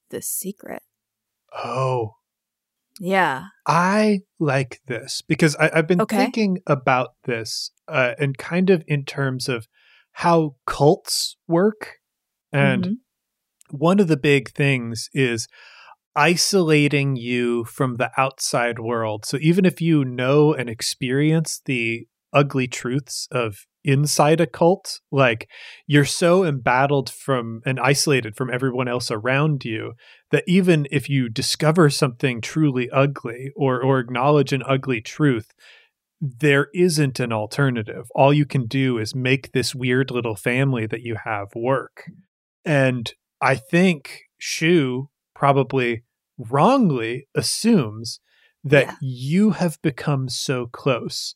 this 0.10 0.28
secret. 0.28 0.84
Oh, 1.54 2.16
Yeah. 3.00 3.46
I 3.68 4.22
like 4.40 4.82
this 4.88 5.22
because 5.28 5.56
I, 5.56 5.72
I've 5.74 5.88
been 5.88 6.02
Okay. 6.02 6.18
thinking 6.18 6.60
about 6.68 7.16
this 7.24 7.72
uh, 7.88 8.14
and 8.20 8.38
kind 8.38 8.70
of 8.70 8.84
in 8.88 9.06
terms 9.06 9.50
of 9.50 9.68
how 10.14 10.56
cults 10.68 11.36
work. 11.48 11.96
And 12.54 12.86
Mhm. 12.86 12.98
one 13.72 14.00
of 14.00 14.08
the 14.08 14.18
big 14.18 14.52
things 14.52 15.10
is 15.14 15.48
isolating 16.16 17.16
you 17.16 17.66
from 17.66 17.96
the 17.96 18.12
outside 18.18 18.80
world. 18.80 19.26
So 19.26 19.38
even 19.42 19.66
if 19.66 19.82
you 19.82 20.06
know 20.06 20.54
and 20.54 20.70
experience 20.70 21.62
the 21.66 22.08
ugly 22.32 22.68
truths 22.68 23.28
of 23.32 23.66
inside 23.86 24.42
a 24.42 24.48
cult, 24.48 25.00
like 25.12 25.48
you're 25.88 26.04
so 26.06 26.44
embattled 26.44 27.10
from 27.10 27.62
and 27.66 27.80
isolated 27.80 28.36
from 28.36 28.52
everyone 28.52 28.88
else 28.88 29.12
around 29.12 29.64
you 29.64 29.94
that 30.32 30.44
even 30.48 30.88
if 30.92 31.08
you 31.10 31.30
discover 31.30 31.90
something 31.90 32.42
truly 32.42 32.90
ugly 32.90 33.52
or 33.56 33.82
or 33.82 34.00
acknowledge 34.00 34.52
an 34.52 34.64
ugly 34.66 35.00
truth, 35.02 35.54
there 36.20 36.68
isn't 36.74 37.20
an 37.20 37.32
alternative. 37.32 38.06
All 38.16 38.34
you 38.34 38.46
can 38.46 38.66
do 38.68 38.98
is 38.98 39.14
make 39.14 39.52
this 39.52 39.76
weird 39.76 40.12
little 40.12 40.36
family 40.36 40.88
that 40.88 41.02
you 41.02 41.16
have 41.24 41.50
work. 41.56 42.10
And 42.66 43.14
I 43.42 43.56
think 43.56 44.22
Shu 44.38 45.10
probably 45.36 46.04
wrongly 46.38 47.28
assumes 47.36 48.20
that 48.64 48.86
Yeah. 48.86 48.96
you 49.02 49.50
have 49.52 49.80
become 49.84 50.28
so 50.30 50.66
close 50.68 51.36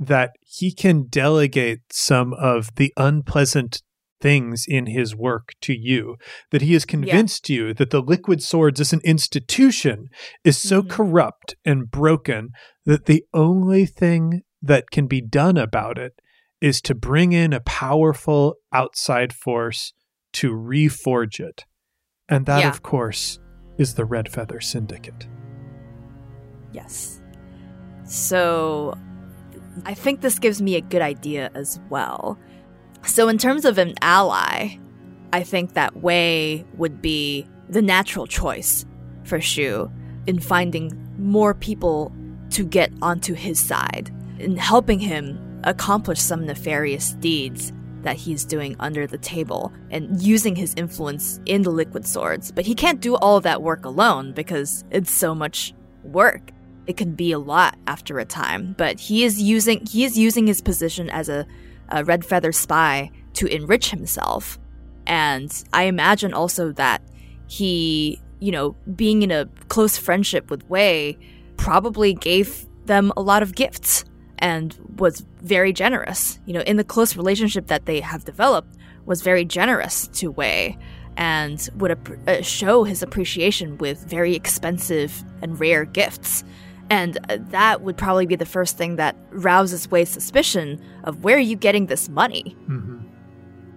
that 0.00 0.30
he 0.40 0.72
can 0.72 1.06
delegate 1.08 1.80
some 1.92 2.32
of 2.32 2.74
the 2.76 2.92
unpleasant 2.96 3.82
things 4.20 4.64
in 4.66 4.86
his 4.86 5.14
work 5.14 5.52
to 5.62 5.72
you 5.72 6.16
that 6.50 6.60
he 6.62 6.72
has 6.74 6.84
convinced 6.84 7.48
you 7.48 7.72
that 7.74 7.90
the 7.90 8.02
liquid 8.02 8.42
swords 8.42 8.78
as 8.80 8.92
an 8.92 9.00
institution 9.04 10.08
is 10.44 10.58
so 10.58 10.82
Mhm. 10.82 10.90
corrupt 10.90 11.54
and 11.64 11.90
broken 11.90 12.48
that 12.84 13.06
the 13.06 13.24
only 13.32 13.86
thing 13.86 14.42
that 14.60 14.90
can 14.90 15.06
be 15.06 15.22
done 15.22 15.56
about 15.56 15.96
it 15.96 16.12
is 16.60 16.82
to 16.82 16.94
bring 16.94 17.32
in 17.32 17.54
a 17.54 17.60
powerful 17.60 18.56
outside 18.72 19.32
force 19.32 19.94
to 20.34 20.50
reforge 20.52 21.40
it 21.40 21.64
and 22.28 22.44
that 22.44 22.60
Yeah. 22.60 22.68
of 22.68 22.82
course 22.82 23.38
is 23.78 23.94
the 23.94 24.04
red 24.04 24.30
feather 24.30 24.60
syndicate 24.60 25.26
Yes. 26.72 27.20
So 28.04 28.96
I 29.84 29.94
think 29.94 30.20
this 30.20 30.38
gives 30.38 30.60
me 30.60 30.76
a 30.76 30.80
good 30.80 31.02
idea 31.02 31.50
as 31.54 31.80
well. 31.88 32.38
So, 33.04 33.28
in 33.28 33.38
terms 33.38 33.64
of 33.64 33.78
an 33.78 33.94
ally, 34.02 34.76
I 35.32 35.42
think 35.42 35.74
that 35.74 35.96
Wei 35.96 36.64
would 36.76 37.00
be 37.00 37.46
the 37.68 37.82
natural 37.82 38.26
choice 38.26 38.84
for 39.24 39.40
Shu 39.40 39.90
in 40.26 40.38
finding 40.38 40.92
more 41.18 41.54
people 41.54 42.12
to 42.50 42.64
get 42.64 42.92
onto 43.00 43.34
his 43.34 43.58
side, 43.58 44.10
in 44.38 44.56
helping 44.56 44.98
him 44.98 45.60
accomplish 45.64 46.20
some 46.20 46.46
nefarious 46.46 47.12
deeds 47.14 47.72
that 48.02 48.16
he's 48.16 48.44
doing 48.44 48.74
under 48.80 49.06
the 49.06 49.18
table 49.18 49.72
and 49.90 50.20
using 50.22 50.56
his 50.56 50.74
influence 50.76 51.38
in 51.46 51.62
the 51.62 51.70
liquid 51.70 52.06
swords. 52.06 52.50
But 52.50 52.66
he 52.66 52.74
can't 52.74 53.00
do 53.00 53.16
all 53.16 53.40
that 53.40 53.62
work 53.62 53.84
alone 53.84 54.32
because 54.32 54.84
it's 54.90 55.10
so 55.10 55.34
much 55.34 55.74
work 56.02 56.50
it 56.86 56.96
can 56.96 57.14
be 57.14 57.32
a 57.32 57.38
lot 57.38 57.76
after 57.86 58.18
a 58.18 58.24
time 58.24 58.74
but 58.76 58.98
he 58.98 59.24
is 59.24 59.40
using 59.40 59.84
he 59.86 60.04
is 60.04 60.18
using 60.18 60.46
his 60.46 60.60
position 60.60 61.08
as 61.10 61.28
a, 61.28 61.46
a 61.90 62.04
red 62.04 62.24
feather 62.24 62.52
spy 62.52 63.10
to 63.34 63.46
enrich 63.46 63.90
himself. 63.90 64.58
And 65.06 65.52
i 65.72 65.84
imagine 65.84 66.32
also 66.32 66.72
that 66.72 67.02
he 67.46 68.20
you 68.38 68.52
know 68.52 68.76
being 68.94 69.22
in 69.22 69.30
a 69.30 69.46
close 69.68 69.96
friendship 69.96 70.50
with 70.50 70.68
wei 70.68 71.18
probably 71.56 72.14
gave 72.14 72.66
them 72.86 73.12
a 73.16 73.22
lot 73.22 73.42
of 73.42 73.54
gifts 73.54 74.04
and 74.38 74.76
was 74.96 75.24
very 75.42 75.72
generous. 75.72 76.38
You 76.46 76.54
know 76.54 76.62
in 76.62 76.76
the 76.76 76.84
close 76.84 77.16
relationship 77.16 77.66
that 77.68 77.86
they 77.86 78.00
have 78.00 78.24
developed 78.24 78.76
was 79.06 79.22
very 79.22 79.44
generous 79.44 80.08
to 80.08 80.30
wei 80.30 80.78
and 81.16 81.68
would 81.76 81.90
ap- 81.90 82.28
uh, 82.28 82.42
show 82.42 82.84
his 82.84 83.02
appreciation 83.02 83.76
with 83.78 83.98
very 84.08 84.34
expensive 84.34 85.24
and 85.42 85.58
rare 85.58 85.84
gifts 85.84 86.44
and 86.90 87.18
uh, 87.28 87.38
that 87.50 87.82
would 87.82 87.96
probably 87.96 88.26
be 88.26 88.34
the 88.34 88.44
first 88.44 88.76
thing 88.76 88.96
that 88.96 89.16
rouses 89.30 89.88
Wei's 89.90 90.10
suspicion 90.10 90.82
of 91.04 91.22
where 91.22 91.36
are 91.36 91.38
you 91.38 91.56
getting 91.56 91.86
this 91.86 92.08
money? 92.08 92.56
mm-hmm. 92.68 92.98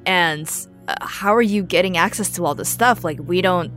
And 0.05 0.68
uh, 0.89 0.95
how 0.99 1.34
are 1.34 1.41
you 1.41 1.64
getting 1.64 1.95
access 1.95 2.30
to 2.32 2.45
all 2.45 2.55
this 2.55 2.68
stuff? 2.68 3.05
Like 3.05 3.20
we 3.22 3.41
don't 3.41 3.72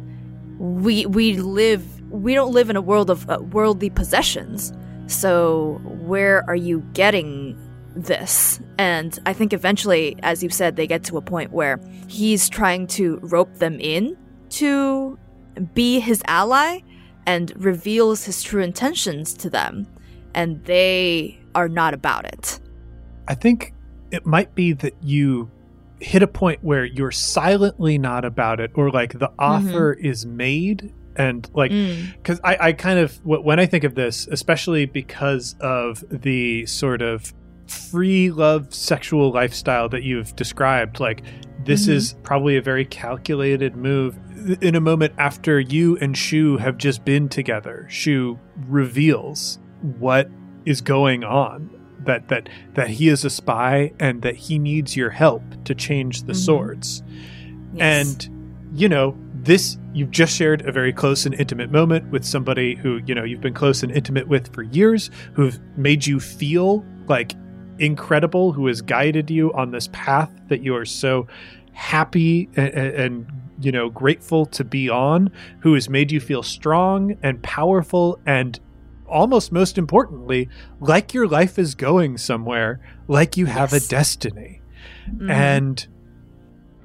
we 0.59 1.07
we 1.07 1.37
live 1.37 1.85
we 2.11 2.35
don't 2.35 2.53
live 2.53 2.71
in 2.71 2.77
a 2.77 2.81
world 2.81 3.11
of 3.11 3.29
uh, 3.31 3.39
worldly 3.53 3.91
possessions. 3.91 4.73
So 5.07 5.81
where 5.85 6.43
are 6.49 6.57
you 6.57 6.81
getting 6.95 7.57
this? 7.95 8.61
And 8.79 9.17
I 9.25 9.33
think 9.33 9.53
eventually 9.53 10.17
as 10.25 10.43
you 10.43 10.49
said 10.49 10.75
they 10.75 10.89
get 10.89 11.05
to 11.05 11.17
a 11.17 11.23
point 11.23 11.53
where 11.53 11.79
he's 12.09 12.49
trying 12.49 12.89
to 12.89 13.19
rope 13.19 13.55
them 13.55 13.79
in 13.79 14.17
to 14.49 15.17
be 15.75 16.01
his 16.01 16.23
ally 16.27 16.81
and 17.27 17.53
reveals 17.57 18.25
his 18.25 18.43
true 18.43 18.63
intentions 18.63 19.35
to 19.35 19.51
them, 19.51 19.87
and 20.35 20.65
they 20.65 21.39
are 21.55 21.69
not 21.69 21.93
about 21.95 22.25
it. 22.25 22.61
I 23.29 23.35
think 23.35 23.73
it 24.13 24.25
might 24.25 24.55
be 24.55 24.73
that 24.73 24.95
you 25.03 25.51
hit 26.01 26.23
a 26.23 26.29
point 26.29 26.63
where 26.63 26.85
you're 26.85 27.11
silently 27.11 27.99
not 27.99 28.25
about 28.25 28.61
it, 28.61 28.71
or 28.75 28.91
like 28.91 29.19
the 29.19 29.31
offer 29.39 29.93
is 29.93 30.25
made, 30.27 30.93
and 31.17 31.49
like 31.55 31.73
Mm. 31.73 32.13
because 32.13 32.39
I, 32.45 32.57
I 32.61 32.73
kind 32.73 32.99
of 32.99 33.17
when 33.25 33.59
I 33.59 33.67
think 33.67 33.85
of 33.85 33.95
this, 33.95 34.27
especially 34.29 34.85
because 34.87 35.57
of 35.61 36.05
the 36.11 36.67
sort 36.67 37.01
of 37.03 37.33
free 37.67 38.31
love 38.31 38.73
sexual 38.73 39.33
lifestyle 39.33 39.89
that 39.89 40.03
you've 40.05 40.37
described, 40.37 41.01
like 41.01 41.23
this 41.65 41.87
Mhm. 41.87 41.93
is 41.95 42.15
probably 42.23 42.57
a 42.57 42.63
very 42.63 42.85
calculated 42.85 43.75
move. 43.75 44.17
In 44.61 44.75
a 44.75 44.81
moment 44.81 45.15
after 45.19 45.59
you 45.59 45.97
and 45.99 46.17
Shu 46.17 46.57
have 46.59 46.79
just 46.79 47.05
been 47.05 47.29
together, 47.29 47.87
Shu 47.89 48.39
reveals 48.69 49.59
what 49.99 50.29
is 50.65 50.81
going 50.81 51.25
on. 51.25 51.71
That 52.05 52.29
that 52.29 52.49
that 52.75 52.89
he 52.89 53.09
is 53.09 53.25
a 53.25 53.31
spy 53.31 53.93
and 53.99 54.23
that 54.23 54.37
he 54.37 54.59
needs 54.59 54.97
your 54.97 55.11
help 55.11 55.43
to 55.65 55.75
change 55.75 56.23
the 56.25 56.33
Mhm. 56.33 56.37
swords. 56.37 57.03
Yes. 57.75 58.27
And, 58.29 58.79
you 58.79 58.89
know, 58.89 59.17
this 59.43 59.79
you've 59.93 60.11
just 60.11 60.37
shared 60.37 60.67
a 60.69 60.73
very 60.73 60.93
close 60.93 61.25
and 61.27 61.35
intimate 61.35 61.71
moment 61.73 62.11
with 62.11 62.25
somebody 62.25 62.75
who 62.75 63.01
you 63.07 63.15
know 63.15 63.25
you've 63.25 63.41
been 63.41 63.55
close 63.55 63.83
and 63.83 63.91
intimate 63.93 64.29
with 64.29 64.53
for 64.53 64.63
years 64.63 65.11
who've 65.35 65.59
made 65.77 66.07
you 66.07 66.21
feel 66.21 66.85
like 67.09 67.35
incredible 67.79 68.53
who 68.53 68.67
has 68.67 68.83
guided 68.83 69.31
you 69.31 69.53
on 69.55 69.71
this 69.71 69.89
path 69.93 70.31
that 70.49 70.63
you 70.63 70.75
are 70.75 70.85
so 70.85 71.27
happy 71.73 72.49
and, 72.57 72.69
and 72.75 73.27
you 73.61 73.73
know 73.73 73.89
grateful 73.89 74.45
to 74.47 74.65
be 74.65 74.89
on 74.89 75.31
who 75.61 75.75
has 75.75 75.89
made 75.89 76.13
you 76.13 76.21
feel 76.21 76.43
strong 76.43 77.17
and 77.23 77.43
powerful 77.43 78.19
and 78.27 78.61
almost 79.07 79.53
most 79.53 79.79
importantly 79.79 80.49
like 80.81 81.15
your 81.15 81.27
life 81.29 81.59
is 81.59 81.75
going 81.75 82.19
somewhere 82.19 82.81
like 83.09 83.37
you 83.37 83.47
have 83.47 83.73
Yes. 83.73 83.87
a 83.87 83.89
destiny 83.89 84.61
Mhm. 85.11 85.31
and 85.31 85.87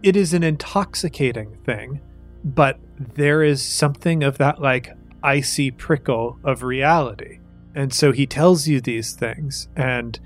it 0.03 0.15
is 0.15 0.33
an 0.33 0.43
intoxicating 0.43 1.55
thing 1.65 1.99
but 2.43 2.79
there 3.15 3.43
is 3.43 3.61
something 3.61 4.23
of 4.23 4.37
that 4.37 4.61
like 4.61 4.91
icy 5.23 5.71
prickle 5.71 6.39
of 6.43 6.63
reality 6.63 7.39
and 7.75 7.93
so 7.93 8.11
he 8.11 8.25
tells 8.25 8.67
you 8.67 8.79
these 8.81 9.13
things 9.13 9.67
and 9.75 10.19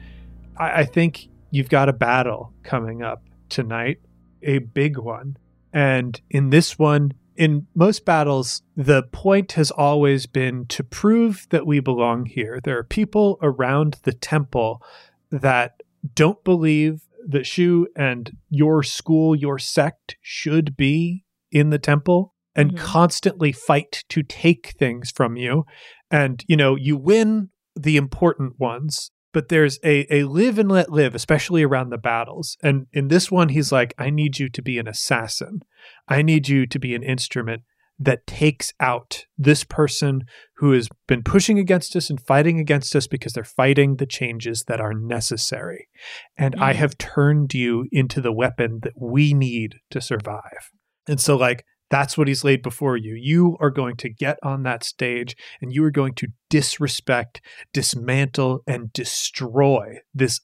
I, 0.58 0.82
I 0.82 0.86
think 0.86 1.28
you've 1.52 1.70
got 1.70 1.90
a 1.90 1.94
battle 1.94 2.54
coming 2.64 3.02
up 3.02 3.24
tonight 3.50 4.00
a 4.44 4.60
big 4.60 4.98
one 4.98 5.38
and 5.76 6.22
in 6.32 6.50
this 6.50 6.80
one 6.80 7.12
in 7.36 7.68
most 7.76 8.06
battles 8.06 8.64
the 8.76 9.04
point 9.12 9.52
has 9.52 9.70
always 9.70 10.26
been 10.26 10.66
to 10.66 10.84
prove 10.84 11.46
that 11.52 11.68
we 11.68 11.80
belong 11.80 12.26
here 12.26 12.60
there 12.64 12.78
are 12.78 12.84
people 12.84 13.38
around 13.44 13.98
the 14.04 14.14
temple 14.14 14.82
that 15.30 15.84
don't 16.14 16.44
believe 16.44 17.02
that 17.28 17.46
Shu 17.46 17.88
and 17.96 18.32
your 18.50 18.84
school, 18.84 19.36
your 19.36 19.58
sect 19.58 20.16
should 20.22 20.78
be 20.78 21.24
in 21.52 21.72
the 21.72 21.80
temple 21.80 22.36
and 22.56 22.74
Mhm. 22.74 22.78
constantly 22.78 23.52
fight 23.52 24.04
to 24.10 24.22
take 24.24 24.76
things 24.78 25.12
from 25.12 25.36
you. 25.36 25.66
And, 26.12 26.44
you 26.48 26.56
know, 26.56 26.76
you 26.76 26.96
win 26.96 27.50
the 27.76 27.98
important 27.98 28.60
ones, 28.60 29.12
but 29.36 29.50
there's 29.50 29.80
a, 29.84 30.08
a 30.10 30.24
live 30.24 30.58
and 30.58 30.72
let 30.72 30.90
live, 30.90 31.14
especially 31.14 31.62
around 31.62 31.90
the 31.90 31.98
battles. 31.98 32.56
And 32.64 32.88
in 32.94 33.10
this 33.10 33.30
one, 33.30 33.50
he's 33.50 33.70
like, 33.70 33.94
I 33.98 34.10
need 34.10 34.40
you 34.40 34.48
to 34.48 34.62
be 34.62 34.80
an 34.80 34.88
assassin. 34.88 35.60
I 36.08 36.22
need 36.22 36.48
you 36.48 36.66
to 36.66 36.80
be 36.80 36.96
an 36.96 37.04
instrument 37.04 37.64
that 38.00 38.26
takes 38.26 38.72
out 38.80 39.26
this 39.38 39.66
person 39.66 40.24
who 40.60 40.72
has 40.72 40.88
been 41.06 41.22
pushing 41.22 41.60
against 41.60 41.98
us 41.98 42.10
and 42.10 42.18
fighting 42.18 42.62
against 42.62 42.96
us 42.96 43.08
because 43.08 43.34
they're 43.34 43.44
fighting 43.44 43.98
the 43.98 44.06
changes 44.06 44.64
that 44.70 44.80
are 44.80 44.94
necessary. 44.94 45.90
And 46.38 46.56
I 46.56 46.72
Mm. 46.72 46.78
have 46.78 46.98
turned 46.98 47.54
you 47.54 47.90
into 47.92 48.22
the 48.22 48.32
weapon 48.32 48.80
that 48.84 48.94
we 48.96 49.34
need 49.34 49.76
to 49.90 50.00
survive. 50.00 50.72
And 51.10 51.20
so, 51.20 51.36
like, 51.36 51.66
that's 51.90 52.18
what 52.18 52.28
he's 52.28 52.44
laid 52.44 52.62
before 52.62 52.98
you. 52.98 53.16
You 53.16 53.58
are 53.60 53.70
going 53.70 53.96
to 53.98 54.10
get 54.10 54.38
on 54.44 54.64
that 54.64 54.84
stage 54.84 55.36
and 55.62 55.72
you 55.72 55.84
are 55.84 55.92
going 55.92 56.14
to 56.16 56.28
disrespect, 56.50 57.42
dismantle, 57.74 58.62
and 58.66 58.92
destroy 58.92 59.98
this 60.14 60.42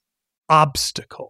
obstacle, 0.49 1.29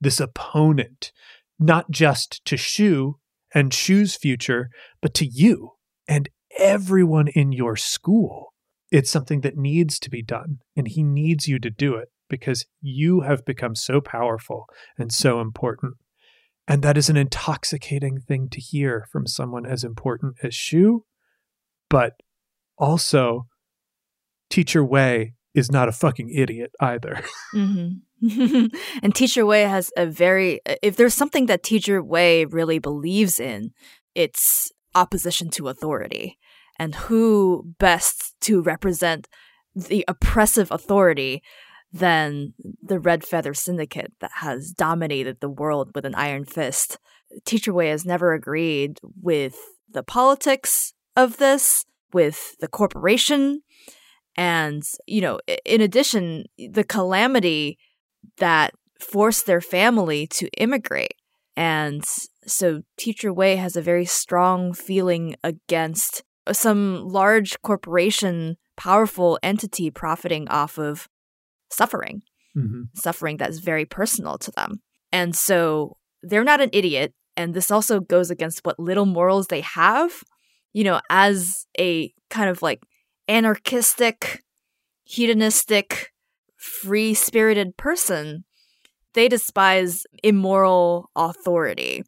this 0.00 0.20
opponent, 0.20 1.12
not 1.58 1.90
just 1.90 2.44
to 2.46 2.56
Shu 2.56 3.18
and 3.54 3.74
Shu's 3.74 4.16
future, 4.16 4.70
but 5.00 5.14
to 5.14 5.26
you 5.26 5.72
and 6.08 6.28
everyone 6.58 7.28
in 7.28 7.52
your 7.52 7.76
school. 7.76 8.52
It's 8.90 9.10
something 9.10 9.40
that 9.40 9.56
needs 9.56 9.98
to 10.00 10.10
be 10.10 10.22
done, 10.22 10.58
and 10.76 10.86
he 10.86 11.02
needs 11.02 11.48
you 11.48 11.58
to 11.60 11.70
do 11.70 11.94
it 11.94 12.08
because 12.28 12.66
you 12.80 13.20
have 13.20 13.44
become 13.44 13.74
so 13.74 14.00
powerful 14.00 14.66
and 14.98 15.12
so 15.12 15.40
important. 15.40 15.94
And 16.68 16.82
that 16.82 16.96
is 16.96 17.08
an 17.08 17.16
intoxicating 17.16 18.20
thing 18.20 18.48
to 18.50 18.60
hear 18.60 19.06
from 19.10 19.26
someone 19.26 19.66
as 19.66 19.84
important 19.84 20.36
as 20.42 20.54
Shu. 20.54 21.04
But 21.90 22.14
also, 22.78 23.46
Teacher 24.48 24.84
Wei 24.84 25.34
is 25.54 25.70
not 25.70 25.88
a 25.88 25.92
fucking 25.92 26.30
idiot 26.30 26.72
either. 26.80 27.22
hmm 27.52 27.88
and 29.02 29.14
Teacher 29.14 29.44
Wei 29.44 29.62
has 29.62 29.90
a 29.96 30.06
very, 30.06 30.60
if 30.80 30.94
there's 30.94 31.14
something 31.14 31.46
that 31.46 31.64
Teacher 31.64 32.00
Wei 32.00 32.44
really 32.44 32.78
believes 32.78 33.40
in, 33.40 33.72
it's 34.14 34.70
opposition 34.94 35.50
to 35.50 35.68
authority. 35.68 36.38
And 36.78 36.94
who 36.94 37.74
best 37.78 38.34
to 38.42 38.62
represent 38.62 39.28
the 39.74 40.04
oppressive 40.06 40.70
authority 40.70 41.42
than 41.92 42.54
the 42.82 42.98
Red 42.98 43.24
Feather 43.24 43.54
Syndicate 43.54 44.12
that 44.20 44.30
has 44.36 44.70
dominated 44.70 45.38
the 45.40 45.50
world 45.50 45.90
with 45.94 46.04
an 46.04 46.14
iron 46.14 46.44
fist? 46.44 46.98
Teacher 47.44 47.72
Wei 47.72 47.88
has 47.88 48.04
never 48.04 48.32
agreed 48.32 48.98
with 49.20 49.56
the 49.90 50.02
politics 50.02 50.94
of 51.16 51.36
this, 51.36 51.84
with 52.12 52.56
the 52.60 52.68
corporation, 52.68 53.62
and, 54.36 54.82
you 55.06 55.20
know, 55.20 55.38
in 55.64 55.80
addition, 55.80 56.44
the 56.56 56.84
calamity 56.84 57.78
that 58.38 58.72
forced 58.98 59.46
their 59.46 59.60
family 59.60 60.26
to 60.28 60.48
immigrate. 60.56 61.14
And 61.56 62.04
so 62.46 62.82
Teacher 62.96 63.32
Wei 63.32 63.56
has 63.56 63.76
a 63.76 63.82
very 63.82 64.06
strong 64.06 64.72
feeling 64.72 65.36
against 65.44 66.22
some 66.50 67.06
large 67.06 67.60
corporation, 67.62 68.56
powerful 68.76 69.38
entity 69.42 69.90
profiting 69.90 70.48
off 70.48 70.78
of 70.78 71.08
suffering, 71.72 72.22
Mm-hmm. 72.54 72.82
suffering 72.94 73.38
that's 73.38 73.60
very 73.60 73.86
personal 73.86 74.36
to 74.36 74.50
them. 74.50 74.82
And 75.10 75.34
so 75.34 75.96
they're 76.22 76.44
not 76.44 76.60
an 76.60 76.68
idiot. 76.74 77.14
And 77.34 77.54
this 77.54 77.70
also 77.70 77.98
goes 77.98 78.30
against 78.30 78.60
what 78.62 78.78
little 78.78 79.06
morals 79.06 79.46
they 79.46 79.62
have, 79.62 80.12
you 80.74 80.84
know, 80.84 81.00
as 81.08 81.66
a 81.78 82.12
kind 82.28 82.50
of 82.50 82.60
like 82.60 82.82
anarchistic, 83.26 84.42
hedonistic, 85.04 86.12
free 86.56 87.14
spirited 87.14 87.76
person, 87.76 88.44
they 89.14 89.28
despise 89.28 90.04
immoral 90.22 91.10
authority. 91.16 92.02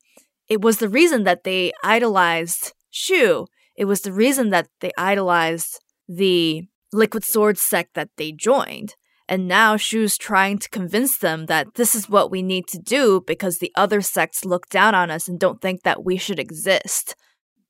It 0.49 0.61
was 0.61 0.77
the 0.79 0.89
reason 0.89 1.25
that 1.25 1.45
they 1.45 1.73
idolized 1.83 2.73
Shu. 2.91 3.47
It 3.77 3.87
was 3.87 4.03
the 4.03 4.13
reason 4.13 4.51
that 4.51 4.69
they 4.81 4.91
idolized 4.99 5.81
the 6.07 6.65
Liquid 6.93 7.25
Sword 7.25 7.59
sect 7.59 7.95
that 7.95 8.11
they 8.17 8.31
joined. 8.31 8.95
And 9.29 9.49
now 9.49 9.77
Shu's 9.77 10.19
trying 10.19 10.59
to 10.59 10.69
convince 10.69 11.19
them 11.19 11.47
that 11.47 11.75
this 11.75 11.95
is 11.95 12.11
what 12.11 12.31
we 12.31 12.43
need 12.43 12.67
to 12.69 12.79
do 12.79 13.23
because 13.27 13.59
the 13.59 13.73
other 13.75 14.03
sects 14.03 14.45
look 14.45 14.69
down 14.69 14.95
on 14.95 15.11
us 15.11 15.29
and 15.29 15.39
don't 15.39 15.63
think 15.63 15.83
that 15.83 16.05
we 16.05 16.19
should 16.19 16.39
exist. 16.39 17.15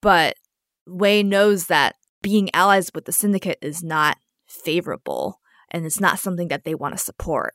But 0.01 0.35
Wei 0.87 1.23
knows 1.23 1.67
that 1.67 1.95
being 2.23 2.51
allies 2.55 2.91
with 2.95 3.05
the 3.05 3.13
syndicate 3.13 3.59
is 3.63 3.83
not 3.85 4.17
favorable 4.47 5.41
and 5.71 5.87
it's 5.87 6.01
not 6.01 6.19
something 6.19 6.49
that 6.49 6.65
they 6.65 6.75
want 6.75 6.97
to 6.97 7.03
support. 7.03 7.55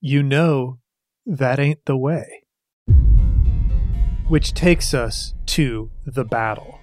You 0.00 0.22
know 0.22 0.78
that 1.24 1.58
ain't 1.58 1.84
the 1.84 1.96
way. 1.96 2.44
Which 4.28 4.54
takes 4.54 4.94
us 4.94 5.34
to 5.46 5.90
the 6.06 6.24
battle. 6.24 6.80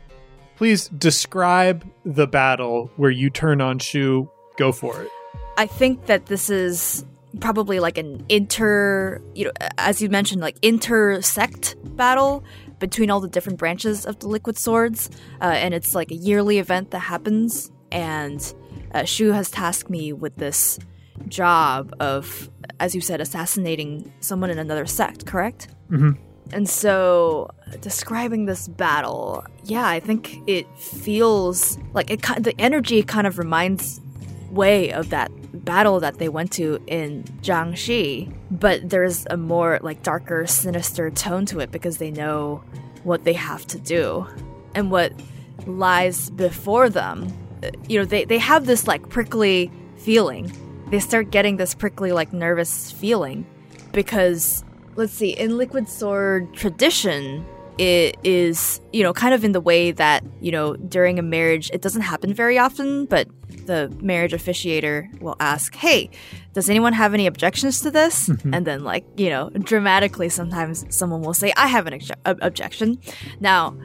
Please 0.55 0.87
describe 0.89 1.85
the 2.03 2.27
battle 2.27 2.91
where 2.95 3.11
you 3.11 3.29
turn 3.29 3.61
on 3.61 3.79
Shu. 3.79 4.29
Go 4.57 4.71
for 4.71 5.01
it. 5.01 5.09
I 5.57 5.65
think 5.65 6.05
that 6.05 6.27
this 6.27 6.49
is 6.49 7.03
probably 7.39 7.79
like 7.79 7.97
an 7.97 8.25
inter, 8.29 9.21
you 9.35 9.45
know, 9.45 9.51
as 9.77 10.01
you 10.01 10.09
mentioned, 10.09 10.41
like 10.41 10.57
intersect 10.61 11.75
battle 11.95 12.43
between 12.79 13.09
all 13.09 13.19
the 13.19 13.27
different 13.27 13.57
branches 13.57 14.05
of 14.05 14.19
the 14.19 14.27
Liquid 14.27 14.57
Swords, 14.57 15.09
uh, 15.41 15.45
and 15.45 15.73
it's 15.73 15.95
like 15.95 16.11
a 16.11 16.15
yearly 16.15 16.59
event 16.59 16.91
that 16.91 16.99
happens. 16.99 17.71
And 17.91 18.53
uh, 18.93 19.03
Shu 19.03 19.31
has 19.31 19.49
tasked 19.49 19.89
me 19.89 20.13
with 20.13 20.35
this 20.35 20.77
job 21.27 21.93
of, 21.99 22.49
as 22.79 22.93
you 22.93 23.01
said, 23.01 23.19
assassinating 23.19 24.11
someone 24.19 24.49
in 24.51 24.59
another 24.59 24.85
sect. 24.85 25.25
Correct? 25.25 25.69
Mhm. 25.89 26.17
And 26.53 26.69
so, 26.69 27.49
describing 27.81 28.45
this 28.45 28.69
battle, 28.69 29.43
yeah, 29.65 29.85
I 29.87 29.99
think 29.99 30.39
it 30.47 30.65
feels 30.79 31.77
like 31.93 32.09
it. 32.09 32.21
The 32.21 32.53
energy 32.57 33.03
kind 33.03 33.27
of 33.27 33.37
reminds 33.37 33.99
Wei 34.49 34.91
of 34.91 35.09
that 35.09 35.31
battle 35.65 35.99
that 35.99 36.17
they 36.17 36.29
went 36.29 36.51
to 36.53 36.81
in 36.87 37.23
Jiangxi, 37.41 38.33
but 38.51 38.89
there's 38.89 39.25
a 39.29 39.37
more 39.37 39.79
like 39.81 40.03
darker, 40.03 40.47
sinister 40.47 41.09
tone 41.09 41.45
to 41.47 41.59
it 41.59 41.71
because 41.71 41.97
they 41.97 42.11
know 42.11 42.63
what 43.03 43.23
they 43.23 43.33
have 43.33 43.65
to 43.67 43.79
do 43.79 44.27
and 44.75 44.91
what 44.91 45.13
lies 45.65 46.29
before 46.31 46.89
them. 46.89 47.31
You 47.87 47.99
know, 47.99 48.05
they, 48.05 48.25
they 48.25 48.37
have 48.37 48.65
this 48.65 48.87
like 48.87 49.09
prickly 49.09 49.71
feeling. 49.97 50.51
They 50.89 50.99
start 50.99 51.31
getting 51.31 51.57
this 51.57 51.73
prickly, 51.73 52.11
like 52.11 52.31
nervous 52.31 52.91
feeling 52.91 53.45
because, 53.91 54.63
let's 54.95 55.13
see, 55.13 55.31
in 55.31 55.57
Liquid 55.57 55.89
Sword 55.89 56.53
tradition, 56.53 57.45
it 57.77 58.17
is, 58.23 58.79
you 58.93 59.03
know, 59.03 59.13
kind 59.13 59.33
of 59.33 59.43
in 59.43 59.51
the 59.51 59.61
way 59.61 59.91
that, 59.91 60.23
you 60.39 60.51
know, 60.51 60.75
during 60.75 61.19
a 61.19 61.21
marriage, 61.21 61.69
it 61.73 61.81
doesn't 61.81 62.01
happen 62.01 62.33
very 62.33 62.57
often, 62.57 63.05
but 63.05 63.27
the 63.67 63.95
marriage 64.01 64.31
officiator 64.31 65.21
will 65.21 65.35
ask, 65.39 65.75
hey, 65.75 66.09
does 66.53 66.69
anyone 66.69 66.93
have 66.93 67.13
any 67.13 67.27
objections 67.27 67.81
to 67.81 67.91
this? 67.91 68.27
Mm-hmm. 68.27 68.53
And 68.53 68.65
then, 68.65 68.83
like, 68.83 69.05
you 69.15 69.29
know, 69.29 69.49
dramatically, 69.51 70.29
sometimes 70.29 70.85
someone 70.89 71.21
will 71.21 71.35
say, 71.35 71.53
I 71.55 71.67
have 71.67 71.85
an 71.85 71.93
obje- 71.93 72.15
ob- 72.25 72.39
objection. 72.41 72.99
Now, 73.39 73.77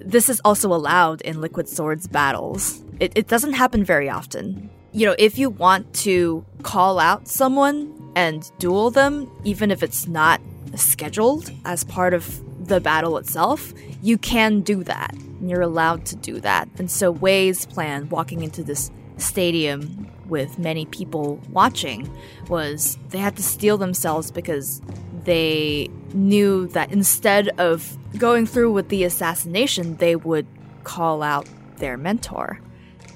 this 0.00 0.28
is 0.28 0.40
also 0.44 0.72
allowed 0.72 1.20
in 1.20 1.40
Liquid 1.40 1.68
Swords 1.68 2.08
battles. 2.08 2.82
It, 2.98 3.12
it 3.14 3.28
doesn't 3.28 3.52
happen 3.52 3.84
very 3.84 4.10
often. 4.10 4.68
You 4.92 5.06
know, 5.06 5.14
if 5.18 5.38
you 5.38 5.50
want 5.50 5.92
to 6.04 6.44
call 6.62 6.98
out 6.98 7.28
someone 7.28 7.94
and 8.16 8.50
duel 8.58 8.90
them, 8.90 9.30
even 9.44 9.70
if 9.70 9.82
it's 9.82 10.08
not 10.08 10.40
scheduled 10.74 11.52
as 11.64 11.84
part 11.84 12.14
of 12.14 12.42
the 12.66 12.80
battle 12.80 13.16
itself, 13.18 13.72
you 14.02 14.18
can 14.18 14.60
do 14.60 14.82
that. 14.84 15.14
You're 15.40 15.62
allowed 15.62 16.04
to 16.06 16.16
do 16.16 16.40
that. 16.40 16.68
And 16.78 16.90
so 16.90 17.10
Wei's 17.10 17.64
plan 17.66 18.08
walking 18.08 18.42
into 18.42 18.64
this 18.64 18.90
stadium 19.18 20.08
with 20.28 20.58
many 20.58 20.86
people 20.86 21.40
watching 21.50 22.10
was 22.48 22.98
they 23.10 23.18
had 23.18 23.36
to 23.36 23.42
steel 23.42 23.76
themselves 23.78 24.30
because 24.30 24.80
they 25.24 25.88
knew 26.14 26.66
that 26.68 26.92
instead 26.92 27.48
of 27.58 27.96
going 28.18 28.46
through 28.46 28.72
with 28.72 28.88
the 28.88 29.04
assassination, 29.04 29.96
they 29.96 30.16
would 30.16 30.46
call 30.84 31.22
out 31.22 31.48
their 31.76 31.96
mentor. 31.96 32.60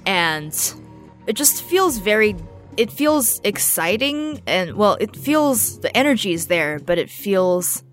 And 0.05 0.53
it 1.27 1.35
just 1.35 1.63
feels 1.63 1.99
very 1.99 2.37
it 2.77 2.91
feels 2.91 3.41
exciting 3.45 4.41
and 4.47 4.75
well, 4.77 4.97
it 4.99 5.15
feels 5.15 5.81
the 5.81 5.95
energy 5.97 6.33
is 6.33 6.47
there, 6.47 6.79
but 6.79 6.99
it 6.99 7.11
feels 7.11 7.85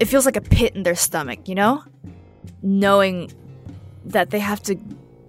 it 0.00 0.06
feels 0.06 0.26
like 0.26 0.36
a 0.36 0.40
pit 0.40 0.74
in 0.74 0.82
their 0.82 0.94
stomach, 0.94 1.48
you 1.48 1.54
know? 1.54 1.82
Knowing 2.62 3.32
that 4.04 4.30
they 4.30 4.40
have 4.40 4.62
to 4.62 4.76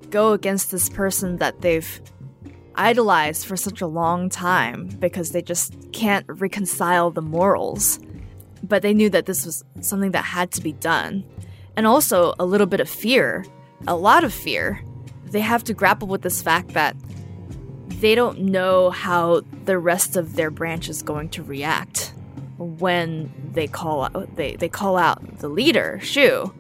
go 0.09 0.33
against 0.33 0.71
this 0.71 0.89
person 0.89 1.38
that 1.38 1.61
they've 1.61 2.01
idolized 2.78 3.45
for 3.45 3.57
such 3.57 3.82
a 3.82 3.88
long 3.88 4.30
time 4.30 4.88
because 4.99 5.32
they 5.32 5.41
just 5.41 5.73
can't 5.91 6.26
reconcile 6.28 7.11
the 7.11 7.21
morals. 7.21 7.99
But 8.63 8.82
they 8.82 8.93
knew 8.93 9.09
that 9.09 9.26
this 9.26 9.45
was 9.45 9.63
something 9.82 10.11
that 10.11 10.23
had 10.23 10.51
to 10.53 10.61
be 10.61 10.73
done. 10.73 11.23
And 11.76 11.86
also 11.86 12.34
a 12.39 12.45
little 12.45 12.67
bit 12.67 12.80
of 12.80 12.89
fear, 12.89 13.45
a 13.88 13.95
lot 13.95 14.23
of 14.23 14.34
fear. 14.34 14.84
They 15.26 15.41
have 15.41 15.63
to 15.65 15.73
grapple 15.73 16.07
with 16.07 16.21
this 16.21 16.41
fact 16.41 16.69
that 16.69 16.95
they 17.88 18.15
don't 18.15 18.39
know 18.39 18.89
how 18.89 19.41
the 19.65 19.78
rest 19.78 20.15
of 20.15 20.36
their 20.36 20.51
branch 20.51 20.89
is 20.89 21.01
going 21.01 21.30
to 21.30 21.43
react 21.43 22.13
when 22.57 23.32
they 23.53 23.67
call 23.67 24.03
out 24.03 24.36
they, 24.36 24.55
they 24.55 24.69
call 24.69 24.97
out 24.97 25.39
the 25.39 25.49
leader, 25.49 25.99
Shu. 26.01 26.53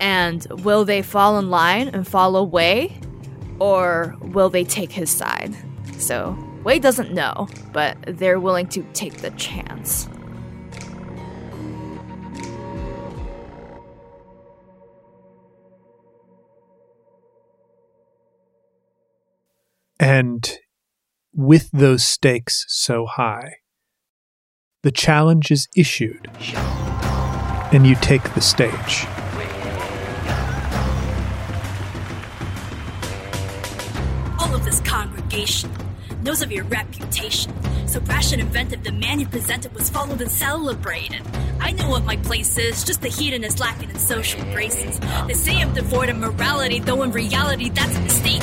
And 0.00 0.46
will 0.62 0.84
they 0.84 1.02
fall 1.02 1.38
in 1.38 1.50
line 1.50 1.88
and 1.88 2.06
follow 2.06 2.42
Wei? 2.42 2.96
Or 3.58 4.14
will 4.20 4.48
they 4.48 4.64
take 4.64 4.92
his 4.92 5.10
side? 5.10 5.56
So 5.98 6.36
Wei 6.64 6.78
doesn't 6.78 7.12
know, 7.12 7.48
but 7.72 7.96
they're 8.06 8.40
willing 8.40 8.66
to 8.68 8.82
take 8.92 9.18
the 9.18 9.30
chance. 9.30 10.08
And 19.98 20.58
with 21.32 21.70
those 21.72 22.04
stakes 22.04 22.64
so 22.68 23.06
high, 23.06 23.56
the 24.82 24.90
challenge 24.90 25.50
is 25.50 25.68
issued, 25.76 26.30
and 27.72 27.86
you 27.86 27.94
take 27.96 28.34
the 28.34 28.40
stage. 28.40 29.06
This 34.76 34.88
congregation 34.88 35.70
knows 36.22 36.42
of 36.42 36.52
your 36.52 36.64
reputation. 36.64 37.52
So 37.86 38.00
brash 38.00 38.32
and 38.32 38.42
inventive, 38.42 38.82
the 38.84 38.92
man 38.92 39.20
you 39.20 39.26
presented 39.26 39.72
was 39.74 39.88
followed 39.88 40.20
and 40.20 40.30
celebrated. 40.30 41.22
I 41.60 41.72
know 41.72 41.88
what 41.88 42.04
my 42.04 42.16
place 42.16 42.58
is, 42.58 42.84
just 42.84 43.00
the 43.00 43.08
hedonist 43.08 43.60
lacking 43.60 43.90
in 43.90 43.98
social 43.98 44.42
graces. 44.52 44.98
They 45.26 45.34
say 45.34 45.60
I'm 45.60 45.72
devoid 45.72 46.08
of 46.08 46.18
morality, 46.18 46.80
though 46.80 47.02
in 47.02 47.12
reality 47.12 47.70
that's 47.70 47.96
a 47.96 48.00
mistake. 48.00 48.42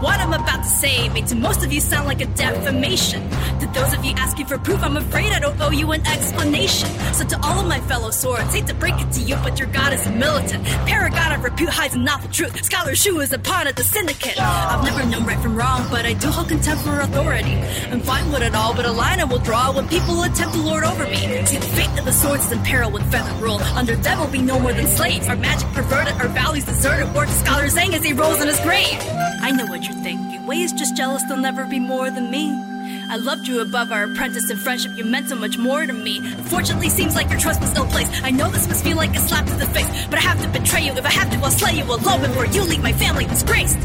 What 0.00 0.20
I'm 0.20 0.34
about 0.34 0.62
to 0.62 0.68
say 0.68 1.08
may 1.08 1.22
to 1.22 1.34
most 1.34 1.64
of 1.64 1.72
you 1.72 1.80
sound 1.80 2.06
like 2.06 2.20
a 2.20 2.26
defamation. 2.26 3.28
To 3.60 3.66
those 3.72 3.94
of 3.94 4.04
you 4.04 4.12
asking 4.16 4.46
for 4.46 4.58
proof, 4.58 4.82
I'm 4.82 4.96
afraid 4.98 5.32
I 5.32 5.38
don't 5.38 5.58
owe 5.60 5.70
you 5.70 5.90
an 5.92 6.06
explanation. 6.06 6.90
So 7.14 7.24
to 7.26 7.40
all 7.42 7.58
of 7.58 7.66
my 7.66 7.80
fellow 7.80 8.10
swords, 8.10 8.54
hate 8.54 8.66
to 8.66 8.74
break 8.74 9.00
it 9.00 9.10
to 9.12 9.20
you, 9.20 9.36
but 9.36 9.58
your 9.58 9.68
god 9.68 9.94
is 9.94 10.06
a 10.06 10.10
militant. 10.10 10.64
Paragon 10.86 11.32
of 11.32 11.42
repute 11.42 11.70
hides 11.70 11.94
a 11.94 11.98
novel 11.98 12.28
truth. 12.30 12.62
Scholar 12.62 12.94
Shu 12.94 13.20
is 13.20 13.32
a 13.32 13.38
pawn 13.38 13.66
of 13.68 13.74
the 13.74 13.84
syndicate. 13.84 14.38
I've 14.38 14.84
never 14.84 15.04
known 15.08 15.24
right 15.24 15.40
from 15.40 15.56
wrong, 15.56 15.86
but 15.90 16.04
I 16.04 16.12
do 16.12 16.28
hold 16.28 16.48
contempt 16.48 16.84
for 16.84 17.00
authority. 17.00 17.54
I'm 17.90 18.00
fine 18.00 18.30
with 18.30 18.42
it 18.42 18.54
all, 18.54 18.74
but 18.74 18.84
a 18.84 18.92
line 18.92 19.20
I 19.20 19.24
will 19.24 19.38
draw 19.38 19.72
when 19.72 19.88
people 19.88 20.22
attempt 20.24 20.54
to 20.54 20.60
lord 20.60 20.84
over 20.84 21.04
me. 21.04 21.16
See, 21.46 21.56
the 21.56 21.66
fate 21.66 21.98
of 21.98 22.04
the 22.04 22.12
swords 22.12 22.44
is 22.46 22.52
in 22.52 22.62
peril 22.64 22.90
with 22.90 23.10
feather 23.10 23.32
rule. 23.42 23.60
Under 23.74 23.96
will 24.18 24.28
be 24.28 24.42
no 24.42 24.58
more 24.58 24.72
than 24.72 24.86
slaves. 24.86 25.28
Our 25.28 25.36
magic 25.36 25.68
perverted, 25.72 26.14
our 26.14 26.28
values 26.28 26.64
deserted. 26.64 27.12
War 27.14 27.24
to 27.24 27.32
Scholar 27.32 27.64
Zhang 27.64 27.94
as 27.94 28.04
he 28.04 28.12
rolls 28.12 28.40
in 28.40 28.48
his 28.48 28.60
grave. 28.60 28.98
I 29.42 29.52
know 29.52 29.66
what 29.66 29.85
you're 29.86 30.02
thinking. 30.02 30.46
Wei 30.46 30.60
is 30.60 30.72
just 30.72 30.96
jealous 30.96 31.22
they'll 31.24 31.36
never 31.36 31.64
be 31.64 31.78
more 31.80 32.10
than 32.10 32.30
me. 32.30 32.50
I 33.08 33.16
loved 33.16 33.46
you 33.46 33.60
above 33.60 33.92
our 33.92 34.04
apprentice 34.04 34.50
and 34.50 34.60
friendship. 34.60 34.92
You 34.96 35.04
meant 35.04 35.28
so 35.28 35.36
much 35.36 35.58
more 35.58 35.86
to 35.86 35.92
me. 35.92 36.18
Unfortunately, 36.18 36.88
seems 36.88 37.14
like 37.14 37.30
your 37.30 37.38
trust 37.38 37.60
was 37.60 37.74
ill 37.76 37.86
placed. 37.86 38.22
I 38.22 38.30
know 38.30 38.50
this 38.50 38.68
must 38.68 38.84
feel 38.84 38.96
like 38.96 39.14
a 39.14 39.20
slap 39.20 39.46
to 39.46 39.54
the 39.54 39.66
face, 39.66 39.88
but 40.06 40.18
I 40.18 40.22
have 40.22 40.40
to 40.42 40.48
betray 40.48 40.86
you. 40.86 40.92
If 40.92 41.04
I 41.04 41.10
have 41.10 41.30
to, 41.30 41.38
I'll 41.38 41.50
slay 41.50 41.78
you 41.78 41.84
alone 41.84 42.20
before 42.20 42.46
you 42.46 42.62
leave 42.62 42.82
my 42.82 42.92
family 42.92 43.24
disgraced. 43.26 43.78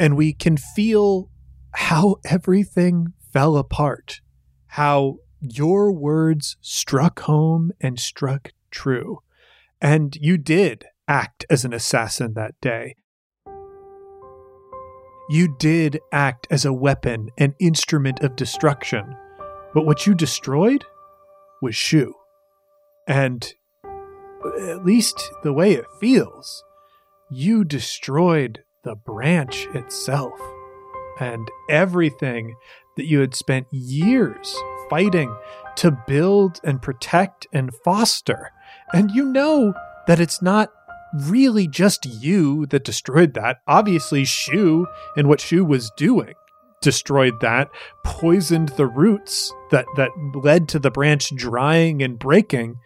and 0.00 0.16
we 0.16 0.32
can 0.32 0.56
feel 0.56 1.28
how 1.72 2.16
everything 2.24 3.12
fell 3.34 3.58
apart, 3.58 4.22
how 4.66 5.16
your 5.40 5.92
words 5.92 6.56
struck 6.60 7.20
home 7.20 7.72
and 7.80 7.98
struck 7.98 8.52
true. 8.70 9.20
And 9.80 10.16
you 10.16 10.36
did 10.36 10.86
act 11.08 11.46
as 11.48 11.64
an 11.64 11.72
assassin 11.72 12.34
that 12.34 12.54
day. 12.60 12.96
You 15.30 15.54
did 15.58 16.00
act 16.12 16.46
as 16.50 16.64
a 16.64 16.72
weapon, 16.72 17.30
an 17.38 17.54
instrument 17.60 18.20
of 18.20 18.36
destruction. 18.36 19.16
But 19.72 19.86
what 19.86 20.06
you 20.06 20.14
destroyed 20.14 20.84
was 21.62 21.76
Shu. 21.76 22.14
And 23.06 23.54
uh, 23.84 24.70
at 24.70 24.84
least 24.84 25.22
the 25.42 25.52
way 25.52 25.72
it 25.72 25.84
feels, 26.00 26.64
you 27.30 27.64
destroyed 27.64 28.64
the 28.82 28.96
branch 28.96 29.68
itself 29.72 30.32
and 31.20 31.48
everything 31.68 32.56
that 32.96 33.06
you 33.06 33.20
had 33.20 33.34
spent 33.34 33.66
years 33.70 34.56
fighting 34.90 35.34
to 35.76 35.96
build 36.06 36.60
and 36.64 36.82
protect 36.82 37.46
and 37.52 37.72
foster. 37.84 38.50
And 38.92 39.10
you 39.10 39.24
know 39.24 39.72
that 40.06 40.20
it's 40.20 40.42
not 40.42 40.70
really 41.14 41.66
just 41.66 42.04
you 42.04 42.66
that 42.66 42.84
destroyed 42.84 43.34
that. 43.34 43.58
Obviously, 43.66 44.24
Shu 44.24 44.86
and 45.16 45.28
what 45.28 45.40
Shu 45.40 45.64
was 45.64 45.90
doing 45.96 46.34
destroyed 46.80 47.40
that, 47.40 47.68
poisoned 48.04 48.70
the 48.70 48.86
roots 48.86 49.52
that, 49.70 49.84
that 49.96 50.10
led 50.34 50.68
to 50.68 50.78
the 50.78 50.90
branch 50.90 51.30
drying 51.36 52.02
and 52.02 52.18
breaking. 52.18 52.76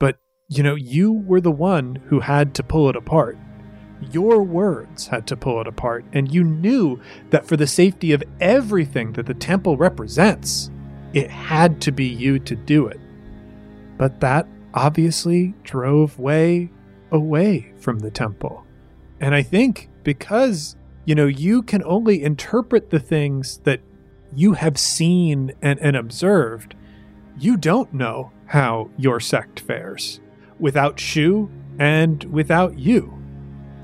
But, 0.00 0.16
you 0.48 0.62
know, 0.62 0.74
you 0.74 1.12
were 1.12 1.40
the 1.40 1.50
one 1.50 1.96
who 2.06 2.20
had 2.20 2.54
to 2.54 2.62
pull 2.62 2.88
it 2.88 2.96
apart. 2.96 3.36
Your 4.12 4.42
words 4.42 5.06
had 5.06 5.26
to 5.28 5.36
pull 5.36 5.60
it 5.60 5.66
apart, 5.66 6.04
and 6.12 6.32
you 6.32 6.44
knew 6.44 7.00
that 7.30 7.46
for 7.46 7.56
the 7.56 7.66
safety 7.66 8.12
of 8.12 8.22
everything 8.40 9.12
that 9.14 9.26
the 9.26 9.34
temple 9.34 9.76
represents, 9.76 10.70
it 11.16 11.30
had 11.30 11.80
to 11.80 11.90
be 11.90 12.04
you 12.04 12.38
to 12.38 12.54
do 12.54 12.86
it. 12.86 13.00
But 13.96 14.20
that 14.20 14.46
obviously 14.74 15.54
drove 15.62 16.18
Wei 16.18 16.70
away 17.10 17.72
from 17.78 18.00
the 18.00 18.10
temple. 18.10 18.66
And 19.18 19.34
I 19.34 19.42
think 19.42 19.88
because, 20.02 20.76
you 21.06 21.14
know, 21.14 21.24
you 21.24 21.62
can 21.62 21.82
only 21.84 22.22
interpret 22.22 22.90
the 22.90 22.98
things 22.98 23.60
that 23.64 23.80
you 24.34 24.52
have 24.52 24.76
seen 24.76 25.52
and, 25.62 25.78
and 25.78 25.96
observed, 25.96 26.74
you 27.38 27.56
don't 27.56 27.94
know 27.94 28.30
how 28.44 28.90
your 28.98 29.18
sect 29.18 29.60
fares 29.60 30.20
without 30.58 31.00
Shu 31.00 31.50
and 31.78 32.22
without 32.24 32.78
you. 32.78 33.10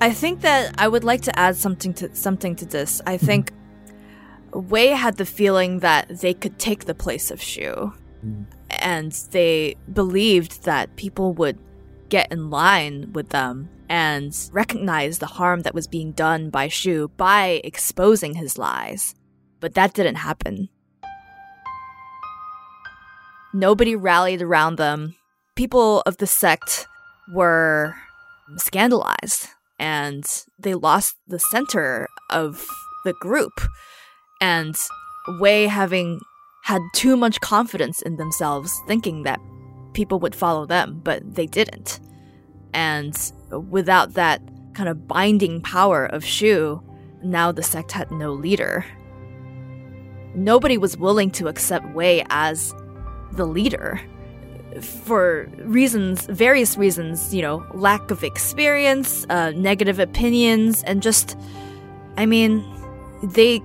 I 0.03 0.13
think 0.13 0.43
that 0.43 0.75
I 0.77 0.87
would 0.87 1.03
like 1.03 1.23
to 1.23 1.39
add 1.39 1.57
something 1.57 1.95
to 1.95 2.15
something 2.15 2.57
to 2.57 2.67
this. 2.67 3.01
I 3.07 3.17
mm-hmm. 3.17 3.25
think 3.25 3.53
Wei 4.53 4.89
had 4.89 5.17
the 5.17 5.27
feeling 5.27 5.81
that 5.81 6.21
they 6.21 6.35
could 6.35 6.59
take 6.59 6.85
the 6.85 6.95
place 6.95 7.31
of 7.31 7.41
Shu. 7.41 7.93
And 8.71 9.13
they 9.31 9.77
believed 9.93 10.65
that 10.65 10.97
people 10.97 11.33
would 11.35 11.59
get 12.09 12.31
in 12.31 12.51
line 12.51 13.13
with 13.13 13.31
them 13.31 13.69
and 13.89 14.37
recognize 14.53 15.19
the 15.19 15.27
harm 15.27 15.61
that 15.61 15.75
was 15.75 15.87
being 15.87 16.13
done 16.13 16.51
by 16.51 16.69
Shu 16.69 17.09
by 17.17 17.61
exposing 17.65 18.35
his 18.35 18.57
lies. 18.57 19.15
But 19.61 19.75
that 19.75 19.95
didn't 19.95 20.17
happen. 20.17 20.69
Nobody 23.53 23.95
rallied 23.97 24.41
around 24.41 24.77
them. 24.77 25.17
People 25.57 26.03
of 26.07 26.17
the 26.17 26.27
sect 26.27 26.87
were 27.33 27.97
scandalized 28.57 29.49
and 29.79 30.25
they 30.59 30.75
lost 30.75 31.17
the 31.27 31.39
center 31.39 32.09
of 32.31 32.67
the 33.05 33.13
group. 33.15 33.61
And 34.43 34.77
Wei 35.39 35.69
having 35.69 36.21
had 36.65 36.83
too 36.95 37.17
much 37.17 37.41
confidence 37.41 38.03
in 38.03 38.17
themselves, 38.17 38.77
thinking 38.89 39.23
that 39.23 39.41
people 39.93 40.19
would 40.19 40.35
follow 40.35 40.67
them, 40.67 41.01
but 41.05 41.35
they 41.35 41.47
didn't. 41.47 42.01
And 42.75 43.17
without 43.71 44.15
that 44.15 44.43
kind 44.75 44.89
of 44.89 45.07
binding 45.07 45.61
power 45.61 46.07
of 46.07 46.25
Shu, 46.25 46.83
now 47.23 47.53
the 47.53 47.63
sect 47.63 47.93
had 47.93 48.11
no 48.11 48.33
leader. 48.33 48.85
Nobody 50.35 50.77
was 50.77 50.97
willing 50.97 51.31
to 51.33 51.47
accept 51.47 51.95
Wei 51.95 52.25
as 52.31 52.75
the 53.33 53.47
leader 53.47 54.01
for 54.81 55.49
reasons, 55.59 56.27
various 56.27 56.77
reasons, 56.77 57.33
you 57.33 57.43
know, 57.43 57.65
lack 57.75 58.11
of 58.11 58.25
experience, 58.25 59.25
uh, 59.29 59.51
negative 59.51 60.01
opinions, 60.01 60.83
and 60.83 61.01
just, 61.01 61.37
I 62.17 62.27
mean, 62.27 62.65
they 63.23 63.63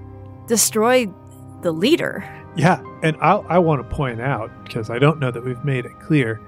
destroyed 0.48 1.14
the 1.62 1.72
leader. 1.72 2.24
Yeah, 2.56 2.82
and 3.04 3.16
I, 3.22 3.36
I 3.36 3.60
want 3.60 3.88
to 3.88 3.96
point 3.96 4.22
out, 4.22 4.52
because 4.64 4.90
I 4.90 5.00
don't 5.00 5.20
know 5.20 5.32
that 5.32 5.44
we've 5.44 5.64
made 5.64 5.86
it 5.86 6.00
clear, 6.00 6.42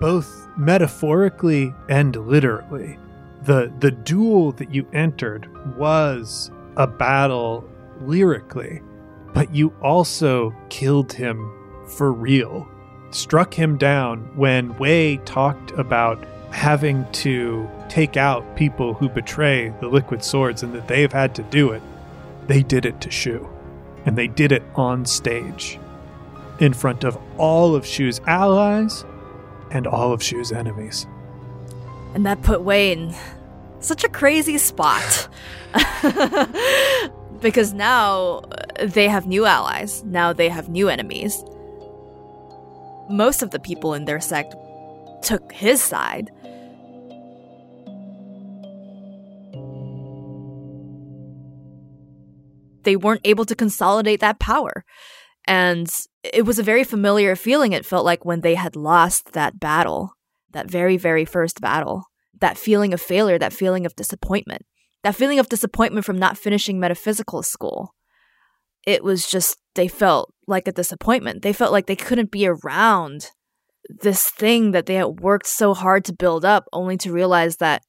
both 0.00 0.48
metaphorically 0.56 1.72
and 1.88 2.16
literally, 2.16 2.98
the, 3.42 3.72
the 3.78 3.90
duel 3.90 4.52
that 4.52 4.74
you 4.74 4.86
entered 4.92 5.48
was 5.76 6.50
a 6.76 6.86
battle 6.86 7.68
lyrically, 8.00 8.82
but 9.32 9.54
you 9.54 9.72
also 9.82 10.54
killed 10.70 11.12
him 11.12 11.52
for 11.86 12.12
real 12.12 12.68
struck 13.14 13.54
him 13.54 13.78
down 13.78 14.18
when 14.36 14.76
Wei 14.78 15.18
talked 15.18 15.70
about 15.72 16.22
having 16.50 17.10
to 17.12 17.68
take 17.88 18.16
out 18.16 18.56
people 18.56 18.94
who 18.94 19.08
betray 19.08 19.72
the 19.80 19.88
liquid 19.88 20.22
swords 20.22 20.62
and 20.62 20.74
that 20.74 20.88
they've 20.88 21.12
had 21.12 21.34
to 21.36 21.42
do 21.44 21.70
it. 21.70 21.82
They 22.46 22.62
did 22.62 22.84
it 22.86 23.00
to 23.02 23.10
Shu. 23.10 23.48
And 24.06 24.18
they 24.18 24.26
did 24.26 24.52
it 24.52 24.62
on 24.74 25.06
stage 25.06 25.78
in 26.60 26.74
front 26.74 27.04
of 27.04 27.18
all 27.38 27.74
of 27.74 27.86
Shu's 27.86 28.20
allies 28.26 29.04
and 29.70 29.86
all 29.86 30.12
of 30.12 30.22
Shu's 30.22 30.52
enemies. 30.52 31.06
And 32.14 32.26
that 32.26 32.42
put 32.42 32.60
in 32.70 33.14
such 33.80 34.04
a 34.04 34.08
crazy 34.08 34.58
spot. 34.58 35.28
because 37.40 37.72
now 37.72 38.42
they 38.80 39.08
have 39.08 39.26
new 39.26 39.46
allies, 39.46 40.04
now 40.04 40.32
they 40.32 40.48
have 40.48 40.68
new 40.68 40.88
enemies 40.88 41.42
most 43.08 43.42
of 43.42 43.50
the 43.50 43.58
people 43.58 43.94
in 43.94 44.04
their 44.04 44.20
sect 44.20 44.54
took 45.22 45.52
his 45.52 45.82
side. 45.82 46.30
They 52.84 52.96
weren't 52.96 53.20
able 53.24 53.44
to 53.46 53.54
consolidate 53.54 54.20
that 54.20 54.38
power. 54.38 54.84
And 55.46 55.90
it 56.22 56.46
was 56.46 56.58
a 56.58 56.62
very 56.62 56.84
familiar 56.84 57.36
feeling, 57.36 57.72
it 57.72 57.84
felt 57.84 58.04
like, 58.04 58.24
when 58.24 58.40
they 58.40 58.54
had 58.54 58.76
lost 58.76 59.32
that 59.32 59.60
battle, 59.60 60.12
that 60.52 60.70
very, 60.70 60.96
very 60.96 61.24
first 61.24 61.60
battle. 61.60 62.04
That 62.40 62.58
feeling 62.58 62.92
of 62.92 63.00
failure, 63.00 63.38
that 63.38 63.52
feeling 63.52 63.86
of 63.86 63.94
disappointment, 63.94 64.62
that 65.02 65.14
feeling 65.14 65.38
of 65.38 65.48
disappointment 65.48 66.04
from 66.04 66.18
not 66.18 66.38
finishing 66.38 66.80
metaphysical 66.80 67.42
school. 67.42 67.94
It 68.86 69.04
was 69.04 69.26
just, 69.26 69.56
they 69.74 69.88
felt 69.88 70.32
like 70.46 70.66
a 70.66 70.72
disappointment. 70.72 71.42
They 71.42 71.52
felt 71.52 71.72
like 71.72 71.86
they 71.86 71.96
couldn't 71.96 72.30
be 72.30 72.46
around 72.46 73.30
this 73.88 74.28
thing 74.30 74.72
that 74.72 74.86
they 74.86 74.94
had 74.94 75.20
worked 75.20 75.46
so 75.46 75.74
hard 75.74 76.04
to 76.06 76.12
build 76.12 76.44
up, 76.44 76.64
only 76.72 76.96
to 76.98 77.12
realize 77.12 77.58
that 77.58 77.82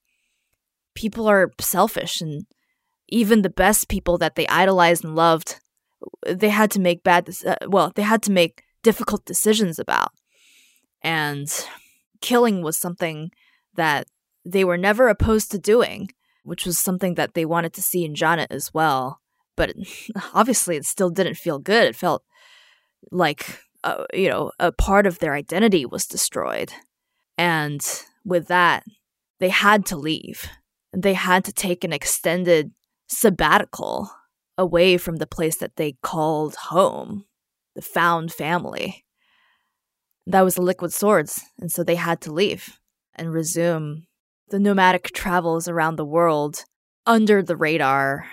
people 0.93 1.27
are 1.27 1.51
selfish 1.59 2.21
and 2.21 2.45
even 3.07 3.41
the 3.41 3.49
best 3.49 3.87
people 3.87 4.17
that 4.17 4.35
they 4.35 4.47
idolized 4.47 5.03
and 5.03 5.15
loved, 5.15 5.59
they 6.27 6.49
had 6.49 6.71
to 6.71 6.79
make 6.79 7.03
bad, 7.03 7.29
uh, 7.45 7.55
well, 7.67 7.91
they 7.95 8.01
had 8.01 8.21
to 8.23 8.31
make 8.31 8.63
difficult 8.83 9.25
decisions 9.25 9.79
about. 9.79 10.11
And 11.01 11.47
killing 12.21 12.61
was 12.61 12.77
something 12.77 13.31
that 13.75 14.07
they 14.43 14.63
were 14.63 14.77
never 14.77 15.07
opposed 15.07 15.51
to 15.51 15.59
doing, 15.59 16.09
which 16.43 16.65
was 16.65 16.79
something 16.79 17.15
that 17.15 17.33
they 17.33 17.45
wanted 17.45 17.73
to 17.73 17.81
see 17.81 18.05
in 18.05 18.15
Janet 18.15 18.51
as 18.51 18.73
well. 18.73 19.21
But 19.55 19.73
obviously, 20.33 20.75
it 20.75 20.85
still 20.85 21.09
didn't 21.09 21.35
feel 21.35 21.59
good. 21.59 21.87
It 21.87 21.95
felt 21.95 22.23
like 23.11 23.59
uh, 23.83 24.05
you 24.13 24.29
know 24.29 24.51
a 24.59 24.71
part 24.71 25.05
of 25.05 25.19
their 25.19 25.33
identity 25.33 25.85
was 25.85 26.07
destroyed 26.07 26.73
and 27.37 28.03
with 28.23 28.47
that 28.47 28.83
they 29.39 29.49
had 29.49 29.85
to 29.85 29.95
leave 29.95 30.49
they 30.91 31.13
had 31.13 31.45
to 31.45 31.53
take 31.53 31.83
an 31.83 31.93
extended 31.93 32.71
sabbatical 33.15 34.11
away 34.57 34.97
from 34.97 35.17
the 35.17 35.27
place 35.27 35.57
that 35.57 35.75
they 35.75 35.93
called 36.01 36.55
home 36.55 37.25
the 37.75 37.81
found 37.81 38.31
family. 38.31 39.03
That 40.25 40.41
was 40.41 40.55
the 40.55 40.61
liquid 40.61 40.93
swords 40.93 41.41
and 41.59 41.71
so 41.71 41.83
they 41.83 41.95
had 41.95 42.21
to 42.21 42.33
leave 42.33 42.79
and 43.15 43.33
resume 43.33 44.07
the 44.49 44.59
nomadic 44.59 45.11
travels 45.13 45.67
around 45.67 45.95
the 45.95 46.05
world 46.05 46.63
under 47.05 47.41
the 47.41 47.55
radar 47.55 48.25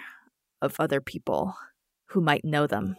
of 0.60 0.76
other 0.78 1.00
people 1.00 1.54
who 2.06 2.20
might 2.20 2.44
know 2.44 2.66
them. 2.66 2.96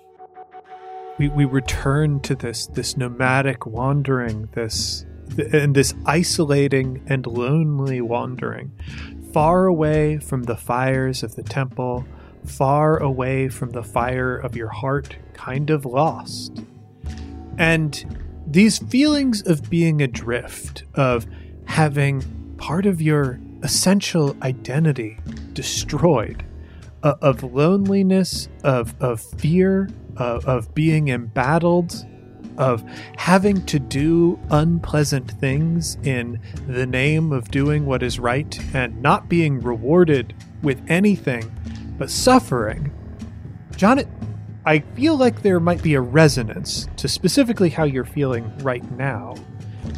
We, 1.17 1.29
we 1.29 1.45
return 1.45 2.21
to 2.21 2.36
this 2.36 2.65
this 2.67 2.97
nomadic 2.97 3.65
wandering, 3.65 4.49
this 4.53 5.05
and 5.38 5.75
this 5.75 5.93
isolating 6.05 7.03
and 7.07 7.25
lonely 7.25 8.01
wandering, 8.01 8.71
far 9.34 9.65
away 9.65 10.19
from 10.19 10.43
the 10.43 10.55
fires 10.55 11.23
of 11.23 11.36
the 11.36 11.43
temple, 11.43 12.05
far 12.45 13.01
away 13.01 13.49
from 13.49 13.71
the 13.71 13.84
fire 13.84 14.38
of 14.38 14.55
your 14.55 14.69
heart, 14.69 15.17
kind 15.34 15.69
of 15.71 15.86
lost. 15.86 16.63
And 17.57 18.21
these 18.45 18.77
feelings 18.77 19.41
of 19.41 19.69
being 19.69 20.01
adrift, 20.01 20.84
of 20.93 21.25
having 21.65 22.21
part 22.57 22.86
of 22.86 23.01
your 23.01 23.39
essential 23.63 24.38
identity 24.43 25.17
destroyed, 25.53 26.45
uh, 27.01 27.15
of 27.21 27.43
loneliness, 27.43 28.47
of, 28.63 28.93
of 29.01 29.19
fear, 29.19 29.89
of, 30.15 30.45
of 30.45 30.73
being 30.75 31.07
embattled, 31.07 32.05
of 32.58 32.84
having 33.18 33.66
to 33.66 33.80
do 33.80 34.39
unpleasant 34.49 35.32
things 35.32 35.97
in 36.04 36.39
the 36.68 36.86
name 36.86 37.32
of 37.32 37.49
doing 37.51 37.86
what 37.86 38.04
is 38.04 38.20
right 38.20 38.60
and 38.74 39.01
not 39.01 39.30
being 39.30 39.62
rewarded 39.62 40.34
with 40.62 40.82
anything 40.88 41.51
but 41.97 42.10
suffering. 42.10 42.91
John, 43.76 44.01
I 44.66 44.80
feel 44.80 45.18
like 45.18 45.41
there 45.41 45.60
might 45.60 45.84
be 45.84 45.93
a 45.93 46.01
resonance 46.01 46.88
to 46.97 47.08
specifically 47.08 47.70
how 47.70 47.84
you're 47.84 48.06
feeling 48.06 48.58
right 48.60 48.89
now. 48.91 49.36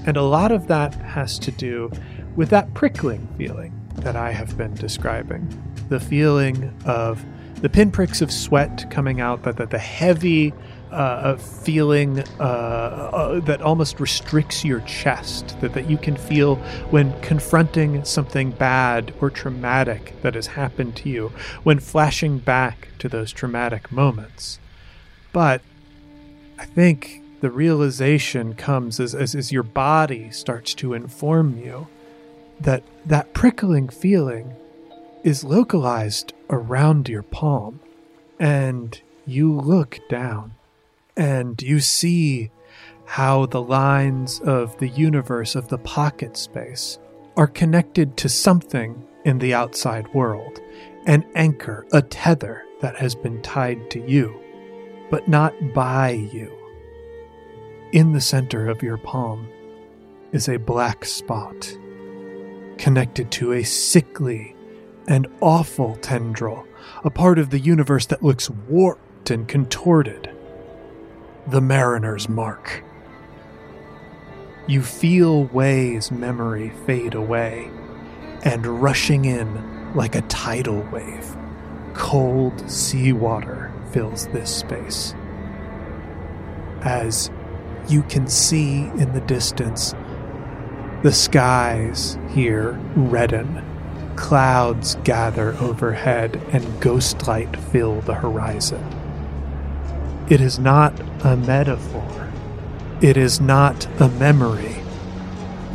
And 0.06 0.18
a 0.18 0.24
lot 0.24 0.52
of 0.52 0.68
that 0.68 0.96
has 0.96 1.38
to 1.40 1.52
do 1.52 1.92
with 2.36 2.50
that 2.50 2.74
prickling 2.74 3.28
feeling 3.38 3.80
that 3.98 4.16
I 4.16 4.32
have 4.32 4.58
been 4.58 4.74
describing. 4.74 5.48
The 5.90 6.00
feeling 6.00 6.76
of 6.86 7.24
the 7.62 7.70
pinpricks 7.70 8.22
of 8.22 8.32
sweat 8.32 8.90
coming 8.90 9.22
out, 9.22 9.44
that 9.44 9.58
the, 9.58 9.66
the 9.66 9.78
heavy 9.80 10.54
uh, 10.96 11.38
feeling 11.38 12.20
uh, 12.40 12.44
uh, 12.44 13.40
that 13.42 13.62
almost 13.62 14.00
restricts 14.00 14.64
your 14.64 14.80
chest, 14.82 15.60
that, 15.62 15.74
that 15.74 15.90
you 15.90 15.98
can 15.98 16.16
feel 16.16 16.56
when 16.90 17.20
confronting 17.22 18.04
something 18.06 18.52
bad 18.52 19.14
or 19.20 19.30
traumatic 19.30 20.14
that 20.22 20.36
has 20.36 20.48
happened 20.48 20.96
to 20.96 21.10
you, 21.10 21.32
when 21.64 21.80
flashing 21.80 22.40
back 22.40 22.88
to 23.00 23.10
those 23.10 23.32
traumatic 23.32 23.92
moments. 23.92 24.60
But 25.34 25.62
I 26.58 26.66
think 26.66 27.22
the 27.42 27.52
realization 27.52 28.54
comes 28.54 29.00
as, 29.00 29.14
as, 29.14 29.36
as 29.36 29.52
your 29.52 29.64
body 29.64 30.32
starts 30.32 30.74
to 30.76 30.94
inform 30.94 31.58
you 31.58 31.88
that 32.60 32.84
that 33.06 33.34
prickling 33.34 33.90
feeling 33.90 34.56
is 35.24 35.44
localized 35.44 36.34
around 36.50 37.10
your 37.10 37.24
palm. 37.24 37.82
And 38.40 39.00
you 39.26 39.54
look 39.54 40.00
down 40.10 40.55
and 41.18 41.62
you 41.62 41.80
see 41.80 42.52
how 43.06 43.46
the 43.46 43.62
lines 43.62 44.40
of 44.42 44.78
the 44.80 44.90
universe 44.90 45.56
of 45.56 45.68
the 45.68 45.78
pocket 45.78 46.36
space 46.38 47.00
are 47.38 47.48
connected 47.48 48.18
to 48.18 48.30
something 48.30 49.06
in 49.24 49.40
the 49.40 49.54
outside 49.54 50.12
world 50.14 50.60
an 51.08 51.24
anchor, 51.36 51.86
a 51.92 52.02
tether 52.02 52.64
that 52.82 52.96
has 52.96 53.14
been 53.14 53.40
tied 53.44 53.92
to 53.92 54.00
you, 54.10 54.42
but 55.12 55.28
not 55.28 55.54
by 55.74 56.10
you. 56.10 56.52
In 57.92 58.12
the 58.12 58.22
center 58.22 58.68
of 58.68 58.82
your 58.82 58.98
palm 58.98 59.48
is 60.32 60.50
a 60.50 60.58
black 60.58 61.06
spot 61.06 61.78
connected 62.78 63.32
to 63.32 63.54
a 63.54 63.64
sickly 63.64 64.56
and 65.08 65.28
awful 65.42 65.96
tendril, 65.98 66.66
a 67.04 67.10
part 67.10 67.40
of 67.40 67.52
the 67.52 67.60
universe 67.60 68.08
that 68.08 68.24
looks 68.24 68.50
warped 68.50 69.30
and 69.30 69.48
contorted. 69.48 70.35
The 71.48 71.62
Mariner's 71.62 72.28
Mark. 72.28 72.84
You 74.68 74.82
feel 74.82 75.46
Wei's 75.46 76.12
memory 76.12 76.72
fade 76.88 77.14
away, 77.14 77.70
and 78.44 78.66
rushing 78.66 79.26
in 79.26 79.94
like 79.96 80.16
a 80.16 80.22
tidal 80.24 80.82
wave, 80.92 81.38
cold 81.94 82.70
seawater 82.70 83.72
fills 83.92 84.28
this 84.30 84.56
space. 84.56 85.14
as 86.82 87.32
you 87.88 88.04
can 88.04 88.28
see 88.28 88.82
in 88.98 89.14
the 89.14 89.22
distance 89.22 89.94
the 91.04 91.12
skies 91.12 92.18
here 92.30 92.80
redden. 92.96 93.64
Clouds 94.16 94.96
gather 95.04 95.56
overhead 95.60 96.42
and 96.52 96.82
ghost 96.82 97.28
light 97.28 97.56
fill 97.58 98.02
the 98.02 98.16
horizon. 98.16 98.84
It 100.28 100.42
is 100.42 100.58
not 100.58 101.00
a 101.24 101.38
metaphor. 101.38 102.32
It 103.00 103.16
is 103.16 103.40
not 103.40 103.86
a 104.02 104.08
memory. 104.08 104.78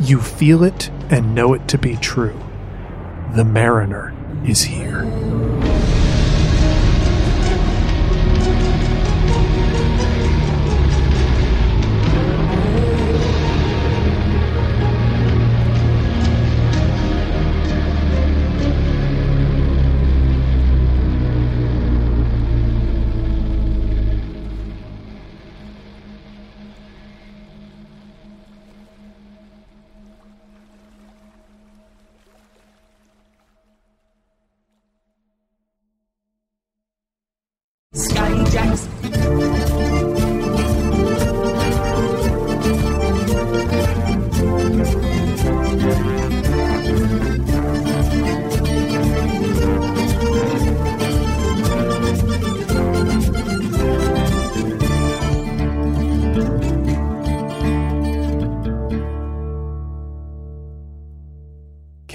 You 0.01 0.19
feel 0.19 0.63
it 0.63 0.89
and 1.09 1.33
know 1.33 1.53
it 1.53 1.69
to 1.69 1.77
be 1.77 1.95
true. 1.95 2.37
The 3.33 3.45
mariner 3.45 4.13
is 4.45 4.63
here. 4.63 5.03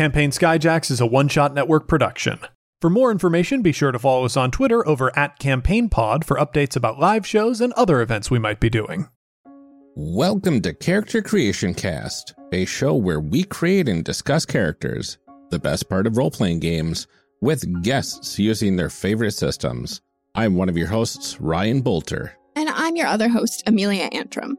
Campaign 0.06 0.30
Skyjacks 0.30 0.88
is 0.92 1.00
a 1.00 1.06
one 1.06 1.26
shot 1.26 1.52
network 1.52 1.88
production. 1.88 2.38
For 2.80 2.88
more 2.88 3.10
information, 3.10 3.60
be 3.60 3.72
sure 3.72 3.90
to 3.90 3.98
follow 3.98 4.24
us 4.24 4.36
on 4.36 4.52
Twitter 4.52 4.86
over 4.86 5.10
at 5.18 5.40
CampaignPod 5.40 6.22
for 6.22 6.36
updates 6.36 6.76
about 6.76 7.00
live 7.00 7.26
shows 7.26 7.60
and 7.60 7.72
other 7.72 8.00
events 8.00 8.30
we 8.30 8.38
might 8.38 8.60
be 8.60 8.70
doing. 8.70 9.08
Welcome 9.96 10.60
to 10.60 10.72
Character 10.72 11.22
Creation 11.22 11.74
Cast, 11.74 12.34
a 12.52 12.66
show 12.66 12.94
where 12.94 13.18
we 13.18 13.42
create 13.42 13.88
and 13.88 14.04
discuss 14.04 14.46
characters, 14.46 15.18
the 15.50 15.58
best 15.58 15.88
part 15.88 16.06
of 16.06 16.16
role 16.16 16.30
playing 16.30 16.60
games, 16.60 17.08
with 17.40 17.82
guests 17.82 18.38
using 18.38 18.76
their 18.76 18.90
favorite 18.90 19.32
systems. 19.32 20.02
I'm 20.36 20.54
one 20.54 20.68
of 20.68 20.76
your 20.76 20.86
hosts, 20.86 21.40
Ryan 21.40 21.82
Boelter. 21.82 22.30
And 22.54 22.68
I'm 22.68 22.94
your 22.94 23.08
other 23.08 23.28
host, 23.28 23.64
Amelia 23.66 24.08
Antrim. 24.12 24.56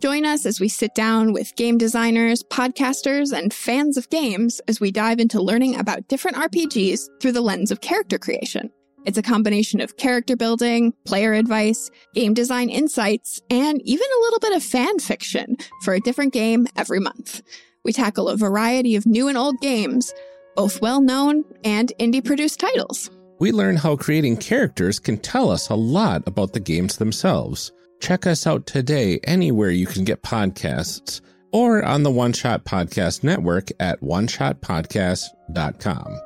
Join 0.00 0.24
us 0.24 0.46
as 0.46 0.60
we 0.60 0.68
sit 0.70 0.94
down 0.94 1.34
with 1.34 1.54
game 1.56 1.76
designers, 1.76 2.42
podcasters, 2.42 3.36
and 3.36 3.52
fans 3.52 3.98
of 3.98 4.08
games 4.08 4.58
as 4.66 4.80
we 4.80 4.90
dive 4.90 5.20
into 5.20 5.42
learning 5.42 5.78
about 5.78 6.08
different 6.08 6.38
RPGs 6.38 7.20
through 7.20 7.32
the 7.32 7.42
lens 7.42 7.70
of 7.70 7.82
character 7.82 8.18
creation. 8.18 8.70
It's 9.04 9.18
a 9.18 9.22
combination 9.22 9.78
of 9.82 9.98
character 9.98 10.36
building, 10.36 10.94
player 11.04 11.34
advice, 11.34 11.90
game 12.14 12.32
design 12.32 12.70
insights, 12.70 13.42
and 13.50 13.82
even 13.82 14.06
a 14.06 14.20
little 14.22 14.38
bit 14.38 14.56
of 14.56 14.62
fan 14.62 14.98
fiction 15.00 15.58
for 15.82 15.92
a 15.92 16.00
different 16.00 16.32
game 16.32 16.66
every 16.76 16.98
month. 16.98 17.42
We 17.84 17.92
tackle 17.92 18.30
a 18.30 18.38
variety 18.38 18.96
of 18.96 19.04
new 19.04 19.28
and 19.28 19.36
old 19.36 19.60
games, 19.60 20.14
both 20.56 20.80
well 20.80 21.02
known 21.02 21.44
and 21.62 21.92
indie 22.00 22.24
produced 22.24 22.58
titles. 22.58 23.10
We 23.38 23.52
learn 23.52 23.76
how 23.76 23.96
creating 23.96 24.38
characters 24.38 24.98
can 24.98 25.18
tell 25.18 25.50
us 25.50 25.68
a 25.68 25.74
lot 25.74 26.26
about 26.26 26.54
the 26.54 26.60
games 26.60 26.96
themselves. 26.96 27.70
Check 28.00 28.26
us 28.26 28.46
out 28.46 28.66
today 28.66 29.20
anywhere 29.24 29.70
you 29.70 29.86
can 29.86 30.04
get 30.04 30.22
podcasts 30.22 31.20
or 31.52 31.84
on 31.84 32.02
the 32.02 32.10
One 32.10 32.32
Shot 32.32 32.64
Podcast 32.64 33.22
Network 33.22 33.68
at 33.78 34.00
oneshotpodcast.com. 34.00 36.18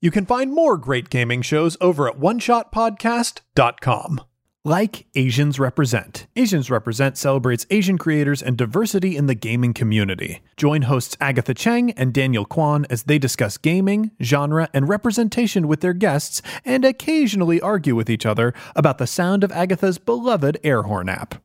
You 0.00 0.10
can 0.10 0.26
find 0.26 0.52
more 0.52 0.76
great 0.76 1.08
gaming 1.10 1.42
shows 1.42 1.76
over 1.80 2.08
at 2.08 2.18
oneshotpodcast.com. 2.18 4.20
Like 4.64 5.06
Asians 5.16 5.58
Represent. 5.58 6.28
Asians 6.36 6.70
Represent 6.70 7.18
celebrates 7.18 7.66
Asian 7.70 7.98
creators 7.98 8.40
and 8.40 8.56
diversity 8.56 9.16
in 9.16 9.26
the 9.26 9.34
gaming 9.34 9.74
community. 9.74 10.40
Join 10.56 10.82
hosts 10.82 11.16
Agatha 11.20 11.52
Cheng 11.52 11.90
and 11.92 12.14
Daniel 12.14 12.44
Kwan 12.44 12.86
as 12.88 13.02
they 13.02 13.18
discuss 13.18 13.58
gaming, 13.58 14.12
genre, 14.22 14.68
and 14.72 14.88
representation 14.88 15.66
with 15.66 15.80
their 15.80 15.92
guests 15.92 16.42
and 16.64 16.84
occasionally 16.84 17.60
argue 17.60 17.96
with 17.96 18.08
each 18.08 18.24
other 18.24 18.54
about 18.76 18.98
the 18.98 19.06
sound 19.08 19.42
of 19.42 19.50
Agatha's 19.50 19.98
beloved 19.98 20.58
air 20.62 20.82
horn 20.82 21.08
app. 21.08 21.42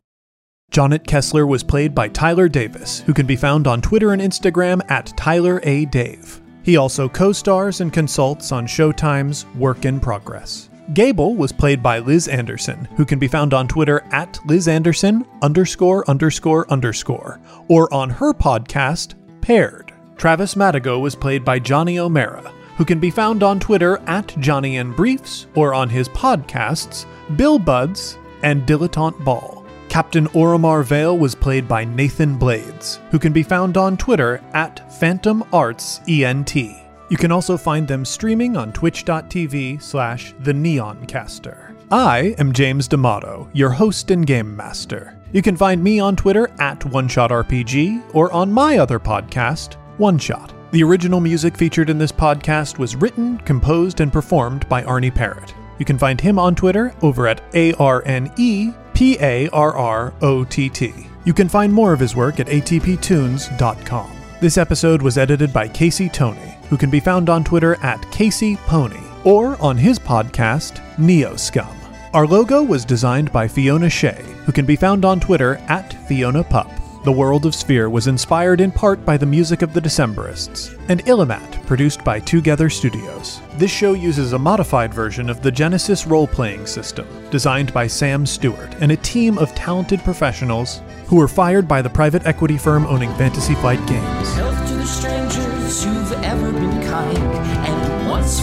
Jonet 0.70 1.08
Kessler 1.08 1.48
was 1.48 1.64
played 1.64 1.96
by 1.96 2.10
Tyler 2.10 2.48
Davis, 2.48 3.00
who 3.00 3.16
can 3.16 3.26
be 3.26 3.36
found 3.36 3.66
on 3.66 3.82
Twitter 3.82 4.14
and 4.14 4.22
Instagram 4.22 4.80
at 4.92 5.18
Tyler 5.18 5.60
A. 5.64 5.86
Dave. 5.86 6.40
He 6.62 6.78
also 6.78 7.10
co 7.10 7.32
stars 7.32 7.82
and 7.82 7.92
consults 7.92 8.52
on 8.52 8.68
Showtime's 8.68 9.48
Work 9.56 9.86
in 9.86 10.00
Progress. 10.00 10.70
Gable 10.94 11.36
was 11.36 11.52
played 11.52 11.84
by 11.84 12.00
Liz 12.00 12.30
Anderson, 12.30 12.88
who 12.96 13.06
can 13.06 13.20
be 13.20 13.28
found 13.28 13.54
on 13.54 13.68
Twitter 13.68 14.06
at 14.12 14.40
Liz 14.46 14.70
Anderson 14.70 15.26
underscore 15.42 16.10
underscore 16.10 16.70
underscore, 16.72 17.42
or 17.68 17.94
on 17.94 18.10
her 18.10 18.34
podcast, 18.34 19.16
Paired. 19.42 19.94
Travis 20.16 20.56
Madigo 20.56 21.00
was 21.02 21.16
played 21.16 21.44
by 21.44 21.60
Johnny 21.60 22.00
O'Mara, 22.00 22.54
who 22.78 22.86
can 22.86 23.00
be 23.00 23.12
found 23.12 23.44
on 23.44 23.60
Twitter 23.60 23.98
at 24.08 24.34
Johnny 24.40 24.78
and 24.78 24.96
Briefs, 24.96 25.48
or 25.56 25.74
on 25.74 25.90
his 25.90 26.08
podcasts, 26.10 27.06
Bill 27.36 27.60
Buds 27.60 28.18
and 28.44 28.66
Dilettante 28.66 29.24
Ball. 29.26 29.66
Captain 29.90 30.28
Oromar 30.28 30.86
Vale 30.86 31.18
was 31.18 31.36
played 31.36 31.68
by 31.68 31.84
Nathan 31.84 32.38
Blades, 32.38 33.00
who 33.12 33.20
can 33.20 33.34
be 33.34 33.44
found 33.44 33.76
on 33.76 33.98
Twitter 33.98 34.42
at 34.54 34.94
Phantom 35.00 35.44
Arts 35.52 36.00
ENT. 36.08 36.87
You 37.10 37.18
can 37.18 37.32
also 37.32 37.58
find 37.58 37.88
them 37.88 38.04
streaming 38.04 38.58
on 38.58 38.74
twitch.tv 38.74 39.82
slash 39.82 40.34
the 40.40 40.54
neoncaster. 40.54 41.76
I 41.90 42.36
am 42.38 42.52
James 42.52 42.88
D'Amato, 42.88 43.50
your 43.54 43.70
host 43.70 44.12
and 44.12 44.28
game 44.28 44.56
master. 44.56 45.18
You 45.32 45.42
can 45.42 45.56
find 45.56 45.82
me 45.82 46.00
on 46.00 46.16
Twitter 46.16 46.50
at 46.60 46.80
OneShotRPG 46.82 48.14
or 48.14 48.32
on 48.34 48.52
my 48.52 48.78
other 48.80 49.00
podcast, 49.00 49.76
One 49.98 50.18
Shot. 50.18 50.54
The 50.72 50.84
original 50.84 51.22
music 51.22 51.56
featured 51.56 51.90
in 51.90 51.98
this 51.98 52.12
podcast 52.12 52.78
was 52.78 52.98
written, 52.98 53.38
composed, 53.40 54.02
and 54.02 54.12
performed 54.12 54.68
by 54.68 54.84
Arne 54.84 55.12
Parrott. 55.12 55.54
You 55.80 55.86
can 55.86 55.98
find 55.98 56.20
him 56.20 56.38
on 56.38 56.56
Twitter 56.56 56.94
over 57.02 57.28
at 57.28 57.42
A 57.54 57.72
R 57.74 58.04
N 58.06 58.34
E 58.38 58.72
P 58.94 59.18
A 59.22 59.48
R 59.50 59.74
R 59.76 60.14
O 60.22 60.44
T 60.44 60.70
T. 60.70 60.94
You 61.24 61.34
can 61.34 61.48
find 61.48 61.72
more 61.72 61.94
of 61.94 62.00
his 62.00 62.16
work 62.16 62.42
at 62.42 62.48
atptunes.com. 62.48 64.12
This 64.42 64.58
episode 64.58 65.02
was 65.02 65.18
edited 65.18 65.54
by 65.54 65.68
Casey 65.68 66.10
Tony, 66.10 66.57
who 66.70 66.78
can 66.78 66.90
be 66.90 67.00
found 67.00 67.30
on 67.30 67.44
Twitter 67.44 67.76
at 67.84 68.12
Casey 68.12 68.56
Pony 68.66 69.02
or 69.24 69.62
on 69.62 69.78
his 69.78 70.00
podcast, 70.00 70.82
Neo 70.98 71.36
Scum. 71.36 71.76
Our 72.14 72.26
logo 72.26 72.64
was 72.64 72.86
designed 72.86 73.32
by 73.32 73.48
Fiona 73.48 73.90
Shea, 73.90 74.24
who 74.46 74.52
can 74.52 74.66
be 74.66 74.76
found 74.76 75.06
on 75.06 75.20
Twitter 75.20 75.58
at 75.68 75.94
Fiona 76.08 76.44
Pup. 76.44 76.72
The 77.04 77.12
World 77.12 77.46
of 77.46 77.56
Sphere 77.56 77.90
was 77.90 78.08
inspired 78.08 78.60
in 78.60 78.72
part 78.72 79.06
by 79.06 79.16
the 79.16 79.26
music 79.26 79.62
of 79.62 79.74
the 79.74 79.80
Decemberists, 79.80 80.78
and 80.90 81.06
Illimat, 81.06 81.66
produced 81.66 82.04
by 82.04 82.20
Twogether 82.20 82.70
Studios. 82.70 83.40
This 83.56 83.72
show 83.72 83.94
uses 83.94 84.34
a 84.34 84.40
modified 84.40 84.94
version 84.94 85.30
of 85.30 85.42
the 85.42 85.52
Genesys 85.52 86.10
role 86.10 86.28
playing 86.28 86.66
system, 86.66 87.08
designed 87.30 87.74
by 87.74 87.88
Sam 87.88 88.26
Stewart 88.26 88.76
and 88.82 88.92
a 88.92 88.98
team 88.98 89.38
of 89.38 89.56
talented 89.56 90.02
professionals 90.02 90.82
who 91.06 91.16
were 91.16 91.30
fired 91.30 91.68
by 91.68 91.82
the 91.82 91.90
private 91.90 92.26
equity 92.26 92.58
firm 92.58 92.86
owning 92.88 93.14
Fantasy 93.16 93.56
Flight 93.56 93.80
Games. 93.88 94.28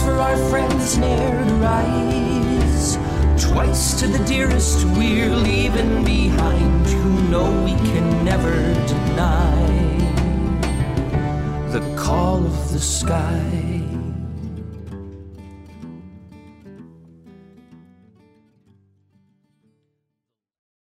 For 0.05 0.19
our 0.19 0.37
friends 0.51 0.99
ne'er 0.99 1.45
to 1.45 1.53
rise. 1.55 2.97
Twice 3.43 3.99
to 3.99 4.07
the 4.07 4.23
dearest 4.25 4.85
we're 4.97 5.35
leaving 5.35 6.03
behind, 6.05 6.85
who 6.85 7.29
know 7.29 7.49
we 7.63 7.73
can 7.89 8.23
never 8.23 8.55
deny. 8.93 9.65
The 11.71 11.81
call 11.97 12.45
of 12.45 12.71
the 12.71 12.79
sky. 12.79 13.64